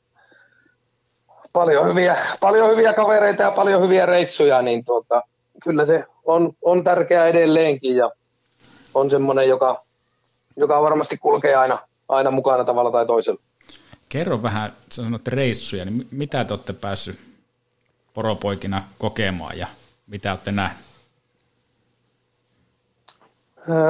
paljon 1.52 1.88
hyviä, 1.88 2.16
paljon 2.40 2.70
hyviä 2.70 2.92
kavereita 2.92 3.42
ja 3.42 3.50
paljon 3.50 3.82
hyviä 3.82 4.06
reissuja, 4.06 4.62
niin 4.62 4.84
tuota, 4.84 5.22
kyllä 5.64 5.86
se 5.86 6.04
on, 6.24 6.52
on 6.62 6.84
tärkeää 6.84 7.26
edelleenkin 7.26 7.96
ja 7.96 8.10
on 8.96 9.10
semmoinen, 9.10 9.48
joka, 9.48 9.84
joka 10.56 10.82
varmasti 10.82 11.18
kulkee 11.18 11.54
aina, 11.54 11.78
aina 12.08 12.30
mukana 12.30 12.64
tavalla 12.64 12.90
tai 12.90 13.06
toisella. 13.06 13.40
Kerro 14.08 14.42
vähän, 14.42 14.72
sä 14.92 15.02
sanoit 15.02 15.28
reissuja, 15.28 15.84
niin 15.84 16.08
mitä 16.10 16.44
te 16.44 16.52
olette 16.52 16.72
päässyt 16.72 17.18
poropoikina 18.14 18.82
kokemaan 18.98 19.58
ja 19.58 19.66
mitä 20.06 20.30
olette 20.30 20.52
nähneet? 20.52 20.86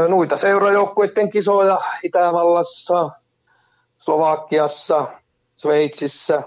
Nuita 0.08 0.36
seurajoukkuiden 0.36 1.30
kisoja 1.30 1.80
Itävallassa, 2.02 3.10
Slovakiassa, 3.98 5.08
Sveitsissä. 5.56 6.42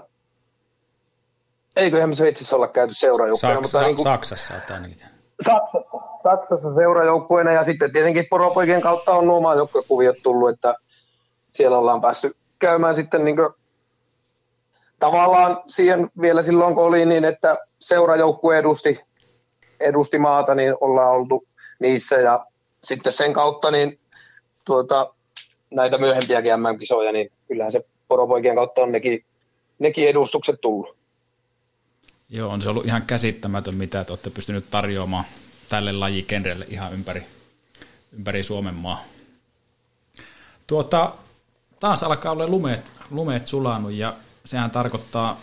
Eiköhän 1.76 2.08
me 2.08 2.14
Sveitsissä 2.14 2.56
olla 2.56 2.68
käyty 2.68 2.94
seurajoukkueena. 2.94 3.60
Saksa, 3.60 3.78
mutta 3.78 3.86
niin 3.86 3.96
kuin, 3.96 4.04
Saksassa 4.04 4.54
ainakin. 4.74 5.09
Saksassa, 5.44 5.98
Saksassa 6.22 6.74
seurajoukkueena 6.74 7.52
ja 7.52 7.64
sitten 7.64 7.92
tietenkin 7.92 8.26
poropoikien 8.30 8.80
kautta 8.80 9.14
on 9.14 9.26
nuo 9.26 9.40
maajoukkuekuviot 9.40 10.16
tullut, 10.22 10.50
että 10.50 10.74
siellä 11.52 11.78
ollaan 11.78 12.00
päässyt 12.00 12.36
käymään 12.58 12.94
sitten 12.94 13.24
niin 13.24 13.36
tavallaan 14.98 15.62
siihen 15.66 16.10
vielä 16.20 16.42
silloin, 16.42 16.74
kun 16.74 16.84
oli 16.84 17.06
niin, 17.06 17.24
että 17.24 17.58
seurajoukkue 17.78 18.58
edusti, 18.58 19.00
edusti 19.80 20.18
maata, 20.18 20.54
niin 20.54 20.74
ollaan 20.80 21.12
oltu 21.12 21.44
niissä 21.78 22.16
ja 22.16 22.46
sitten 22.84 23.12
sen 23.12 23.32
kautta 23.32 23.70
niin 23.70 23.98
tuota, 24.64 25.14
näitä 25.70 25.98
myöhempiäkin 25.98 26.52
MM-kisoja, 26.60 27.12
niin 27.12 27.32
kyllähän 27.48 27.72
se 27.72 27.84
poropoikien 28.08 28.54
kautta 28.54 28.82
on 28.82 28.92
nekin, 28.92 29.24
nekin 29.78 30.08
edustukset 30.08 30.60
tullut. 30.60 30.99
Joo, 32.30 32.50
on 32.50 32.62
se 32.62 32.68
ollut 32.68 32.86
ihan 32.86 33.02
käsittämätön, 33.02 33.74
mitä 33.74 34.04
te 34.04 34.12
olette 34.12 34.30
pystynyt 34.30 34.70
tarjoamaan 34.70 35.24
tälle 35.68 35.92
lajikenrelle 35.92 36.66
ihan 36.68 36.92
ympäri, 36.92 37.26
ympäri 38.12 38.42
Suomen 38.42 38.74
maa. 38.74 39.04
Tuota, 40.66 41.12
taas 41.80 42.02
alkaa 42.02 42.32
olla 42.32 42.46
lumeet, 42.46 42.92
lumeet 43.10 43.46
sulanut 43.46 43.92
ja 43.92 44.16
sehän 44.44 44.70
tarkoittaa 44.70 45.40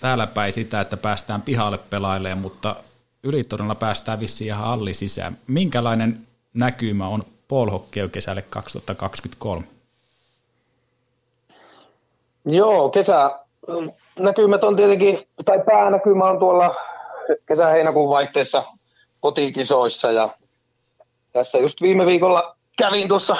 täällä 0.00 0.26
päin 0.26 0.52
sitä, 0.52 0.80
että 0.80 0.96
päästään 0.96 1.42
pihalle 1.42 1.78
pelailemaan, 1.78 2.42
mutta 2.42 2.76
ylitorilla 3.22 3.74
päästään 3.74 4.20
vissiin 4.20 4.48
ihan 4.48 4.64
alli 4.64 4.94
sisään. 4.94 5.38
Minkälainen 5.46 6.26
näkymä 6.54 7.08
on 7.08 7.22
Polhokkeu 7.48 8.08
kesälle 8.08 8.42
2023? 8.42 9.66
Joo, 12.44 12.88
kesä, 12.88 13.30
näkymät 14.18 14.64
on 14.64 14.76
tietenkin, 14.76 15.18
tai 15.44 15.62
päänäkymä 15.66 16.24
on 16.24 16.38
tuolla 16.38 16.74
kesä-heinäkuun 17.46 18.10
vaihteessa 18.10 18.64
kotikisoissa 19.20 20.12
ja 20.12 20.28
tässä 21.32 21.58
just 21.58 21.82
viime 21.82 22.06
viikolla 22.06 22.56
kävin 22.78 23.08
tuossa 23.08 23.36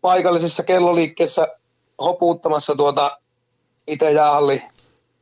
paikallisessa 0.00 0.62
kelloliikkeessä 0.62 1.48
hopuuttamassa 1.98 2.76
tuota 2.76 3.18
itse 3.86 4.12
jäähalli 4.12 4.62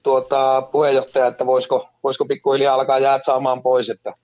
tuota, 0.03 0.62
puheenjohtaja, 0.72 1.26
että 1.26 1.46
voisiko, 1.46 1.88
voisiko 2.03 2.24
pikkuhiljaa 2.24 2.74
alkaa 2.74 2.98
jäät 2.98 3.24
saamaan 3.24 3.62
pois, 3.62 3.90
että 3.90 4.14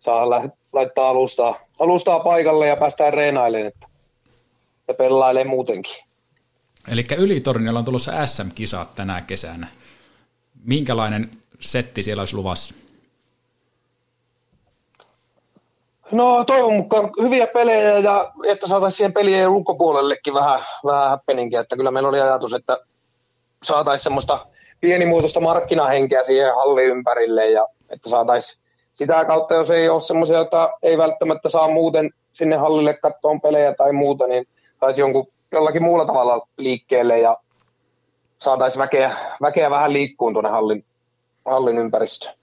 saa 0.00 0.30
laittaa 0.72 1.08
alustaa, 1.08 1.54
alustaa 1.78 2.20
paikalle 2.20 2.66
ja 2.66 2.76
päästään 2.76 3.14
reenailemaan 3.14 3.68
että, 3.68 3.86
ja 4.88 4.94
pelailemaan 4.94 5.50
muutenkin. 5.50 6.07
Eli 6.92 7.06
Ylitornilla 7.16 7.78
on 7.78 7.84
tulossa 7.84 8.26
SM-kisat 8.26 8.94
tänä 8.94 9.20
kesänä. 9.20 9.66
Minkälainen 10.64 11.30
setti 11.60 12.02
siellä 12.02 12.20
olisi 12.20 12.36
luvassa? 12.36 12.74
No 16.12 16.44
toivon 16.44 16.72
mukaan 16.72 17.10
hyviä 17.22 17.46
pelejä 17.46 17.98
ja 17.98 18.32
että 18.46 18.66
saataisiin 18.66 18.96
siihen 18.96 19.12
pelien 19.12 19.48
ulkopuolellekin 19.48 20.34
vähän, 20.34 20.60
vähän 20.84 21.10
happeningia. 21.10 21.60
Että 21.60 21.76
kyllä 21.76 21.90
meillä 21.90 22.08
oli 22.08 22.20
ajatus, 22.20 22.52
että 22.52 22.78
saataisiin 23.62 24.04
semmoista 24.04 24.46
pienimuotoista 24.80 25.40
markkinahenkeä 25.40 26.22
siihen 26.22 26.54
hallin 26.54 26.86
ympärille 26.86 27.50
ja 27.50 27.66
että 27.90 28.10
saataisiin 28.10 28.62
sitä 28.92 29.24
kautta, 29.24 29.54
jos 29.54 29.70
ei 29.70 29.88
ole 29.88 30.00
semmoisia, 30.00 30.36
joita 30.36 30.70
ei 30.82 30.98
välttämättä 30.98 31.48
saa 31.48 31.68
muuten 31.68 32.10
sinne 32.32 32.56
hallille 32.56 32.94
kattoon 32.94 33.40
pelejä 33.40 33.74
tai 33.74 33.92
muuta, 33.92 34.26
niin 34.26 34.48
saisi 34.80 35.00
jonkun, 35.00 35.26
jollakin 35.52 35.82
muulla 35.82 36.06
tavalla 36.06 36.46
liikkeelle 36.56 37.18
ja 37.18 37.36
saataisiin 38.38 38.78
väkeä, 38.78 39.16
väkeä 39.42 39.70
vähän 39.70 39.92
liikkuun 39.92 40.32
tuonne 40.32 40.50
hallin, 40.50 40.84
hallin 41.44 41.78
ympäristöön. 41.78 42.34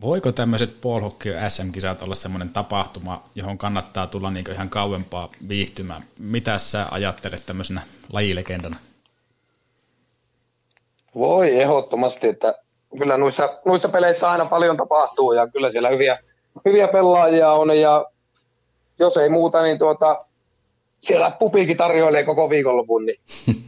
Voiko 0.00 0.32
tämmöiset 0.32 0.80
Paul 0.80 1.10
SM-kisat 1.48 2.02
olla 2.02 2.14
semmoinen 2.14 2.48
tapahtuma, 2.48 3.22
johon 3.34 3.58
kannattaa 3.58 4.06
tulla 4.06 4.30
niin 4.30 4.50
ihan 4.50 4.70
kauempaa 4.70 5.28
viihtymään? 5.48 6.02
Mitä 6.18 6.58
sä 6.58 6.86
ajattelet 6.90 7.42
tämmöisenä 7.46 7.82
lajilegendana? 8.12 8.76
Voi 11.14 11.60
ehdottomasti, 11.60 12.28
että 12.28 12.54
kyllä 12.98 13.16
noissa, 13.16 13.58
noissa 13.64 13.88
peleissä 13.88 14.30
aina 14.30 14.46
paljon 14.46 14.76
tapahtuu 14.76 15.32
ja 15.32 15.48
kyllä 15.48 15.70
siellä 15.72 15.90
hyviä, 15.90 16.18
hyviä 16.64 16.88
pelaajia 16.88 17.52
on 17.52 17.80
ja 17.80 18.06
jos 18.98 19.16
ei 19.16 19.28
muuta, 19.28 19.62
niin 19.62 19.78
tuota, 19.78 20.24
siellä 21.00 21.30
pupiikin 21.30 21.76
tarjoilee 21.76 22.24
koko 22.24 22.50
viikonlopun, 22.50 23.06
niin 23.06 23.20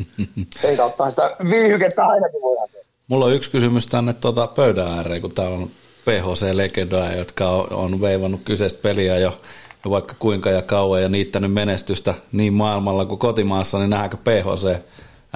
sen 0.62 0.76
kautta 0.76 1.11
sitä 1.11 1.37
viihykettä 1.51 2.07
ainakin 2.07 2.43
voidaan 2.43 2.68
tehdä. 2.72 2.87
Mulla 3.09 3.24
on 3.24 3.35
yksi 3.35 3.51
kysymys 3.51 3.87
tänne 3.87 4.12
tuota 4.12 4.47
pöydän 4.47 4.99
ääreen, 4.99 5.20
kun 5.20 5.35
täällä 5.35 5.57
on 5.57 5.70
PHC-legendoja, 6.05 7.16
jotka 7.16 7.49
on, 7.49 7.66
on 7.70 8.01
veivannut 8.01 8.41
kyseistä 8.45 8.83
peliä 8.83 9.18
jo, 9.18 9.41
jo 9.85 9.91
vaikka 9.91 10.14
kuinka 10.18 10.51
ja 10.51 10.62
kauan 10.62 11.03
ja 11.03 11.09
niittänyt 11.09 11.53
menestystä 11.53 12.14
niin 12.33 12.53
maailmalla 12.53 13.05
kuin 13.05 13.18
kotimaassa, 13.18 13.78
niin 13.78 13.91
nähdäänkö 13.91 14.16
PHC 14.16 14.76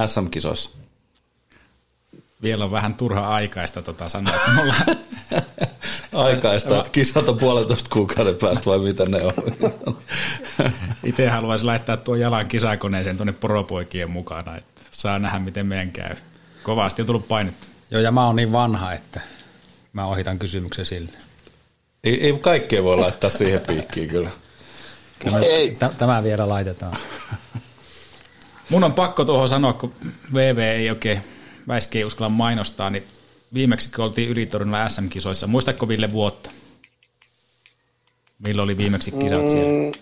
SM-kisoissa? 0.06 0.70
Vielä 2.44 2.64
on 2.64 2.70
vähän 2.70 2.94
turha 2.94 3.34
aikaista 3.34 3.82
tota 3.82 4.08
sanoa, 4.08 4.34
että 4.34 4.50
me 4.50 4.62
ollaan... 4.62 4.84
aikaista, 6.26 6.78
että 6.78 6.90
kisat 6.90 7.28
on 7.28 7.38
puolentoista 7.38 7.90
kuukauden 7.92 8.36
päästä 8.36 8.66
vai 8.66 8.78
mitä 8.78 9.06
ne 9.06 9.22
on? 9.22 9.34
Itse 11.04 11.28
haluaisin 11.28 11.66
laittaa 11.66 11.96
tuon 11.96 12.20
jalan 12.20 12.48
kisakoneeseen 12.48 13.16
tuonne 13.16 13.32
poropoikien 13.32 14.10
mukana, 14.10 14.56
että 14.56 14.80
saa 14.90 15.18
nähdä 15.18 15.38
miten 15.38 15.66
meidän 15.66 15.92
käy. 15.92 16.16
Kovasti 16.62 17.02
on 17.02 17.06
tullut 17.06 17.28
painetta. 17.28 17.66
Joo, 17.90 18.00
ja 18.00 18.10
mä 18.12 18.26
oon 18.26 18.36
niin 18.36 18.52
vanha, 18.52 18.92
että 18.92 19.20
mä 19.92 20.06
ohitan 20.06 20.38
kysymyksen 20.38 20.84
sille. 20.84 21.12
Ei, 22.04 22.26
ei 22.26 22.38
kaikkea 22.38 22.82
voi 22.82 22.96
laittaa 22.96 23.30
siihen 23.30 23.60
piikkiin 23.60 24.08
kyllä. 24.08 24.30
Tämä, 25.78 25.92
tämä 25.98 26.22
vielä 26.22 26.48
laitetaan. 26.48 26.96
Mun 28.68 28.84
on 28.84 28.92
pakko 28.92 29.24
tuohon 29.24 29.48
sanoa, 29.48 29.72
kun 29.72 29.92
VV 30.34 30.58
ei 30.58 30.90
oikein, 30.90 31.22
väiski 31.68 31.98
ei 31.98 32.04
uskalla 32.04 32.28
mainostaa, 32.28 32.90
niin 32.90 33.04
viimeksi 33.54 33.92
kun 33.92 34.04
oltiin 34.04 34.30
Ylitornilla 34.30 34.88
SM-kisoissa, 34.88 35.46
muistatko 35.46 35.88
Ville 35.88 36.12
vuotta? 36.12 36.50
Milloin 38.38 38.64
oli 38.64 38.76
viimeksi 38.76 39.10
kisat 39.10 39.42
mm, 39.42 39.48
siellä? 39.48 39.92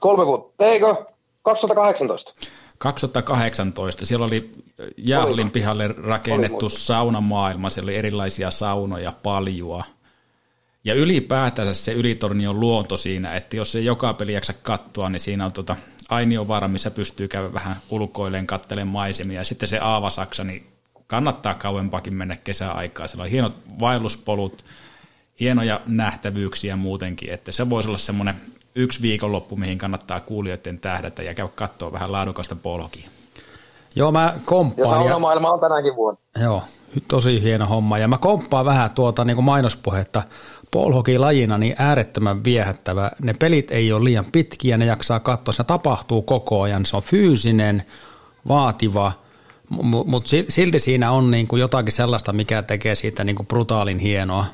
Kolme 0.00 0.26
vuotta, 0.26 0.66
eikö? 0.66 0.96
2018. 1.42 2.32
2018. 2.78 4.06
Siellä 4.06 4.26
oli 4.26 4.50
Jahlin 4.96 5.50
pihalle 5.50 5.88
rakennettu 5.88 6.68
saunamaailma, 6.68 7.70
siellä 7.70 7.88
oli 7.88 7.96
erilaisia 7.96 8.50
saunoja, 8.50 9.12
paljua. 9.22 9.84
Ja 10.84 10.94
ylipäätänsä 10.94 11.74
se 11.74 11.92
ylitorni 11.92 12.46
on 12.46 12.60
luonto 12.60 12.96
siinä, 12.96 13.36
että 13.36 13.56
jos 13.56 13.76
ei 13.76 13.84
joka 13.84 14.14
peli 14.14 14.32
jaksa 14.32 14.52
katsoa, 14.52 15.10
niin 15.10 15.20
siinä 15.20 15.44
on 15.44 15.52
tota 15.52 15.76
Ainion 16.08 16.46
missä 16.68 16.90
pystyy 16.90 17.28
käydä 17.28 17.52
vähän 17.52 17.76
ulkoilleen, 17.90 18.46
kattelemaan 18.46 18.92
maisemia. 18.92 19.40
Ja 19.40 19.44
sitten 19.44 19.68
se 19.68 19.78
Aavasaksa, 19.78 20.44
niin 20.44 20.66
kannattaa 21.06 21.54
kauempakin 21.54 22.14
mennä 22.14 22.36
kesäaikaa. 22.36 23.06
Siellä 23.06 23.22
on 23.22 23.30
hienot 23.30 23.54
vaelluspolut, 23.80 24.64
hienoja 25.40 25.80
nähtävyyksiä 25.86 26.76
muutenkin, 26.76 27.30
että 27.30 27.52
se 27.52 27.70
voisi 27.70 27.88
olla 27.88 27.98
semmoinen 27.98 28.34
yksi 28.74 29.02
viikonloppu, 29.02 29.56
mihin 29.56 29.78
kannattaa 29.78 30.20
kuulijoiden 30.20 30.78
tähdätä 30.78 31.22
ja 31.22 31.34
käydä 31.34 31.52
katsoa 31.54 31.92
vähän 31.92 32.12
laadukasta 32.12 32.56
polhokia. 32.56 33.08
Joo, 33.96 34.12
mä 34.12 34.34
komppaan. 34.44 34.88
Ja 34.88 34.94
saunamaailma 34.94 35.50
on 35.50 35.60
tänäkin 35.60 35.96
vuonna. 35.96 36.20
Joo, 36.40 36.62
tosi 37.08 37.42
hieno 37.42 37.66
homma. 37.66 37.98
Ja 37.98 38.08
mä 38.08 38.18
komppaan 38.18 38.64
vähän 38.64 38.90
tuota 38.90 39.24
niin 39.24 39.34
kuin 39.34 39.44
mainospuhetta. 39.44 40.22
Polhoki 40.70 41.18
lajina 41.18 41.58
niin 41.58 41.74
äärettömän 41.78 42.44
viehättävä. 42.44 43.10
Ne 43.22 43.34
pelit 43.34 43.70
ei 43.70 43.92
ole 43.92 44.04
liian 44.04 44.24
pitkiä, 44.24 44.78
ne 44.78 44.84
jaksaa 44.86 45.20
katsoa. 45.20 45.52
Se 45.52 45.64
tapahtuu 45.64 46.22
koko 46.22 46.62
ajan. 46.62 46.86
Se 46.86 46.96
on 46.96 47.02
fyysinen, 47.02 47.82
vaativa, 48.48 49.12
mutta 50.06 50.30
silti 50.48 50.80
siinä 50.80 51.10
on 51.10 51.30
niin 51.30 51.48
kuin 51.48 51.60
jotakin 51.60 51.92
sellaista, 51.92 52.32
mikä 52.32 52.62
tekee 52.62 52.94
siitä 52.94 53.24
niin 53.24 53.36
kuin 53.36 53.46
brutaalin 53.46 53.98
hienoa. 53.98 54.44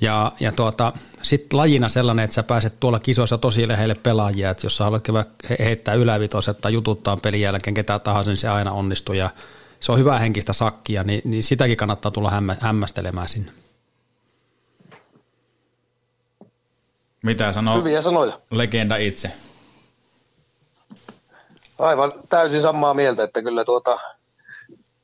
Ja, 0.00 0.32
ja 0.40 0.52
tuota, 0.52 0.92
sitten 1.22 1.58
lajina 1.58 1.88
sellainen, 1.88 2.24
että 2.24 2.34
sä 2.34 2.42
pääset 2.42 2.80
tuolla 2.80 2.98
kisoissa 2.98 3.38
tosi 3.38 3.68
lähelle 3.68 3.94
pelaajia, 3.94 4.50
että 4.50 4.66
jos 4.66 4.76
sä 4.76 4.84
haluat 4.84 5.08
heittää 5.58 5.94
ylävitoset 5.94 6.60
tai 6.60 6.72
jututtaa 6.72 7.16
pelin 7.16 7.40
jälkeen 7.40 7.74
ketä 7.74 7.98
tahansa, 7.98 8.30
niin 8.30 8.36
se 8.36 8.48
aina 8.48 8.72
onnistuu. 8.72 9.14
Ja, 9.14 9.30
se 9.80 9.92
on 9.92 9.98
hyvä 9.98 10.18
henkistä 10.18 10.52
sakkia, 10.52 11.04
niin, 11.04 11.22
niin 11.24 11.44
sitäkin 11.44 11.76
kannattaa 11.76 12.10
tulla 12.10 12.30
hämmä, 12.30 12.56
hämmästelemään 12.60 13.28
sinne. 13.28 13.52
Mitä 17.22 17.52
sanoo 17.52 17.78
Hyviä 17.78 18.02
sanoja. 18.02 18.40
legenda 18.50 18.96
itse? 18.96 19.30
Aivan 21.78 22.12
täysin 22.28 22.62
samaa 22.62 22.94
mieltä, 22.94 23.24
että 23.24 23.42
kyllä 23.42 23.64
tuota, 23.64 23.98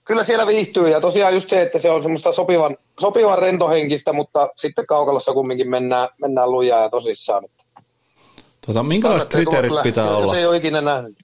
kyllä 0.05 0.25
siellä 0.25 0.47
viihtyy 0.47 0.89
ja 0.89 1.01
tosiaan 1.01 1.35
just 1.35 1.49
se, 1.49 1.63
että 1.63 1.79
se 1.79 1.91
on 1.91 2.03
semmoista 2.03 2.33
sopivan, 2.33 2.77
sopivan 3.01 3.39
rentohenkistä, 3.39 4.13
mutta 4.13 4.49
sitten 4.57 4.87
kaukalossa 4.87 5.33
kumminkin 5.33 5.71
mennään, 5.71 6.09
mennään 6.19 6.51
lujaa 6.51 6.83
ja 6.83 6.91
tosissaan. 6.91 7.45
Tota, 8.67 8.83
minkälaiset 8.83 9.31
kriteerit 9.31 9.73
pitää 9.83 10.05
kyllä 10.05 10.17
olla? 10.17 10.33
Se 10.33 10.39
ei 10.39 10.47
ole 10.47 10.57
ikinä 10.57 10.81
nähnyt. 10.81 11.19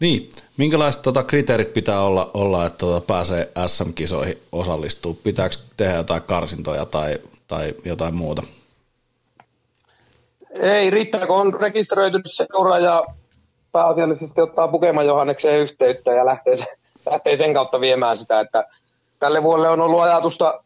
Niin, 0.00 0.28
minkälaiset 0.56 1.02
tota, 1.02 1.22
kriteerit 1.22 1.72
pitää 1.74 2.00
olla, 2.00 2.30
olla 2.34 2.66
että 2.66 2.78
tota, 2.78 3.00
pääsee 3.00 3.52
SM-kisoihin 3.66 4.38
osallistuu? 4.52 5.14
Pitääkö 5.14 5.56
tehdä 5.76 5.96
jotain 5.96 6.22
karsintoja 6.22 6.86
tai, 6.86 7.18
tai 7.48 7.74
jotain 7.84 8.14
muuta? 8.14 8.42
Ei, 10.60 10.90
riittää, 10.90 11.26
kun 11.26 11.36
on 11.36 11.60
rekisteröitynyt 11.60 12.26
seura 12.26 12.78
ja 12.78 13.04
pääasiallisesti 13.72 14.40
ottaa 14.40 14.68
Pukeman 14.68 15.06
Johannekseen 15.06 15.60
yhteyttä 15.60 16.12
ja 16.12 16.26
lähtee, 16.26 16.56
lähtee 17.10 17.36
sen 17.36 17.54
kautta 17.54 17.80
viemään 17.80 18.16
sitä, 18.16 18.40
että 18.40 18.64
tälle 19.18 19.42
vuodelle 19.42 19.68
on 19.68 19.80
ollut 19.80 20.00
ajatusta 20.00 20.64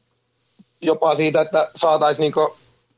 jopa 0.80 1.14
siitä, 1.14 1.41
että 1.41 1.70
saataisiin 1.76 2.32
niin 2.37 2.49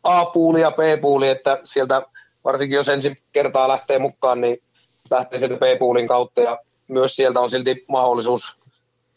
A-puuli 0.03 0.61
ja 0.61 0.70
B-puuli, 0.70 1.28
että 1.28 1.59
sieltä 1.64 2.03
varsinkin 2.45 2.76
jos 2.76 2.89
ensin 2.89 3.16
kertaa 3.32 3.68
lähtee 3.68 3.99
mukaan, 3.99 4.41
niin 4.41 4.62
lähtee 5.11 5.39
sieltä 5.39 5.57
B-puulin 5.57 6.09
kautta 6.09 6.41
ja 6.41 6.59
myös 6.89 7.16
sieltä 7.16 7.41
on 7.41 7.51
silti 7.51 7.84
mahdollisuus 7.89 8.57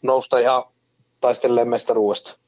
nousta 0.02 0.38
ihan 0.38 0.64
taistelleen 1.20 1.68
mestaruudesta. 1.68 2.41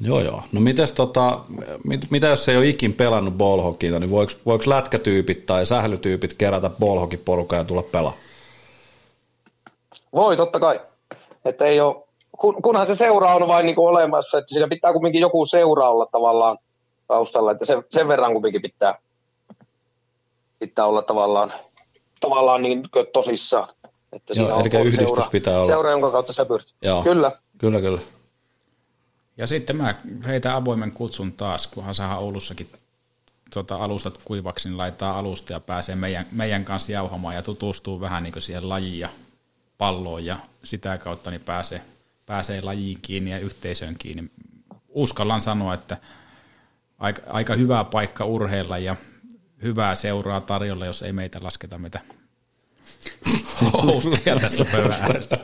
Joo, 0.00 0.20
joo. 0.20 0.42
No 0.52 0.60
mites 0.60 0.92
tota, 0.92 1.38
mit, 1.84 2.10
mitä 2.10 2.26
jos 2.26 2.48
ei 2.48 2.56
ole 2.56 2.66
ikin 2.66 2.92
pelannut 2.92 3.34
ballhockeyta, 3.34 4.00
niin 4.00 4.10
voiko, 4.10 4.32
voiko 4.46 4.64
lätkätyypit 4.66 5.46
tai 5.46 5.66
sählytyypit 5.66 6.34
kerätä 6.34 6.70
ballhockey-porukan 6.70 7.58
ja 7.58 7.64
tulla 7.64 7.82
pelaa? 7.82 8.12
Voi, 10.12 10.36
totta 10.36 10.60
kai. 10.60 10.80
Että 11.44 11.64
ei 11.64 11.80
ole, 11.80 11.96
kun, 12.38 12.62
kunhan 12.62 12.86
se 12.86 12.94
seura 12.96 13.34
on 13.34 13.48
vain 13.48 13.66
niin 13.66 13.78
olemassa, 13.78 14.38
että 14.38 14.54
siinä 14.54 14.68
pitää 14.68 14.92
kumminkin 14.92 15.20
joku 15.20 15.46
seura 15.46 15.90
olla 15.90 16.06
tavallaan 16.06 16.58
taustalla, 17.08 17.52
että 17.52 17.64
sen, 17.64 17.84
sen 17.90 18.08
verran 18.08 18.32
kumminkin 18.32 18.62
pitää, 18.62 18.98
pitää 20.58 20.86
olla 20.86 21.02
tavallaan, 21.02 21.52
tavallaan 22.20 22.62
niin 22.62 22.82
tosissaan. 23.12 23.68
Että 24.12 24.34
Joo, 24.36 24.60
siinä 24.60 24.78
eli 24.78 24.88
yhdistys 24.88 25.08
seura, 25.08 25.30
pitää 25.30 25.58
olla. 25.58 25.66
Seura, 25.66 25.90
jonka 25.90 26.10
kautta 26.10 26.32
sä 26.32 26.44
pyrit. 26.44 26.74
Joo. 26.82 27.02
Kyllä. 27.02 27.32
Kyllä, 27.58 27.80
kyllä. 27.80 28.00
Ja 29.38 29.46
sitten 29.46 29.76
mä 29.76 29.94
heitän 30.26 30.54
avoimen 30.54 30.92
kutsun 30.92 31.32
taas, 31.32 31.66
kunhan 31.66 31.94
saadaan 31.94 32.18
Oulussakin 32.18 32.68
tota, 33.54 33.76
alustat 33.76 34.20
kuivaksi, 34.24 34.68
niin 34.68 34.78
laittaa 34.78 35.18
alusta 35.18 35.52
ja 35.52 35.60
pääsee 35.60 35.96
meidän, 35.96 36.26
meidän 36.32 36.64
kanssa 36.64 36.92
jauhamaan 36.92 37.34
ja 37.34 37.42
tutustuu 37.42 38.00
vähän 38.00 38.22
niin 38.22 38.42
siihen 38.42 38.68
lajiin 38.68 38.98
ja 38.98 39.08
palloon 39.78 40.24
ja 40.24 40.36
sitä 40.64 40.98
kautta 40.98 41.30
niin 41.30 41.40
pääsee, 41.40 41.82
pääsee 42.26 42.60
lajiin 42.60 42.98
kiinni 43.02 43.30
ja 43.30 43.38
yhteisöön 43.38 43.94
kiinni. 43.98 44.30
Uskallan 44.88 45.40
sanoa, 45.40 45.74
että 45.74 45.96
aika, 46.98 47.22
aika 47.26 47.54
hyvä 47.54 47.84
paikka 47.84 48.24
urheilla 48.24 48.78
ja 48.78 48.96
hyvää 49.62 49.94
seuraa 49.94 50.40
tarjolla, 50.40 50.86
jos 50.86 51.02
ei 51.02 51.12
meitä 51.12 51.38
lasketa 51.42 51.78
mitä 51.78 52.00
tässä 54.40 54.64
ääressä. 55.00 55.38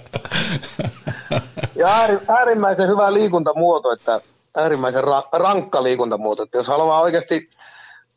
Ja 1.76 1.86
ääri, 1.86 2.18
äärimmäisen 2.28 2.88
hyvä 2.88 3.12
liikuntamuoto, 3.12 3.92
että 3.92 4.20
äärimmäisen 4.56 5.04
ra, 5.04 5.22
rankka 5.32 5.82
liikuntamuoto. 5.82 6.42
Että 6.42 6.58
jos 6.58 6.68
haluaa 6.68 7.00
oikeasti 7.00 7.48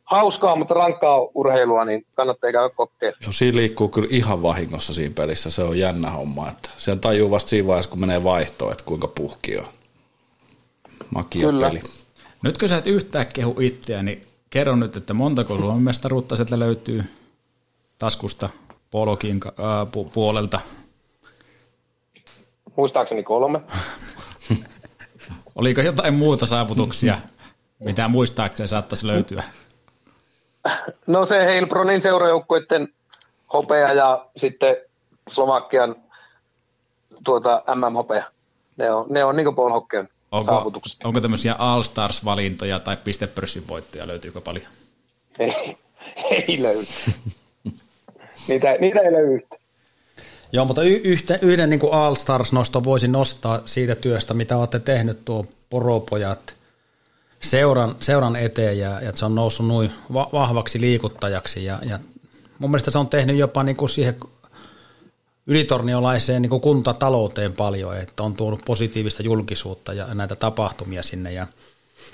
hauskaa, 0.04 0.56
mutta 0.56 0.74
rankkaa 0.74 1.18
urheilua, 1.36 1.86
niin 1.86 2.06
kannattaa 2.16 2.52
käydä 2.52 2.70
kokeilla. 2.70 3.18
Joo, 3.22 3.32
siinä 3.32 3.58
liikkuu 3.58 3.88
kyllä 3.88 4.08
ihan 4.12 4.42
vahingossa 4.42 4.94
siinä 4.94 5.14
pelissä. 5.16 5.50
Se 5.50 5.64
on 5.64 5.80
jännä 5.80 6.10
homma. 6.10 6.50
Että 6.50 6.70
sen 6.78 7.00
tajuu 7.00 7.32
vasta 7.32 7.50
siinä 7.50 7.68
vaiheessa, 7.68 7.90
kun 7.90 8.00
menee 8.00 8.24
vaihtoon, 8.24 8.72
että 8.72 8.84
kuinka 8.84 9.08
puhki 9.08 9.58
on. 9.58 9.68
Makia 11.10 11.48
Kyllä. 11.48 11.70
peli. 11.70 11.82
Nyt 12.42 12.58
kun 12.58 12.70
sä 12.70 12.78
et 12.78 12.88
yhtään 12.88 13.26
kehu 13.34 13.56
itseä, 13.60 14.04
niin 14.04 14.26
kerro 14.50 14.76
nyt, 14.76 14.98
että 14.98 15.14
montako 15.14 15.58
Suomen 15.58 15.84
mestaruutta 15.84 16.36
sieltä 16.36 16.60
löytyy 16.60 17.04
taskusta 18.00 18.50
Polokin 18.92 19.40
äh, 19.46 19.54
pu- 19.88 20.10
puolelta. 20.14 20.60
Muistaakseni 22.76 23.24
kolme. 23.24 23.62
Oliko 25.56 25.82
jotain 25.82 26.14
muuta 26.14 26.46
saavutuksia, 26.46 27.18
mitä 27.80 28.08
muistaakseni 28.08 28.68
saattaisi 28.68 29.08
löytyä? 29.08 29.44
No 31.08 31.26
se 31.26 31.46
Heilbronin 31.46 32.02
seurajoukkuiden 32.02 32.94
hopea 33.54 33.94
ja 33.94 34.26
sitten 34.38 34.76
Slovakian 35.30 35.96
tuota, 37.24 37.64
MM-hopea. 37.76 38.32
Ne 38.78 38.92
on, 38.92 39.06
ne 39.10 39.24
on 39.24 39.36
niin 39.36 39.56
Paul 39.56 39.72
Hocken 39.72 40.10
Onko, 40.32 40.72
onko 41.04 41.22
tämmöisiä 41.22 41.56
All-Stars-valintoja 41.60 42.80
tai 42.80 42.98
pistepörssin 43.04 43.68
voittoja, 43.68 44.08
löytyykö 44.08 44.42
paljon? 44.42 44.66
Ei, 45.40 45.78
ei 46.48 46.64
löydy. 46.64 46.88
Niitä, 48.48 48.78
niitä 48.80 49.00
ei 49.00 49.12
löydy. 49.12 49.48
Joo, 50.52 50.66
mutta 50.66 50.84
y- 50.84 51.02
yhtä, 51.04 51.40
yhden 51.42 51.70
niin 51.70 51.82
All 51.92 52.16
Stars-nosto 52.16 52.84
voisin 52.84 53.12
nostaa 53.12 53.60
siitä 53.66 53.96
työstä, 53.96 54.34
mitä 54.34 54.58
olette 54.58 54.80
tehnyt 54.80 55.26
tuo 55.26 55.46
poropojat 55.70 56.56
seuran, 57.40 57.96
seuran 58.00 58.36
eteen 58.36 58.80
ja, 58.80 59.02
ja 59.02 59.12
se 59.16 59.26
on 59.26 59.36
noussut 59.36 59.68
noin 59.68 59.92
va- 60.14 60.30
vahvaksi 60.34 60.82
liikuttajaksi 60.82 61.66
ja, 61.66 61.80
ja 61.90 62.00
mun 62.60 62.72
mielestä 62.72 62.92
se 62.92 62.98
on 62.98 63.10
tehnyt 63.10 63.38
jopa 63.38 63.64
niin 63.64 63.76
kuin 63.76 63.90
siihen 63.90 64.16
ylitorniolaiseen 65.48 66.42
niin 66.42 66.50
kuin 66.50 66.62
kuntatalouteen 66.62 67.54
paljon, 67.54 67.98
että 67.98 68.24
on 68.24 68.34
tuonut 68.34 68.62
positiivista 68.66 69.24
julkisuutta 69.24 69.94
ja 69.94 70.14
näitä 70.14 70.36
tapahtumia 70.36 71.04
sinne 71.04 71.34
ja 71.34 71.48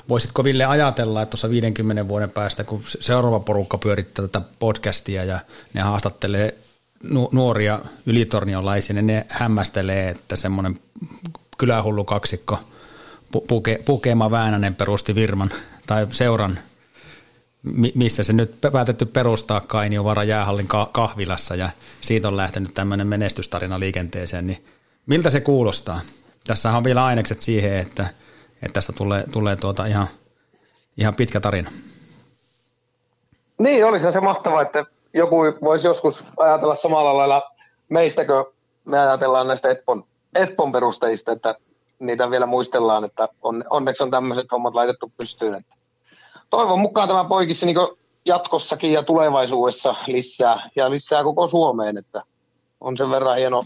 Voisitko 0.10 0.44
Ville 0.44 0.66
ajatella, 0.66 1.22
että 1.22 1.32
tuossa 1.32 1.50
50 1.50 2.08
vuoden 2.08 2.30
päästä, 2.30 2.64
kun 2.64 2.84
seuraava 3.00 3.40
porukka 3.40 3.78
pyörittää 3.78 4.28
tätä 4.28 4.42
podcastia 4.60 5.24
ja 5.24 5.40
ne 5.74 5.82
haastattelee 5.82 6.58
nu- 7.04 7.30
nuoria 7.32 7.80
ylitorniolaisia, 8.06 8.94
niin 8.94 9.08
ne 9.08 9.26
hämmästelee, 9.30 10.10
että 10.10 10.36
semmoinen 10.36 10.80
kylähullu 11.58 12.04
kaksikko 12.04 12.60
Pu- 13.38 13.46
Puke, 13.48 13.80
Pukema 13.86 14.32
Väänänen 14.32 14.76
perusti 14.76 15.16
Virman 15.16 15.50
tai 15.88 16.08
seuran, 16.12 16.60
mi- 17.64 17.92
missä 17.96 18.24
se 18.24 18.34
nyt 18.34 18.62
päätetty 18.72 19.06
perustaa 19.06 19.62
Kainiovara 19.62 20.24
jäähallin 20.24 20.68
ka- 20.68 20.90
kahvilassa 20.92 21.56
ja 21.56 21.70
siitä 22.02 22.28
on 22.28 22.38
lähtenyt 22.38 22.74
tämmöinen 22.74 23.08
menestystarina 23.08 23.80
liikenteeseen, 23.80 24.48
niin 24.48 24.66
miltä 25.06 25.30
se 25.30 25.40
kuulostaa? 25.40 26.02
Tässä 26.48 26.78
on 26.78 26.84
vielä 26.84 27.06
ainekset 27.06 27.42
siihen, 27.42 27.78
että, 27.78 28.08
että 28.66 28.74
tästä 28.74 28.94
tulee, 28.94 29.24
tulee 29.32 29.56
tuota 29.56 29.86
ihan, 29.86 30.08
ihan 30.98 31.16
pitkä 31.16 31.40
tarina. 31.40 31.72
Niin, 33.58 33.86
olisi 33.86 34.12
se 34.12 34.20
mahtavaa, 34.20 34.62
että 34.62 34.86
joku 35.14 35.38
voisi 35.64 35.88
joskus 35.88 36.24
ajatella 36.38 36.76
samalla 36.76 37.18
lailla 37.18 37.42
meistäkö 37.90 38.46
me 38.86 39.00
ajatellaan 39.00 39.48
näistä 39.48 39.72
Etpon, 39.72 40.04
Etpon 40.36 40.72
perustajista, 40.72 41.32
että 41.32 41.56
niitä 42.00 42.32
vielä 42.32 42.46
muistellaan, 42.46 43.06
että 43.06 43.28
on, 43.42 43.64
onneksi 43.70 44.04
on 44.04 44.12
tämmöiset 44.12 44.52
hommat 44.52 44.76
laitettu 44.76 45.12
pystyyn. 45.18 45.56
Että 45.56 45.76
toivon 46.50 46.80
mukaan 46.80 47.08
tämä 47.08 47.24
poikisi 47.24 47.66
niin 47.66 47.78
jatkossakin 48.26 48.92
ja 48.92 49.04
tulevaisuudessa 49.04 49.96
lisää 50.08 50.70
ja 50.76 50.90
lisää 50.90 51.24
koko 51.24 51.48
Suomeen, 51.48 51.98
että 51.98 52.22
on 52.82 52.98
sen 52.98 53.10
verran 53.10 53.38
hieno, 53.38 53.64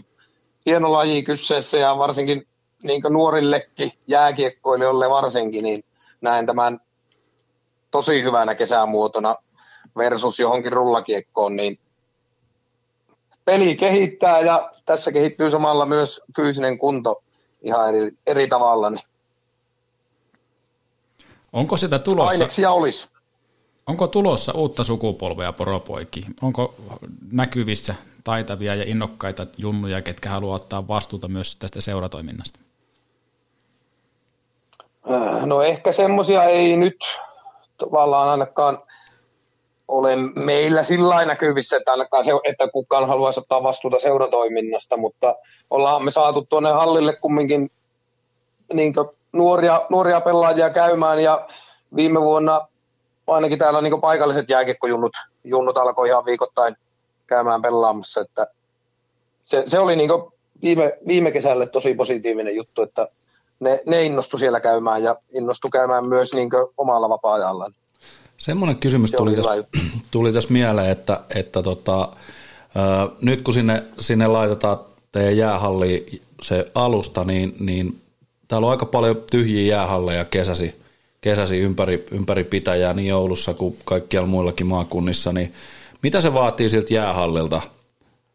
hieno 0.66 0.92
laji 0.92 1.22
kyseessä 1.22 1.78
ja 1.78 1.98
varsinkin 1.98 2.46
niin 2.82 3.02
nuorillekin 3.10 3.92
jääkiekkoilijoille 4.06 5.10
varsinkin, 5.10 5.62
niin 5.62 5.84
näen 6.20 6.46
tämän 6.46 6.80
tosi 7.90 8.22
hyvänä 8.22 8.54
kesämuotona 8.54 9.36
versus 9.96 10.38
johonkin 10.38 10.72
rullakiekkoon, 10.72 11.56
niin 11.56 11.78
peli 13.44 13.76
kehittää 13.76 14.40
ja 14.40 14.70
tässä 14.86 15.12
kehittyy 15.12 15.50
samalla 15.50 15.86
myös 15.86 16.20
fyysinen 16.36 16.78
kunto 16.78 17.22
ihan 17.62 17.88
eri, 17.88 18.12
eri 18.26 18.48
tavalla. 18.48 18.90
Niin 18.90 19.04
Onko 21.52 21.76
sitä 21.76 21.98
tulossa, 21.98 22.32
aineksia 22.32 22.70
olisi. 22.70 23.08
onko 23.86 24.06
tulossa 24.06 24.52
uutta 24.52 24.84
sukupolvea 24.84 25.52
poropoikia? 25.52 26.26
Onko 26.42 26.74
näkyvissä 27.32 27.94
taitavia 28.24 28.74
ja 28.74 28.84
innokkaita 28.86 29.46
junnuja, 29.56 30.02
ketkä 30.02 30.28
haluaa 30.28 30.56
ottaa 30.56 30.88
vastuuta 30.88 31.28
myös 31.28 31.56
tästä 31.56 31.80
seuratoiminnasta? 31.80 32.60
Äh, 35.10 35.46
No 35.46 35.62
ehkä 35.62 35.92
semmoisia 35.92 36.44
ei 36.44 36.76
nyt 36.76 36.96
tavallaan 37.78 38.28
ainakaan 38.28 38.78
ole 39.88 40.16
meillä 40.16 40.82
sillä 40.82 41.24
näkyvissä, 41.24 41.76
että 41.76 41.90
ainakaan 41.90 42.24
se, 42.24 42.30
että 42.44 42.68
kukaan 42.72 43.08
haluaisi 43.08 43.40
ottaa 43.40 43.62
vastuuta 43.62 43.98
seuratoiminnasta, 43.98 44.96
mutta 44.96 45.34
ollaan 45.70 46.04
me 46.04 46.10
saatu 46.10 46.46
tuonne 46.46 46.70
hallille 46.70 47.16
kumminkin 47.16 47.70
niin 48.72 48.94
nuoria, 49.32 49.86
nuoria 49.90 50.20
pelaajia 50.20 50.70
käymään 50.70 51.22
ja 51.22 51.48
viime 51.96 52.20
vuonna 52.20 52.68
ainakin 53.26 53.58
täällä 53.58 53.80
niin 53.80 54.00
paikalliset 54.00 54.48
jääkiekkojunnut 54.50 55.12
junnut 55.44 55.76
alkoi 55.76 56.08
ihan 56.08 56.24
viikoittain 56.24 56.76
käymään 57.26 57.62
pelaamassa, 57.62 58.20
että 58.20 58.46
se, 59.44 59.62
se 59.66 59.78
oli 59.78 59.96
niin 59.96 60.10
viime, 60.62 60.98
viime 61.06 61.30
kesälle 61.32 61.66
tosi 61.66 61.94
positiivinen 61.94 62.56
juttu, 62.56 62.82
että 62.82 63.08
ne, 63.60 63.80
ne 63.86 64.04
innostu 64.04 64.38
siellä 64.38 64.60
käymään 64.60 65.02
ja 65.02 65.16
innostu 65.34 65.70
käymään 65.70 66.08
myös 66.08 66.34
niin 66.34 66.50
omalla 66.76 67.08
vapaa-ajallaan. 67.08 67.74
Semmoinen 68.36 68.76
kysymys 68.76 69.10
tuli 69.10 69.34
tässä, 69.34 69.50
tuli 70.10 70.32
tässä 70.32 70.52
mieleen, 70.52 70.90
että, 70.90 71.20
että 71.34 71.62
tota, 71.62 72.08
ää, 72.74 73.08
nyt 73.22 73.42
kun 73.42 73.54
sinne, 73.54 73.84
sinne 73.98 74.26
laitetaan 74.26 74.78
teidän 75.12 75.36
jäähalliin 75.36 76.22
se 76.42 76.70
alusta, 76.74 77.24
niin, 77.24 77.54
niin 77.60 78.00
täällä 78.48 78.66
on 78.66 78.70
aika 78.70 78.86
paljon 78.86 79.22
tyhjiä 79.30 79.76
jäähalleja 79.76 80.24
kesäsi, 80.24 80.74
kesäsi 81.20 81.58
ympäri, 81.58 82.06
ympäri 82.10 82.44
pitäjää 82.44 82.94
niin 82.94 83.14
Oulussa 83.14 83.54
kuin 83.54 83.76
kaikkialla 83.84 84.28
muillakin 84.28 84.66
maakunnissa, 84.66 85.32
niin 85.32 85.52
mitä 86.02 86.20
se 86.20 86.34
vaatii 86.34 86.68
siltä 86.68 86.94
jäähallilta 86.94 87.60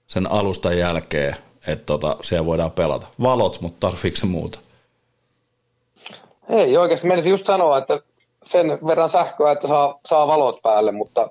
sen 0.08 0.32
alustan 0.32 0.78
jälkeen, 0.78 1.36
että 1.68 1.86
tota, 1.86 2.18
siellä 2.22 2.46
voidaan 2.46 2.72
pelata? 2.72 3.08
Valot, 3.22 3.62
mutta 3.62 3.90
tarviiko 3.90 4.18
se 4.18 4.26
muuta? 4.26 4.60
Ei 6.50 6.78
oikeasti, 6.78 7.08
menisin 7.08 7.30
just 7.30 7.46
sanoa, 7.46 7.78
että 7.78 8.00
sen 8.44 8.80
verran 8.88 9.10
sähköä, 9.10 9.52
että 9.52 9.68
saa, 9.68 10.00
saa 10.06 10.28
valot 10.28 10.60
päälle, 10.64 10.92
mutta 10.92 11.30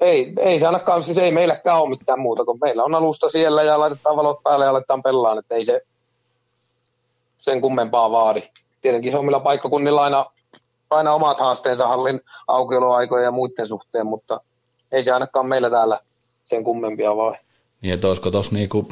ei, 0.00 0.32
ei 0.40 0.60
se 0.60 0.66
ainakaan, 0.66 1.02
siis 1.02 1.18
ei 1.18 1.32
meilläkään 1.32 1.78
ole 1.78 1.88
mitään 1.88 2.20
muuta, 2.20 2.44
kun 2.44 2.58
meillä 2.60 2.84
on 2.84 2.94
alusta 2.94 3.30
siellä 3.30 3.62
ja 3.62 3.78
laitetaan 3.78 4.16
valot 4.16 4.42
päälle 4.42 4.64
ja 4.64 4.72
laitetaan 4.72 5.02
pellaan, 5.02 5.38
että 5.38 5.54
ei 5.54 5.64
se 5.64 5.80
sen 7.38 7.60
kummempaa 7.60 8.10
vaadi. 8.10 8.42
Tietenkin 8.82 9.24
millä 9.24 9.40
paikkakunnilla 9.40 10.04
aina, 10.04 10.26
aina 10.90 11.14
omat 11.14 11.40
haasteensa 11.40 11.88
hallin 11.88 12.20
aukioloaikojen 12.48 13.24
ja 13.24 13.30
muiden 13.30 13.66
suhteen, 13.66 14.06
mutta 14.06 14.40
ei 14.92 15.02
se 15.02 15.12
ainakaan 15.12 15.46
meillä 15.46 15.70
täällä 15.70 16.00
sen 16.44 16.64
kummempia 16.64 17.16
vaadi. 17.16 17.38
Niin, 17.82 17.94
että 17.94 18.08
olisiko 18.08 18.30
tuossa 18.30 18.54
niinku, 18.54 18.88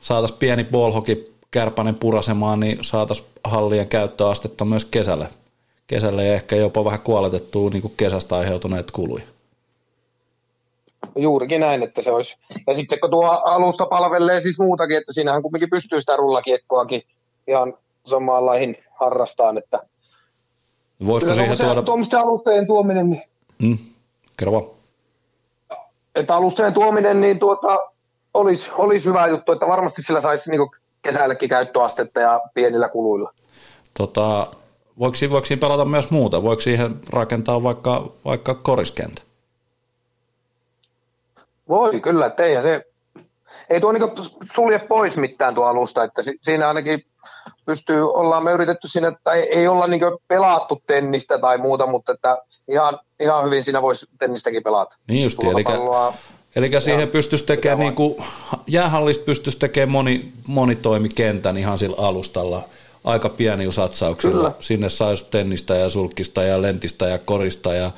saataisiin 0.00 0.38
pieni 0.38 0.64
ballhoki 0.64 1.37
kärpänen 1.50 1.98
purasemaan, 1.98 2.60
niin 2.60 2.78
saataisiin 2.80 3.28
hallien 3.44 3.88
käyttöastetta 3.88 4.64
myös 4.64 4.84
kesällä. 4.84 5.26
Kesällä 5.86 6.22
ja 6.22 6.34
ehkä 6.34 6.56
jopa 6.56 6.84
vähän 6.84 7.00
kuoletettua 7.00 7.70
niin 7.70 7.82
kuin 7.82 7.94
kesästä 7.96 8.36
aiheutuneet 8.36 8.90
kuluja. 8.90 9.24
Juurikin 11.16 11.60
näin, 11.60 11.82
että 11.82 12.02
se 12.02 12.12
olisi. 12.12 12.36
Ja 12.66 12.74
sitten 12.74 13.00
kun 13.00 13.10
tuo 13.10 13.26
alusta 13.26 13.86
palvelee 13.86 14.40
siis 14.40 14.58
muutakin, 14.58 14.96
että 14.96 15.12
siinähän 15.12 15.42
kumminkin 15.42 15.70
pystyy 15.70 16.00
sitä 16.00 16.16
rullakiekkoakin 16.16 17.02
ihan 17.46 17.74
samaan 18.04 18.46
laihin 18.46 18.76
harrastaan, 19.00 19.58
että 19.58 19.82
Voisiko 21.06 21.34
siihen 21.34 21.56
se, 21.56 21.64
tuoda... 21.64 21.82
Tuomisten 21.82 22.20
alusteen 22.20 22.66
tuominen, 22.66 23.10
niin... 23.10 23.22
Mm, 23.58 23.78
kerro 24.36 24.52
vaan. 24.52 24.64
Että 26.14 26.36
alusteen 26.36 26.74
tuominen, 26.74 27.20
niin 27.20 27.38
tuota, 27.38 27.78
olisi, 28.34 28.70
olisi 28.72 29.08
hyvä 29.08 29.26
juttu, 29.26 29.52
että 29.52 29.66
varmasti 29.66 30.02
sillä 30.02 30.20
saisi 30.20 30.50
niin 30.50 30.70
kesällekin 31.02 31.48
käyttöastetta 31.48 32.20
ja 32.20 32.40
pienillä 32.54 32.88
kuluilla. 32.88 33.32
Tota, 33.98 34.46
voiko, 34.98 35.16
voiko 35.30 35.44
siinä 35.46 35.60
pelata 35.60 35.84
myös 35.84 36.10
muuta? 36.10 36.42
Voiko 36.42 36.60
siihen 36.60 37.00
rakentaa 37.10 37.62
vaikka, 37.62 38.04
vaikka 38.24 38.54
koriskentä? 38.54 39.22
Voi 41.68 42.00
kyllä, 42.00 42.26
että 42.26 42.44
eihän 42.44 42.62
se, 42.62 42.84
ei 43.70 43.80
tuo 43.80 43.92
niinku 43.92 44.22
sulje 44.54 44.78
pois 44.78 45.16
mitään 45.16 45.54
tuo 45.54 45.64
alusta, 45.64 46.04
että 46.04 46.22
si, 46.22 46.38
siinä 46.42 46.68
ainakin 46.68 47.04
pystyy, 47.66 48.10
ollaan 48.10 48.44
me 48.44 48.52
yritetty 48.52 48.88
siinä, 48.88 49.08
että 49.08 49.32
ei, 49.32 49.58
ei 49.58 49.68
olla 49.68 49.86
niinku 49.86 50.22
pelattu 50.28 50.82
tennistä 50.86 51.38
tai 51.38 51.58
muuta, 51.58 51.86
mutta 51.86 52.12
että 52.12 52.38
ihan, 52.68 52.98
ihan 53.20 53.44
hyvin 53.44 53.64
siinä 53.64 53.82
voisi 53.82 54.06
tennistäkin 54.18 54.62
pelata. 54.62 54.96
Niin 55.08 55.22
justi, 55.22 55.46
eli, 55.46 55.64
eli 56.56 56.70
siihen 56.80 57.08
pystyisi 57.08 57.44
tekemään, 57.44 57.78
niin 57.78 57.94
kuin, 57.94 58.16
jäähallista 58.66 59.24
pystyisi 59.24 59.58
tekemään 59.58 59.92
moni, 59.92 60.32
monitoimikentän 60.46 61.56
ihan 61.56 61.78
sillä 61.78 61.96
alustalla– 61.98 62.62
aika 63.04 63.28
pieni 63.28 63.72
satsauksilla. 63.72 64.36
Kyllä. 64.36 64.52
Sinne 64.60 64.88
saisi 64.88 65.26
tennistä 65.30 65.74
ja 65.74 65.88
sulkista 65.88 66.42
ja 66.42 66.62
lentistä 66.62 67.06
ja 67.06 67.18
korista 67.18 67.74
ja 67.74 67.90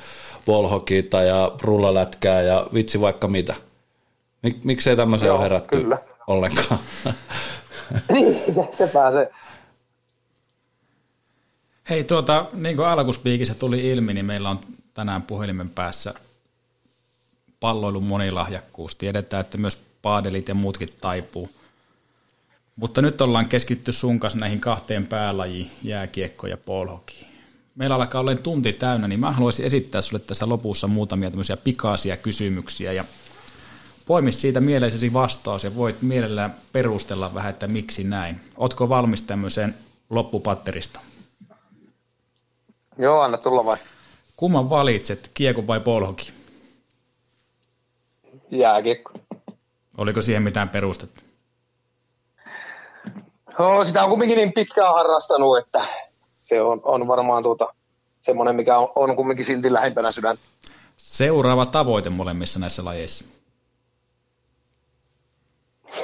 volhokita 0.47 1.21
ja 1.21 1.51
rullalätkää 1.61 2.41
ja 2.41 2.67
vitsi 2.73 3.01
vaikka 3.01 3.27
mitä. 3.27 3.55
Mik, 4.43 4.63
miksei 4.63 4.95
tämmöisen 4.95 5.27
Joo, 5.27 5.35
ole 5.35 5.43
herätty 5.43 5.77
kyllä. 5.77 5.97
ollenkaan? 6.27 6.79
niin, 8.13 8.55
se, 8.55 8.77
se 8.77 8.87
pääsee. 8.87 9.31
Hei, 11.89 12.03
tuota, 12.03 12.45
niin 12.53 12.75
kuin 12.75 12.87
alkuspiikissä 12.87 13.55
tuli 13.55 13.91
ilmi, 13.91 14.13
niin 14.13 14.25
meillä 14.25 14.49
on 14.49 14.59
tänään 14.93 15.21
puhelimen 15.21 15.69
päässä 15.69 16.13
palloilun 17.61 18.03
monilahjakkuus. 18.03 18.95
Tiedetään, 18.95 19.41
että 19.41 19.57
myös 19.57 19.81
paadelit 20.01 20.47
ja 20.47 20.55
muutkin 20.55 20.89
taipuu– 21.01 21.49
mutta 22.81 23.01
nyt 23.01 23.21
ollaan 23.21 23.49
keskitty 23.49 23.91
sun 23.91 24.19
kanssa 24.19 24.39
näihin 24.39 24.59
kahteen 24.59 25.07
päälajiin, 25.07 25.71
jääkiekko 25.83 26.47
ja 26.47 26.57
polhoki. 26.57 27.27
Meillä 27.75 27.95
alkaa 27.95 28.21
olla 28.21 28.35
tunti 28.35 28.73
täynnä, 28.73 29.07
niin 29.07 29.19
mä 29.19 29.31
haluaisin 29.31 29.65
esittää 29.65 30.01
sulle 30.01 30.23
tässä 30.27 30.49
lopussa 30.49 30.87
muutamia 30.87 31.29
tämmöisiä 31.29 31.57
pikaisia 31.57 32.17
kysymyksiä 32.17 32.93
ja 32.93 33.05
poimi 34.05 34.31
siitä 34.31 34.59
mieleisesi 34.59 35.13
vastaus 35.13 35.63
ja 35.63 35.75
voit 35.75 36.01
mielellään 36.01 36.55
perustella 36.71 37.33
vähän, 37.33 37.49
että 37.49 37.67
miksi 37.67 38.03
näin. 38.03 38.39
Otko 38.57 38.89
valmis 38.89 39.21
tämmöiseen 39.21 39.75
loppupatterista? 40.09 40.99
Joo, 42.97 43.21
anna 43.21 43.37
tulla 43.37 43.65
vai. 43.65 43.77
Kumman 44.37 44.69
valitset, 44.69 45.31
kiekko 45.33 45.67
vai 45.67 45.79
polhoki? 45.79 46.33
Jääkiekko. 48.51 49.11
Oliko 49.97 50.21
siihen 50.21 50.43
mitään 50.43 50.69
perustetta? 50.69 51.21
No, 53.59 53.85
sitä 53.85 54.03
on 54.03 54.09
kumminkin 54.09 54.37
niin 54.37 54.53
pitkään 54.53 54.93
harrastanut, 54.93 55.57
että 55.57 55.85
se 56.39 56.61
on, 56.61 56.81
on 56.83 57.07
varmaan 57.07 57.43
tuota, 57.43 57.67
semmoinen, 58.21 58.55
mikä 58.55 58.77
on, 58.77 58.91
on 58.95 59.15
kumminkin 59.15 59.45
silti 59.45 59.73
lähempänä 59.73 60.11
sydän. 60.11 60.37
Seuraava 60.97 61.65
tavoite 61.65 62.09
molemmissa 62.09 62.59
näissä 62.59 62.85
lajeissa? 62.85 63.25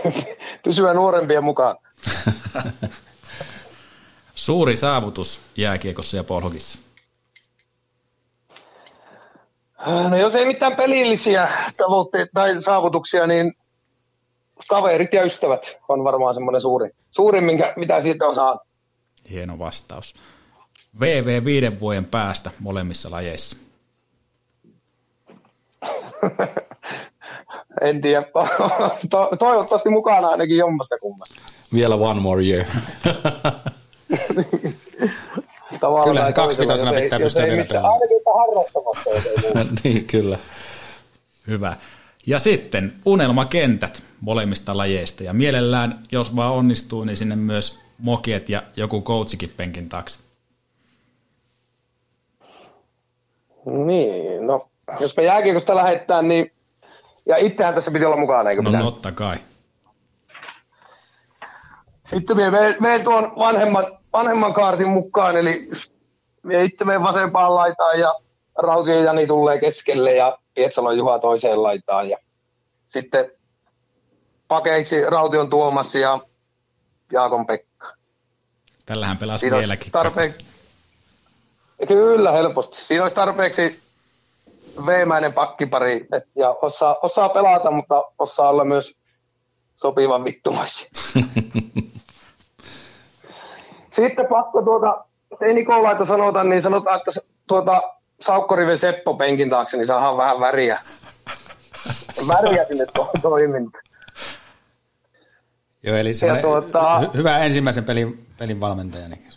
Pysyä 0.63 0.93
nuorempien 0.93 1.43
mukaan. 1.43 1.77
Suuri 4.35 4.75
saavutus 4.75 5.41
jääkiekossa 5.55 6.17
ja 6.17 6.23
polhokissa? 6.23 6.86
No 9.85 10.17
jos 10.17 10.35
ei 10.35 10.45
mitään 10.45 10.75
pelillisiä 10.75 11.49
tavoitteita 11.77 12.31
tai 12.33 12.61
saavutuksia, 12.61 13.27
niin 13.27 13.53
kaverit 14.69 15.13
ja 15.13 15.23
ystävät 15.23 15.77
on 15.87 16.03
varmaan 16.03 16.33
semmoinen 16.33 16.61
suuri, 16.61 16.89
suurin, 17.11 17.43
minkä, 17.43 17.73
mitä 17.75 18.01
siitä 18.01 18.25
on 18.25 18.35
saanut. 18.35 18.61
Hieno 19.31 19.59
vastaus. 19.59 20.15
VV 20.99 21.45
viiden 21.45 21.79
vuoden 21.79 22.05
päästä 22.05 22.51
molemmissa 22.59 23.11
lajeissa. 23.11 23.57
en 27.81 28.01
tiedä. 28.01 28.23
To- 29.09 29.29
toivottavasti 29.39 29.89
mukana 29.89 30.27
ainakin 30.27 30.57
jommassa 30.57 30.97
kummassa. 30.97 31.41
Vielä 31.73 31.95
one 31.95 32.19
more 32.19 32.43
year. 32.43 32.65
kyllä 36.03 36.25
se 36.25 36.33
kaksivitoisena 36.33 36.93
pitää 36.93 37.19
pystyä 37.19 37.45
vielä 37.45 37.63
pelaamaan. 37.67 37.93
Ainakin 37.93 38.16
harrastamassa, 38.33 39.09
niin, 39.83 40.05
kyllä. 40.05 40.37
Hyvä. 41.47 41.75
Ja 42.25 42.39
sitten 42.39 42.93
unelmakentät 43.05 44.03
molemmista 44.21 44.77
lajeista. 44.77 45.23
Ja 45.23 45.33
mielellään, 45.33 45.99
jos 46.11 46.35
vaan 46.35 46.53
onnistuu, 46.53 47.03
niin 47.03 47.17
sinne 47.17 47.35
myös 47.35 47.79
mokiet 47.97 48.49
ja 48.49 48.63
joku 48.75 49.01
coachikin 49.01 49.53
penkin 49.57 49.89
taakse. 49.89 50.19
Niin, 53.85 54.47
no 54.47 54.67
jos 54.99 55.17
me 55.17 55.23
jääkiekosta 55.23 55.75
lähettää, 55.75 56.21
niin 56.21 56.51
ja 57.25 57.37
itsehän 57.37 57.73
tässä 57.73 57.91
piti 57.91 58.05
olla 58.05 58.17
mukana, 58.17 58.49
eikö 58.49 58.61
No 58.61 58.69
pitää? 58.69 58.83
totta 58.85 59.11
kai. 59.11 59.35
Sitten 62.05 62.37
me 62.37 62.51
menen 62.79 63.03
tuon 63.03 63.31
vanhemman, 63.39 63.85
vanhemman 64.13 64.53
kaartin 64.53 64.89
mukaan, 64.89 65.37
eli 65.37 65.69
me 66.43 66.63
itse 66.63 66.85
menen 66.85 67.03
vasempaan 67.03 67.55
laitaan 67.55 67.99
ja 67.99 68.13
Rautio 68.57 69.01
Jani 69.01 69.27
tulee 69.27 69.59
keskelle 69.59 70.15
ja 70.15 70.37
Pietsalon 70.53 70.97
Juha 70.97 71.19
toiseen 71.19 71.63
laitaan. 71.63 72.09
Ja 72.09 72.17
sitten 72.87 73.31
pakeiksi 74.47 75.01
Raution 75.09 75.49
Tuomas 75.49 75.95
ja 75.95 76.19
Jaakon 77.11 77.45
Pekka. 77.45 77.87
Tällähän 78.85 79.17
pelasi 79.17 79.51
vieläkin. 79.51 79.91
Tarpe- 79.91 80.43
Kyllä, 81.87 82.31
helposti. 82.31 82.77
Siinä 82.77 83.03
olisi 83.03 83.15
tarpeeksi 83.15 83.79
veemäinen 84.85 85.33
pakkipari 85.33 86.07
et, 86.13 86.23
ja 86.35 86.49
osaa, 86.61 86.95
osaa 87.01 87.29
pelata, 87.29 87.71
mutta 87.71 88.03
osaa 88.19 88.49
olla 88.49 88.63
myös 88.63 88.97
sopivan 89.75 90.23
vittumaisia. 90.23 90.89
Sitten 93.91 94.27
pakko 94.27 94.61
tuota, 94.61 95.05
ei 95.41 95.53
Nikolaita 95.53 96.05
sanota, 96.05 96.43
niin 96.43 96.61
sanotaan, 96.61 96.97
että 96.97 97.11
tuota 97.47 97.81
Saukkoriven 98.21 98.79
Seppo 98.79 99.13
penkin 99.13 99.49
taakse, 99.49 99.77
niin 99.77 99.85
saadaan 99.87 100.17
vähän 100.17 100.39
väriä. 100.39 100.79
Väriä 102.27 102.65
sinne 102.67 102.85
to- 102.93 103.09
toimintaan. 103.21 103.83
Joo, 105.83 105.97
eli 105.97 106.13
se 106.13 106.27
tuota- 106.41 107.01
hy- 107.03 107.17
hyvä 107.17 107.37
ensimmäisen 107.37 107.83
pelin, 107.83 108.25
pelin 108.39 108.59
valmentaja. 108.59 109.07
Niin 109.09 109.27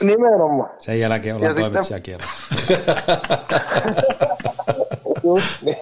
Nimenomaan. 0.00 0.70
sen 0.78 1.00
jälkeen 1.00 1.36
ollaan 1.36 1.54
toimitsijakielellä. 1.56 2.30
Just 5.24 5.62
niin. 5.62 5.76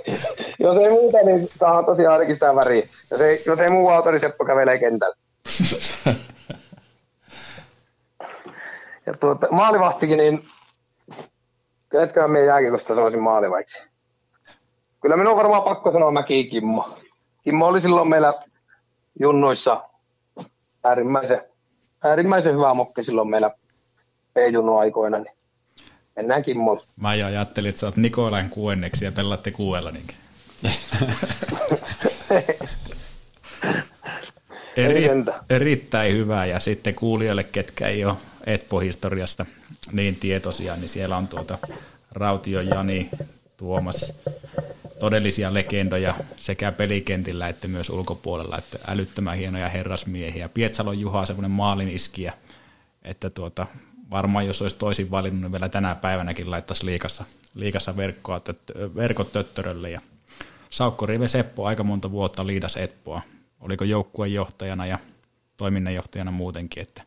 Jos 0.59 0.77
ei 0.77 0.91
muuta, 0.91 1.19
niin 1.25 1.49
saadaan 1.59 1.85
tosiaan 1.85 2.13
ainakin 2.13 2.35
sitä 2.37 2.55
väriä. 2.55 2.89
Jos 3.11 3.21
ei, 3.21 3.43
jos 3.47 3.59
ei 3.59 3.69
muu 3.71 3.89
auto, 3.89 4.11
niin 4.11 4.21
Seppo 4.21 4.45
kävelee 4.45 4.79
kentällä. 4.79 5.15
Ja 9.11 9.17
tuota, 9.17 9.47
maalivahtikin, 9.51 10.19
niin 10.19 10.49
ketköhän 11.93 12.31
meidän 12.31 12.49
jääkiekosta 12.49 12.95
sanoisin 12.95 13.21
maalivaiksi. 13.23 13.83
Kyllä 15.01 15.17
minun 15.17 15.31
on 15.31 15.37
varmaan 15.37 15.63
pakko 15.63 15.93
sanoa 15.93 16.11
Mäki 16.11 16.45
Kimmo. 16.45 16.99
Kimmo 17.43 17.67
oli 17.67 17.81
silloin 17.81 18.09
meillä 18.09 18.35
junnuissa 19.21 19.85
äärimmäisen, 20.85 21.41
äärimmäisen 22.05 22.55
hyvä 22.55 22.75
mokki 22.75 23.03
silloin 23.03 23.31
meillä 23.31 23.51
P-junnu 24.35 24.79
aikoina, 24.79 25.19
niin 25.19 25.35
mennään 26.17 26.43
Kimmolle. 26.43 26.83
Mä 26.97 27.15
jo 27.15 27.27
ajattelin, 27.27 27.69
että 27.69 27.81
sä 27.81 27.87
oot 27.87 27.97
Nikolain 27.97 28.51
kuenneksi 28.51 29.05
ja 29.05 29.13
pelaatte 29.13 29.51
kuuella 29.51 29.91
niinkin. 29.91 30.17
Eri, 34.77 35.09
erittäin 35.51 36.13
hyvä 36.13 36.47
ja 36.47 36.61
sitten 36.61 36.95
kuulijoille, 36.95 37.45
ketkä 37.45 37.89
ei 37.89 38.05
ole 38.05 38.15
Etpo-historiasta 38.47 39.47
niin 39.93 40.17
tietoisia, 40.17 40.77
niin 40.77 40.89
siellä 40.89 41.17
on 41.17 41.29
tuota 41.29 41.59
Rautio, 42.13 42.61
Jani, 42.61 43.11
Tuomas, 43.57 44.13
todellisia 44.99 45.55
legendoja 45.55 46.15
sekä 46.37 46.73
pelikentillä 46.73 47.49
että 47.49 47.69
myös 47.69 47.91
ulkopuolella, 47.91 48.59
että 48.59 48.79
älyttömän 48.89 49.37
hienoja 49.37 49.69
herrasmiehiä. 49.69 50.49
Pietsalon 50.49 51.01
Juha, 51.01 51.27
semmoinen 51.27 51.51
maaliniskiä, 51.51 52.33
että 53.03 53.31
tuota, 53.31 53.67
varmaan 54.11 54.47
jos 54.47 54.63
olisi 54.63 54.77
toisin 54.77 55.11
valinnut, 55.11 55.41
niin 55.41 55.53
vielä 55.53 55.69
tänä 55.69 55.95
päivänäkin 55.95 56.51
laittaisi 56.51 56.87
liikassa, 56.87 57.25
liikassa 57.55 57.97
verkkoa, 57.97 58.41
verkot 58.97 59.33
töttörölle. 59.33 59.91
Ja 59.91 60.01
Saukko 60.71 61.07
Rive 61.07 61.29
Seppo 61.29 61.67
aika 61.67 61.83
monta 61.83 62.11
vuotta 62.11 62.47
liidas 62.47 62.77
Etpoa. 62.77 63.23
Oliko 63.63 63.85
joukkueen 63.85 64.33
johtajana 64.33 64.87
ja 64.87 64.99
toiminnanjohtajana 65.57 66.31
muutenkin, 66.31 66.83
että 66.83 67.03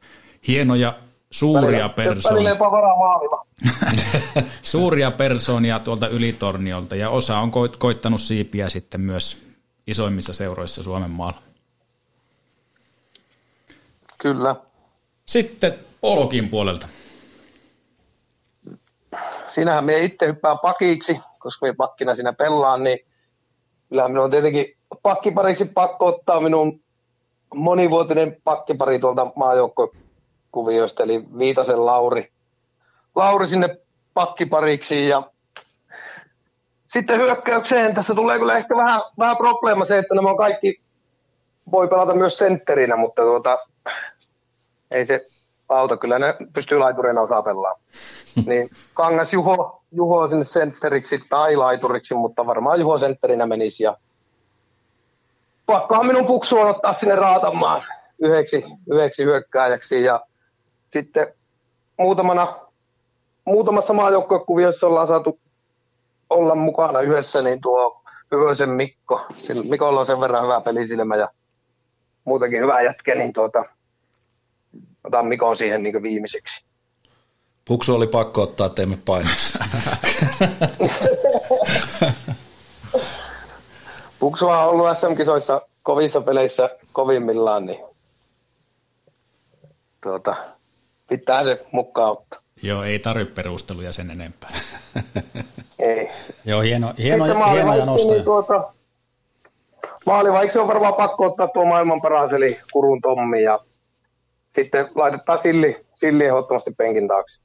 hienoja 0.47 0.99
suuria 1.33 1.89
persoonia, 1.89 2.49
jopa 2.49 3.45
suuria 4.61 5.11
persoonia 5.11 5.79
tuolta 5.79 6.07
Ylitorniolta 6.07 6.95
ja 6.95 7.09
osa 7.09 7.37
on 7.37 7.49
koit- 7.49 7.77
koittanut 7.77 8.19
siipiä 8.19 8.69
sitten 8.69 9.01
myös 9.01 9.43
isoimmissa 9.87 10.33
seuroissa 10.33 10.83
Suomen 10.83 11.09
maalla. 11.09 11.39
Kyllä. 14.17 14.55
Sitten 15.25 15.73
Olokin 16.01 16.49
puolelta. 16.49 16.87
Siinähän 19.47 19.85
me 19.85 19.99
itse 19.99 20.27
hyppään 20.27 20.59
pakiksi, 20.59 21.19
koska 21.39 21.65
me 21.65 21.73
pakkina 21.73 22.15
siinä 22.15 22.33
pelaan, 22.33 22.83
niin 22.83 22.99
kyllähän 23.89 24.11
minun 24.11 24.23
on 24.23 24.31
tietenkin 24.31 24.77
pakkipariksi 25.03 25.65
pakko 25.65 26.05
ottaa 26.05 26.39
minun 26.39 26.81
monivuotinen 27.55 28.37
pakkipari 28.43 28.99
tuolta 28.99 29.27
maajoukkokuvioista, 30.53 31.03
eli 31.03 31.23
Viitasen 31.37 31.85
Lauri. 31.85 32.31
Lauri 33.15 33.47
sinne 33.47 33.77
pakkipariksi 34.13 35.07
ja 35.07 35.23
sitten 36.87 37.19
hyökkäykseen 37.19 37.93
tässä 37.93 38.15
tulee 38.15 38.39
kyllä 38.39 38.57
ehkä 38.57 38.75
vähän, 38.75 39.01
vähän 39.19 39.37
probleema 39.37 39.85
se, 39.85 39.97
että 39.97 40.15
nämä 40.15 40.29
on 40.29 40.37
kaikki, 40.37 40.81
voi 41.71 41.87
pelata 41.87 42.15
myös 42.15 42.37
sentterinä, 42.37 42.95
mutta 42.95 43.21
tuota, 43.21 43.57
ei 44.91 45.05
se 45.05 45.25
auta, 45.69 45.97
kyllä 45.97 46.19
ne 46.19 46.35
pystyy 46.53 46.77
laitureina 46.77 47.21
osaa 47.21 47.41
pelaamaan. 47.41 47.81
niin 48.47 48.69
Kangas 48.93 49.33
Juho, 49.33 49.83
Juho 49.91 50.27
sinne 50.27 50.45
sentteriksi 50.45 51.19
tai 51.29 51.55
laituriksi, 51.55 52.13
mutta 52.13 52.45
varmaan 52.45 52.79
Juho 52.79 52.97
sentterinä 52.97 53.45
menisi. 53.45 53.83
Ja 53.83 53.97
pakkohan 55.65 56.07
minun 56.07 56.25
puksu 56.25 56.59
on 56.59 56.69
ottaa 56.69 56.93
sinne 56.93 57.15
raatamaan 57.15 57.81
yhdeksi, 58.19 58.63
yhdeksi 58.91 59.23
hyökkääjäksi. 59.23 60.03
Ja 60.03 60.21
sitten 60.93 61.33
muutamana, 61.97 62.59
muutamassa 63.45 63.93
maajoukkuekuviossa 63.93 64.87
ollaan 64.87 65.07
saatu 65.07 65.39
olla 66.29 66.55
mukana 66.55 67.01
yhdessä, 67.01 67.41
niin 67.41 67.61
tuo 67.61 68.01
Pyhösen 68.29 68.69
Mikko, 68.69 69.25
sillä 69.37 69.63
Mikolla 69.63 69.99
on 69.99 70.05
sen 70.05 70.19
verran 70.19 70.43
hyvä 70.43 70.61
pelisilmä 70.61 71.15
ja 71.15 71.29
muutenkin 72.25 72.61
hyvä 72.61 72.81
jätkä, 72.81 73.15
niin 73.15 73.33
tuota, 73.33 73.63
otan 75.03 75.27
Mikon 75.27 75.57
siihen 75.57 75.83
niin 75.83 76.03
viimeiseksi. 76.03 76.65
Puksu 77.65 77.95
oli 77.95 78.07
pakko 78.07 78.41
ottaa 78.41 78.69
teemme 78.69 78.97
paineessa. 79.05 79.59
Puksua 84.19 84.63
on 84.63 84.69
ollut 84.69 84.97
SM-kisoissa 84.97 85.61
kovissa 85.83 86.21
peleissä 86.21 86.69
kovimmillaan, 86.93 87.65
niin 87.65 87.85
tuota, 90.03 90.35
pitää 91.17 91.43
se 91.43 91.65
mukaan 91.71 92.11
ottaa. 92.11 92.39
Joo, 92.61 92.83
ei 92.83 92.99
tarvitse 92.99 93.33
perusteluja 93.33 93.91
sen 93.91 94.11
enempää. 94.11 94.49
Ei. 95.79 96.09
Joo, 96.45 96.61
hieno, 96.61 96.61
hieno, 96.61 96.87
Sitten 96.87 97.05
hienoja 97.05 97.33
maalivaihti, 97.33 97.85
nostoja. 97.85 98.13
Niin 98.13 98.23
tuota, 98.23 98.73
maalivaiksi 100.05 100.59
on 100.59 100.67
varmaan 100.67 100.93
pakko 100.93 101.25
ottaa 101.25 101.47
tuo 101.47 101.65
maailman 101.65 102.01
paras, 102.01 102.33
eli 102.33 102.59
Kurun 102.71 103.01
Tommi, 103.01 103.43
ja 103.43 103.59
sitten 104.55 104.89
laitetaan 104.95 105.39
Silli, 105.39 105.85
Silli 105.93 106.25
ehdottomasti 106.25 106.71
penkin 106.77 107.07
taakse. 107.07 107.39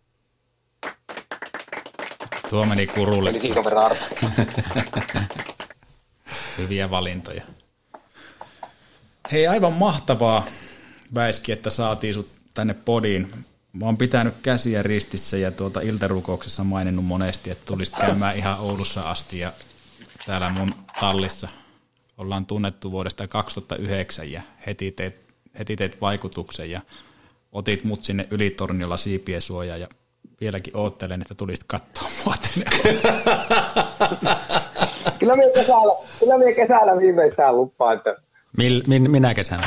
Tuo 2.51 2.67
meni 2.67 2.87
kurulle. 2.87 3.31
Eli 3.31 3.55
verran. 3.65 3.97
Hyviä 6.59 6.91
valintoja. 6.91 7.43
Hei, 9.33 9.47
aivan 9.47 9.73
mahtavaa, 9.73 10.47
Väiski, 11.15 11.53
että 11.53 11.71
saatiin 11.71 12.15
sut 12.15 12.29
tänne 12.55 12.75
podiin. 12.85 13.33
Mä 13.73 13.87
oon 13.87 13.97
pitänyt 13.97 14.35
käsiä 14.43 14.83
ristissä 14.83 15.37
ja 15.37 15.51
tuota 15.51 15.81
iltarukouksessa 15.81 16.65
maininnut 16.65 17.05
monesti, 17.05 17.51
että 17.51 17.65
tulisit 17.67 17.97
käymään 17.97 18.37
ihan 18.37 18.59
Oulussa 18.61 19.01
asti 19.01 19.39
ja 19.39 19.53
täällä 20.27 20.51
mun 20.51 20.75
tallissa 21.01 21.49
ollaan 22.19 22.47
tunnettu 22.47 22.91
vuodesta 22.91 23.29
2009 23.29 24.33
ja 24.33 24.43
heti 24.67 24.91
teit, 24.91 25.15
heti 25.59 25.77
teit 25.77 26.01
vaikutuksen 26.01 26.71
ja 26.71 26.81
otit 27.53 27.85
mut 27.85 28.05
sinne 28.05 28.29
ylitorniolla 28.31 28.97
siipien 28.97 29.41
suojaan 29.41 29.81
ja 29.81 29.89
vieläkin 30.41 30.77
oottelen, 30.77 31.21
että 31.23 31.35
tulisit 31.35 31.65
katsoa 31.67 32.09
mua 32.25 32.35
tänne. 32.43 32.65
Kyllä 35.19 35.37
minä 35.37 35.53
kesällä, 35.55 35.93
kyllä 36.19 36.39
minä 36.39 36.53
kesällä 36.53 36.97
viimeistään 36.99 37.57
lupaan, 37.57 37.97
että 37.97 38.17
Mil, 38.57 38.83
min, 38.87 39.11
minä 39.11 39.35
kesänä? 39.35 39.67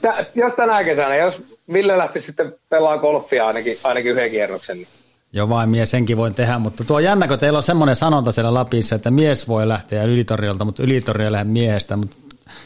Tä, 0.00 0.24
jos 0.34 0.54
tänä 0.54 0.84
kesänä, 0.84 1.16
jos 1.16 1.42
Ville 1.72 1.98
lähti 1.98 2.20
sitten 2.20 2.54
pelaa 2.68 2.98
golfia 2.98 3.46
ainakin, 3.46 3.78
ainakin 3.84 4.12
yhden 4.12 4.30
kierroksen, 4.30 4.76
niin 4.76 4.88
Joo, 5.32 5.48
vain 5.48 5.68
mies 5.68 5.90
senkin 5.90 6.16
voin 6.16 6.34
tehdä, 6.34 6.58
mutta 6.58 6.84
tuo 6.84 6.98
jännä, 6.98 7.28
kun 7.28 7.38
teillä 7.38 7.56
on 7.56 7.62
semmoinen 7.62 7.96
sanonta 7.96 8.32
siellä 8.32 8.54
Lapissa, 8.54 8.96
että 8.96 9.10
mies 9.10 9.48
voi 9.48 9.68
lähteä 9.68 10.04
ylitorniolta, 10.04 10.64
mutta 10.64 10.82
ylitorni 10.82 11.24
ei 11.24 11.32
lähde 11.32 11.44
miehestä, 11.44 11.96
mutta 11.96 12.16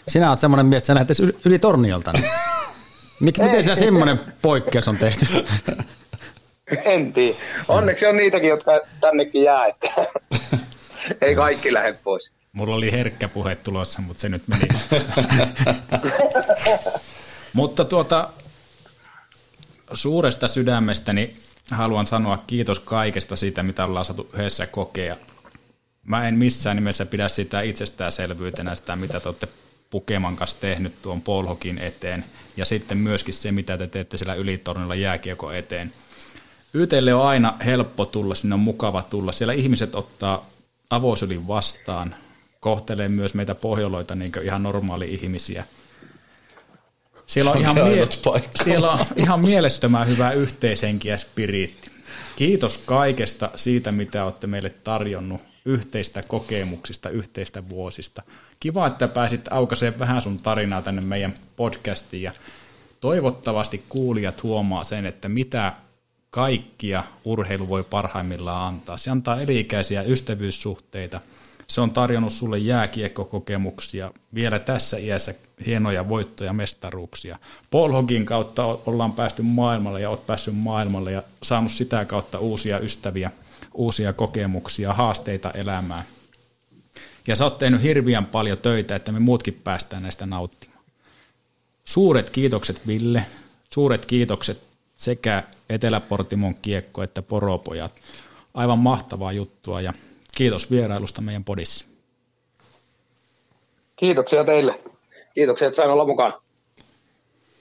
sinä 0.09 0.29
olet 0.29 0.41
semmoinen 0.41 0.67
mies, 0.67 0.81
että 0.81 0.87
sä 0.87 0.95
lähdet 0.95 1.19
yli- 1.21 1.37
ylitorniolta. 1.45 2.13
Niin. 2.13 2.31
Mik, 3.21 3.39
miten 3.39 3.63
siellä 3.63 3.77
semmoinen 3.77 4.21
poikkeus 4.43 4.89
on 4.89 4.97
tehty? 4.97 5.27
en 6.85 7.13
tiedä. 7.13 7.39
Onneksi 7.69 8.07
on 8.07 8.17
niitäkin, 8.17 8.49
jotka 8.49 8.81
tännekin 9.01 9.43
jää, 9.43 9.67
että 9.67 9.89
ei 11.27 11.35
kaikki 11.35 11.73
lähde 11.73 11.99
pois. 12.05 12.33
Mulla 12.55 12.75
oli 12.75 12.93
herkkä 12.93 13.29
puhe 13.29 13.57
tulossa, 13.57 14.03
mutta 14.03 14.21
se 14.21 14.29
nyt 14.29 14.49
meni. 14.49 14.69
mutta 17.53 17.85
tuota, 17.85 18.29
suuresta 19.93 20.49
sydämestäni 20.49 21.37
haluan 21.71 22.07
sanoa 22.07 22.45
kiitos 22.47 22.81
kaikesta 22.81 23.37
siitä, 23.37 23.63
mitä 23.63 23.85
ollaan 23.85 24.05
saatu 24.05 24.31
yhdessä 24.33 24.67
kokea. 24.67 25.17
Mä 26.05 26.29
en 26.29 26.35
missään 26.35 26.77
nimessä 26.77 27.07
pidä 27.07 27.29
sitä 27.29 27.61
itsestäänselvyytenä, 27.61 28.75
sitä 28.75 28.97
mitä 28.97 29.21
te 29.21 29.29
olette 29.29 29.49
Pukeman 29.91 30.37
kanssa 30.37 30.61
tehnyt 30.61 31.03
tuon 31.03 31.23
Polhokin 31.23 31.79
eteen, 31.79 32.25
ja 32.57 32.65
sitten 32.65 32.99
myöskin 32.99 33.35
se, 33.35 33.53
mitä 33.53 33.79
te 33.79 33.87
teette 33.87 34.17
siellä 34.17 34.35
ylitornilla 34.35 34.95
jääkiekko 34.95 35.53
eteen. 35.53 35.93
YTlle 36.75 37.15
on 37.15 37.27
aina 37.27 37.55
helppo 37.65 38.07
tulla, 38.07 38.35
sinne 38.35 38.55
on 38.55 38.61
mukava 38.61 39.03
tulla. 39.03 39.33
Siellä 39.33 39.53
ihmiset 39.53 39.95
ottaa 39.95 40.47
avosylin 40.91 41.49
vastaan, 41.49 42.15
kohtelee 42.65 43.09
myös 43.09 43.35
meitä 43.35 43.55
pohjoloita 43.55 44.15
niin 44.15 44.33
ihan 44.43 44.63
normaali 44.63 45.15
ihmisiä. 45.15 45.65
Siellä 47.27 47.51
on, 47.51 47.61
ihan 47.61 47.75
mie- 47.75 48.09
siellä 48.65 48.91
on 48.91 49.07
ihan 49.17 49.41
mielettömän 49.41 50.09
hyvä 50.09 50.31
yhteishenki 50.31 51.09
ja 51.09 51.19
spiriitti. 51.19 51.91
Kiitos 52.37 52.79
kaikesta 52.79 53.51
siitä, 53.57 53.93
mitä 53.93 54.25
olette 54.25 54.47
meille 54.47 54.71
tarjonnut, 54.71 55.41
yhteistä 55.65 56.23
kokemuksista, 56.23 57.11
yhteistä 57.11 57.69
vuosista. 57.69 58.23
Kiva, 58.61 58.87
että 58.87 59.09
pääsit 59.09 59.49
aukaiseen 59.51 59.99
vähän 59.99 60.23
sun 60.23 60.37
tarinaa 60.37 60.83
tänne 60.83 61.03
meidän 61.03 61.35
podcastiin 61.57 62.23
ja 62.23 62.33
toivottavasti 63.01 63.85
kuulijat 63.89 64.43
huomaa 64.43 64.85
sen, 64.85 65.07
että 65.07 65.29
mitä 65.29 65.73
kaikkia 66.31 67.05
urheilu 67.25 67.69
voi 67.69 67.85
parhaimmillaan 67.85 68.75
antaa. 68.75 68.97
Se 68.97 69.11
antaa 69.11 69.41
eri-ikäisiä 69.41 70.03
ystävyyssuhteita, 70.03 71.21
se 71.69 71.81
on 71.81 71.91
tarjonnut 71.91 72.33
sulle 72.33 72.59
jääkiekkokokemuksia, 72.59 74.13
vielä 74.35 74.59
tässä 74.59 74.97
iässä 74.97 75.35
hienoja 75.67 76.09
voittoja, 76.09 76.53
mestaruuksia. 76.53 77.39
Polhogin 77.71 78.27
kautta 78.27 78.65
ollaan 78.65 79.13
päästy 79.13 79.43
maailmalle 79.43 80.01
ja 80.01 80.11
olet 80.11 80.27
päässyt 80.27 80.57
maailmalle 80.57 81.13
ja 81.13 81.23
saanut 81.43 81.73
sitä 81.73 82.05
kautta 82.05 82.39
uusia 82.39 82.79
ystäviä, 82.79 83.31
uusia 83.75 84.13
kokemuksia, 84.13 84.93
haasteita 84.93 85.51
elämään. 85.51 86.05
Ja 87.27 87.37
sä 87.37 87.45
oot 87.45 87.59
tehnyt 87.59 87.83
hirviän 87.83 88.27
paljon 88.27 88.59
töitä, 88.59 88.97
että 88.97 89.13
me 89.13 89.19
muutkin 89.19 89.61
päästään 89.65 90.03
näistä 90.03 90.27
nauttimaan. 90.27 90.85
Suuret 91.85 92.31
kiitokset 92.31 92.87
Ville, 92.87 93.27
suuret 93.71 94.07
kiitokset 94.07 94.63
sekä 94.97 95.43
Etelä-Portimon 95.69 96.55
kiekko 96.55 97.03
että 97.03 97.23
poropojat. 97.23 97.93
Aivan 98.55 98.79
mahtavaa 98.79 99.33
juttua 99.33 99.81
ja 99.81 99.93
kiitos 100.35 100.71
vierailusta 100.71 101.21
meidän 101.21 101.45
podissa. 101.45 101.87
Kiitoksia 103.97 104.45
teille. 104.45 104.81
Kiitoksia, 105.35 105.69
että 105.69 105.77
sain 105.77 105.91
olla 105.91 106.07
mukaan. 106.07 106.35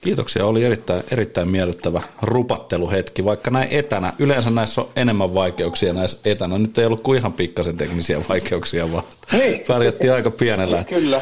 Kiitoksia, 0.02 0.46
oli 0.46 0.64
erittäin, 0.64 1.04
erittäin 1.12 1.48
miellyttävä 1.48 2.02
rupatteluhetki, 2.22 3.26
vaikka 3.26 3.52
näin 3.52 3.68
etänä. 3.72 4.14
Yleensä 4.20 4.50
näissä 4.50 4.82
on 4.82 4.90
enemmän 4.96 5.34
vaikeuksia 5.34 5.94
näissä 5.94 6.20
etänä. 6.26 6.58
Nyt 6.58 6.78
ei 6.78 6.86
ollut 6.86 7.04
kuin 7.04 7.20
ihan 7.20 7.34
pikkasen 7.34 7.78
teknisiä 7.78 8.22
vaikeuksia, 8.30 8.92
vaan 8.92 9.04
niin. 9.32 9.64
pärjättiin 9.68 10.14
aika 10.14 10.32
pienellä. 10.32 10.84
Kyllä. 10.84 11.22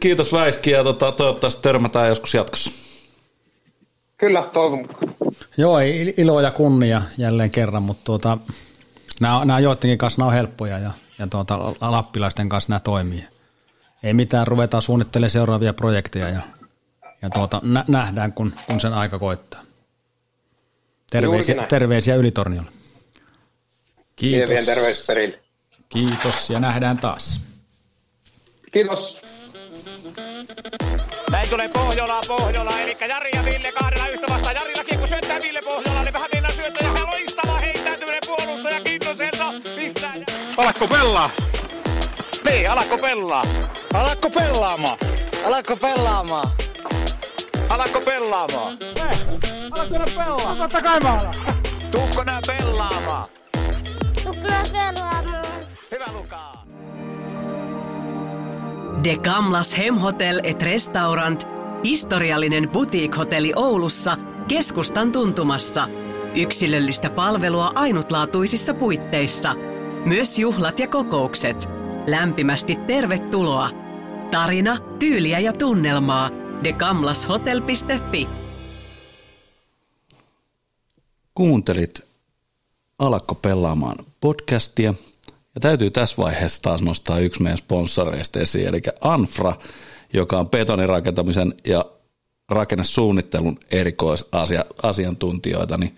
Kiitos 0.00 0.32
Väiski 0.32 0.70
ja 0.70 0.84
tota, 0.84 1.12
toivottavasti 1.12 1.62
törmätään 1.62 2.08
joskus 2.08 2.34
jatkossa. 2.34 2.70
Kyllä, 4.18 4.50
toivon 4.52 4.78
mukaan. 4.78 5.14
Joo, 5.56 5.78
ilo 6.16 6.40
ja 6.40 6.50
kunnia 6.50 7.02
jälleen 7.18 7.50
kerran, 7.50 7.82
mutta 7.82 8.04
tuota, 8.04 8.38
nämä, 9.20 9.44
nämä 9.44 9.58
joidenkin 9.58 9.98
kanssa 9.98 10.20
nämä 10.20 10.28
on 10.28 10.34
helppoja 10.34 10.78
ja, 10.78 10.90
ja 11.18 11.26
tuota, 11.26 11.58
lappilaisten 11.80 12.48
kanssa 12.48 12.68
nämä 12.68 12.80
toimii. 12.80 13.24
Ei 14.02 14.14
mitään, 14.14 14.46
ruvetaan 14.46 14.82
suunnittelemaan 14.82 15.30
seuraavia 15.30 15.72
projekteja 15.72 16.28
ja, 16.28 16.42
ja 17.22 17.30
tuota, 17.30 17.60
nä, 17.64 17.84
nähdään, 17.88 18.32
kun, 18.32 18.52
kun 18.66 18.80
sen 18.80 18.92
aika 18.92 19.18
koittaa. 19.18 19.60
Terveisiä, 21.10 21.66
terveisiä 21.68 22.14
Ylitorniolle. 22.14 22.70
Kiitos. 24.16 24.66
terveys 24.66 25.06
Kiitos 25.88 26.50
ja 26.50 26.60
nähdään 26.60 26.98
taas. 26.98 27.40
Kiitos. 28.72 29.22
Näin 31.30 31.48
tulee 31.48 31.68
Pohjola, 31.68 32.20
Pohjola, 32.28 32.80
eli 32.80 32.96
Jari 33.08 33.30
ja 33.34 33.44
Ville 33.44 33.72
kahdella 33.72 34.08
yhtä 34.08 34.26
vastaan. 34.28 34.54
Jarilla 34.54 34.84
kiekko 34.84 35.06
syöttää 35.06 35.40
Ville 35.40 35.62
Pohjola, 35.62 36.02
niin 36.02 36.12
vähän 36.12 36.30
Alakko 40.58 40.88
pelaa? 40.88 41.30
Niin, 42.50 42.70
alakko 42.70 42.98
pelaa? 42.98 43.44
Alakko 43.94 44.30
pelaamaan? 44.30 44.98
Alakko 45.46 45.76
pelaamaan? 45.76 46.48
Alakko 47.68 48.00
pelaamaan? 48.00 48.76
Eh, 48.82 49.18
alakko 49.70 49.98
pelaa? 50.16 50.54
Totta 50.56 50.82
kai 50.82 51.00
mä 51.00 51.12
alan. 51.12 51.34
Tuukko 51.90 52.22
nää 52.24 52.40
pelaamaan? 52.46 53.28
Tuukko 54.24 54.48
nää 54.48 54.62
pelaamaan? 54.72 55.44
Hyvä 55.92 56.04
Lukaa. 56.12 56.64
De 59.04 59.16
Gamlas 59.16 59.78
Hemhotel 59.78 60.40
et 60.42 60.62
Restaurant, 60.62 61.46
historiallinen 61.84 62.68
boutique-hotelli 62.68 63.52
Oulussa, 63.56 64.16
keskustan 64.48 65.12
tuntumassa. 65.12 65.88
Yksilöllistä 66.34 67.10
palvelua 67.10 67.72
ainutlaatuisissa 67.74 68.74
puitteissa. 68.74 69.54
Myös 70.04 70.38
juhlat 70.38 70.78
ja 70.78 70.88
kokoukset. 70.88 71.68
Lämpimästi 72.06 72.76
tervetuloa. 72.86 73.70
Tarina, 74.30 74.78
tyyliä 74.98 75.38
ja 75.38 75.52
tunnelmaa. 75.52 76.30
degamlashotel.fi 76.64 78.28
Kuuntelit 81.34 82.00
Alakko 82.98 83.34
pelaamaan 83.34 83.96
podcastia– 84.20 84.94
ja 85.58 85.60
täytyy 85.60 85.90
tässä 85.90 86.16
vaiheessa 86.16 86.62
taas 86.62 86.82
nostaa 86.82 87.18
yksi 87.18 87.42
meidän 87.42 87.58
sponsoreista 87.58 88.40
esiin, 88.40 88.68
eli 88.68 88.80
Anfra, 89.00 89.54
joka 90.12 90.38
on 90.38 90.48
betonirakentamisen 90.48 91.54
ja 91.64 91.84
rakennesuunnittelun 92.48 93.58
erikoisasiantuntijoita, 93.70 95.76
niin 95.76 95.96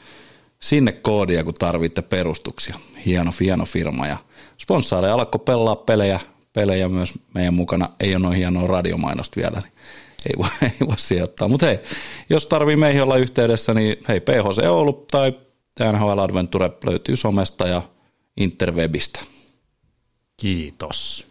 sinne 0.63 0.93
koodia, 0.93 1.45
kun 1.45 1.55
tarvitte 1.55 2.03
perustuksia. 2.03 2.75
Hieno, 3.07 3.33
hieno 3.41 3.65
firma 3.65 4.07
ja 4.07 4.17
sponssaareja 4.59 5.15
alkoi 5.15 5.41
pelaa 5.45 5.77
pelejä, 5.77 6.21
pelejä 6.53 6.89
myös 6.89 7.13
meidän 7.35 7.55
mukana. 7.55 7.91
Ei 8.01 8.15
ole 8.15 8.23
noin 8.23 8.37
hienoa 8.37 8.67
radiomainosta 8.67 9.41
vielä, 9.41 9.61
niin 9.61 9.73
ei 10.27 10.33
voi, 10.39 10.49
ei 10.81 10.87
voi 10.87 10.99
sijoittaa. 10.99 11.49
Mutta 11.49 11.67
hei, 11.67 11.79
jos 12.31 12.47
tarvii 12.47 12.77
meihin 12.77 13.03
olla 13.03 13.17
yhteydessä, 13.17 13.75
niin 13.75 13.97
hei, 14.09 14.21
PHC 14.21 14.67
Oulu 14.69 14.93
tai 15.11 15.33
NHL 15.93 16.19
Adventure 16.19 16.71
löytyy 16.85 17.17
somesta 17.17 17.69
ja 17.69 17.83
interwebistä. 18.37 19.21
Kiitos. 20.37 21.30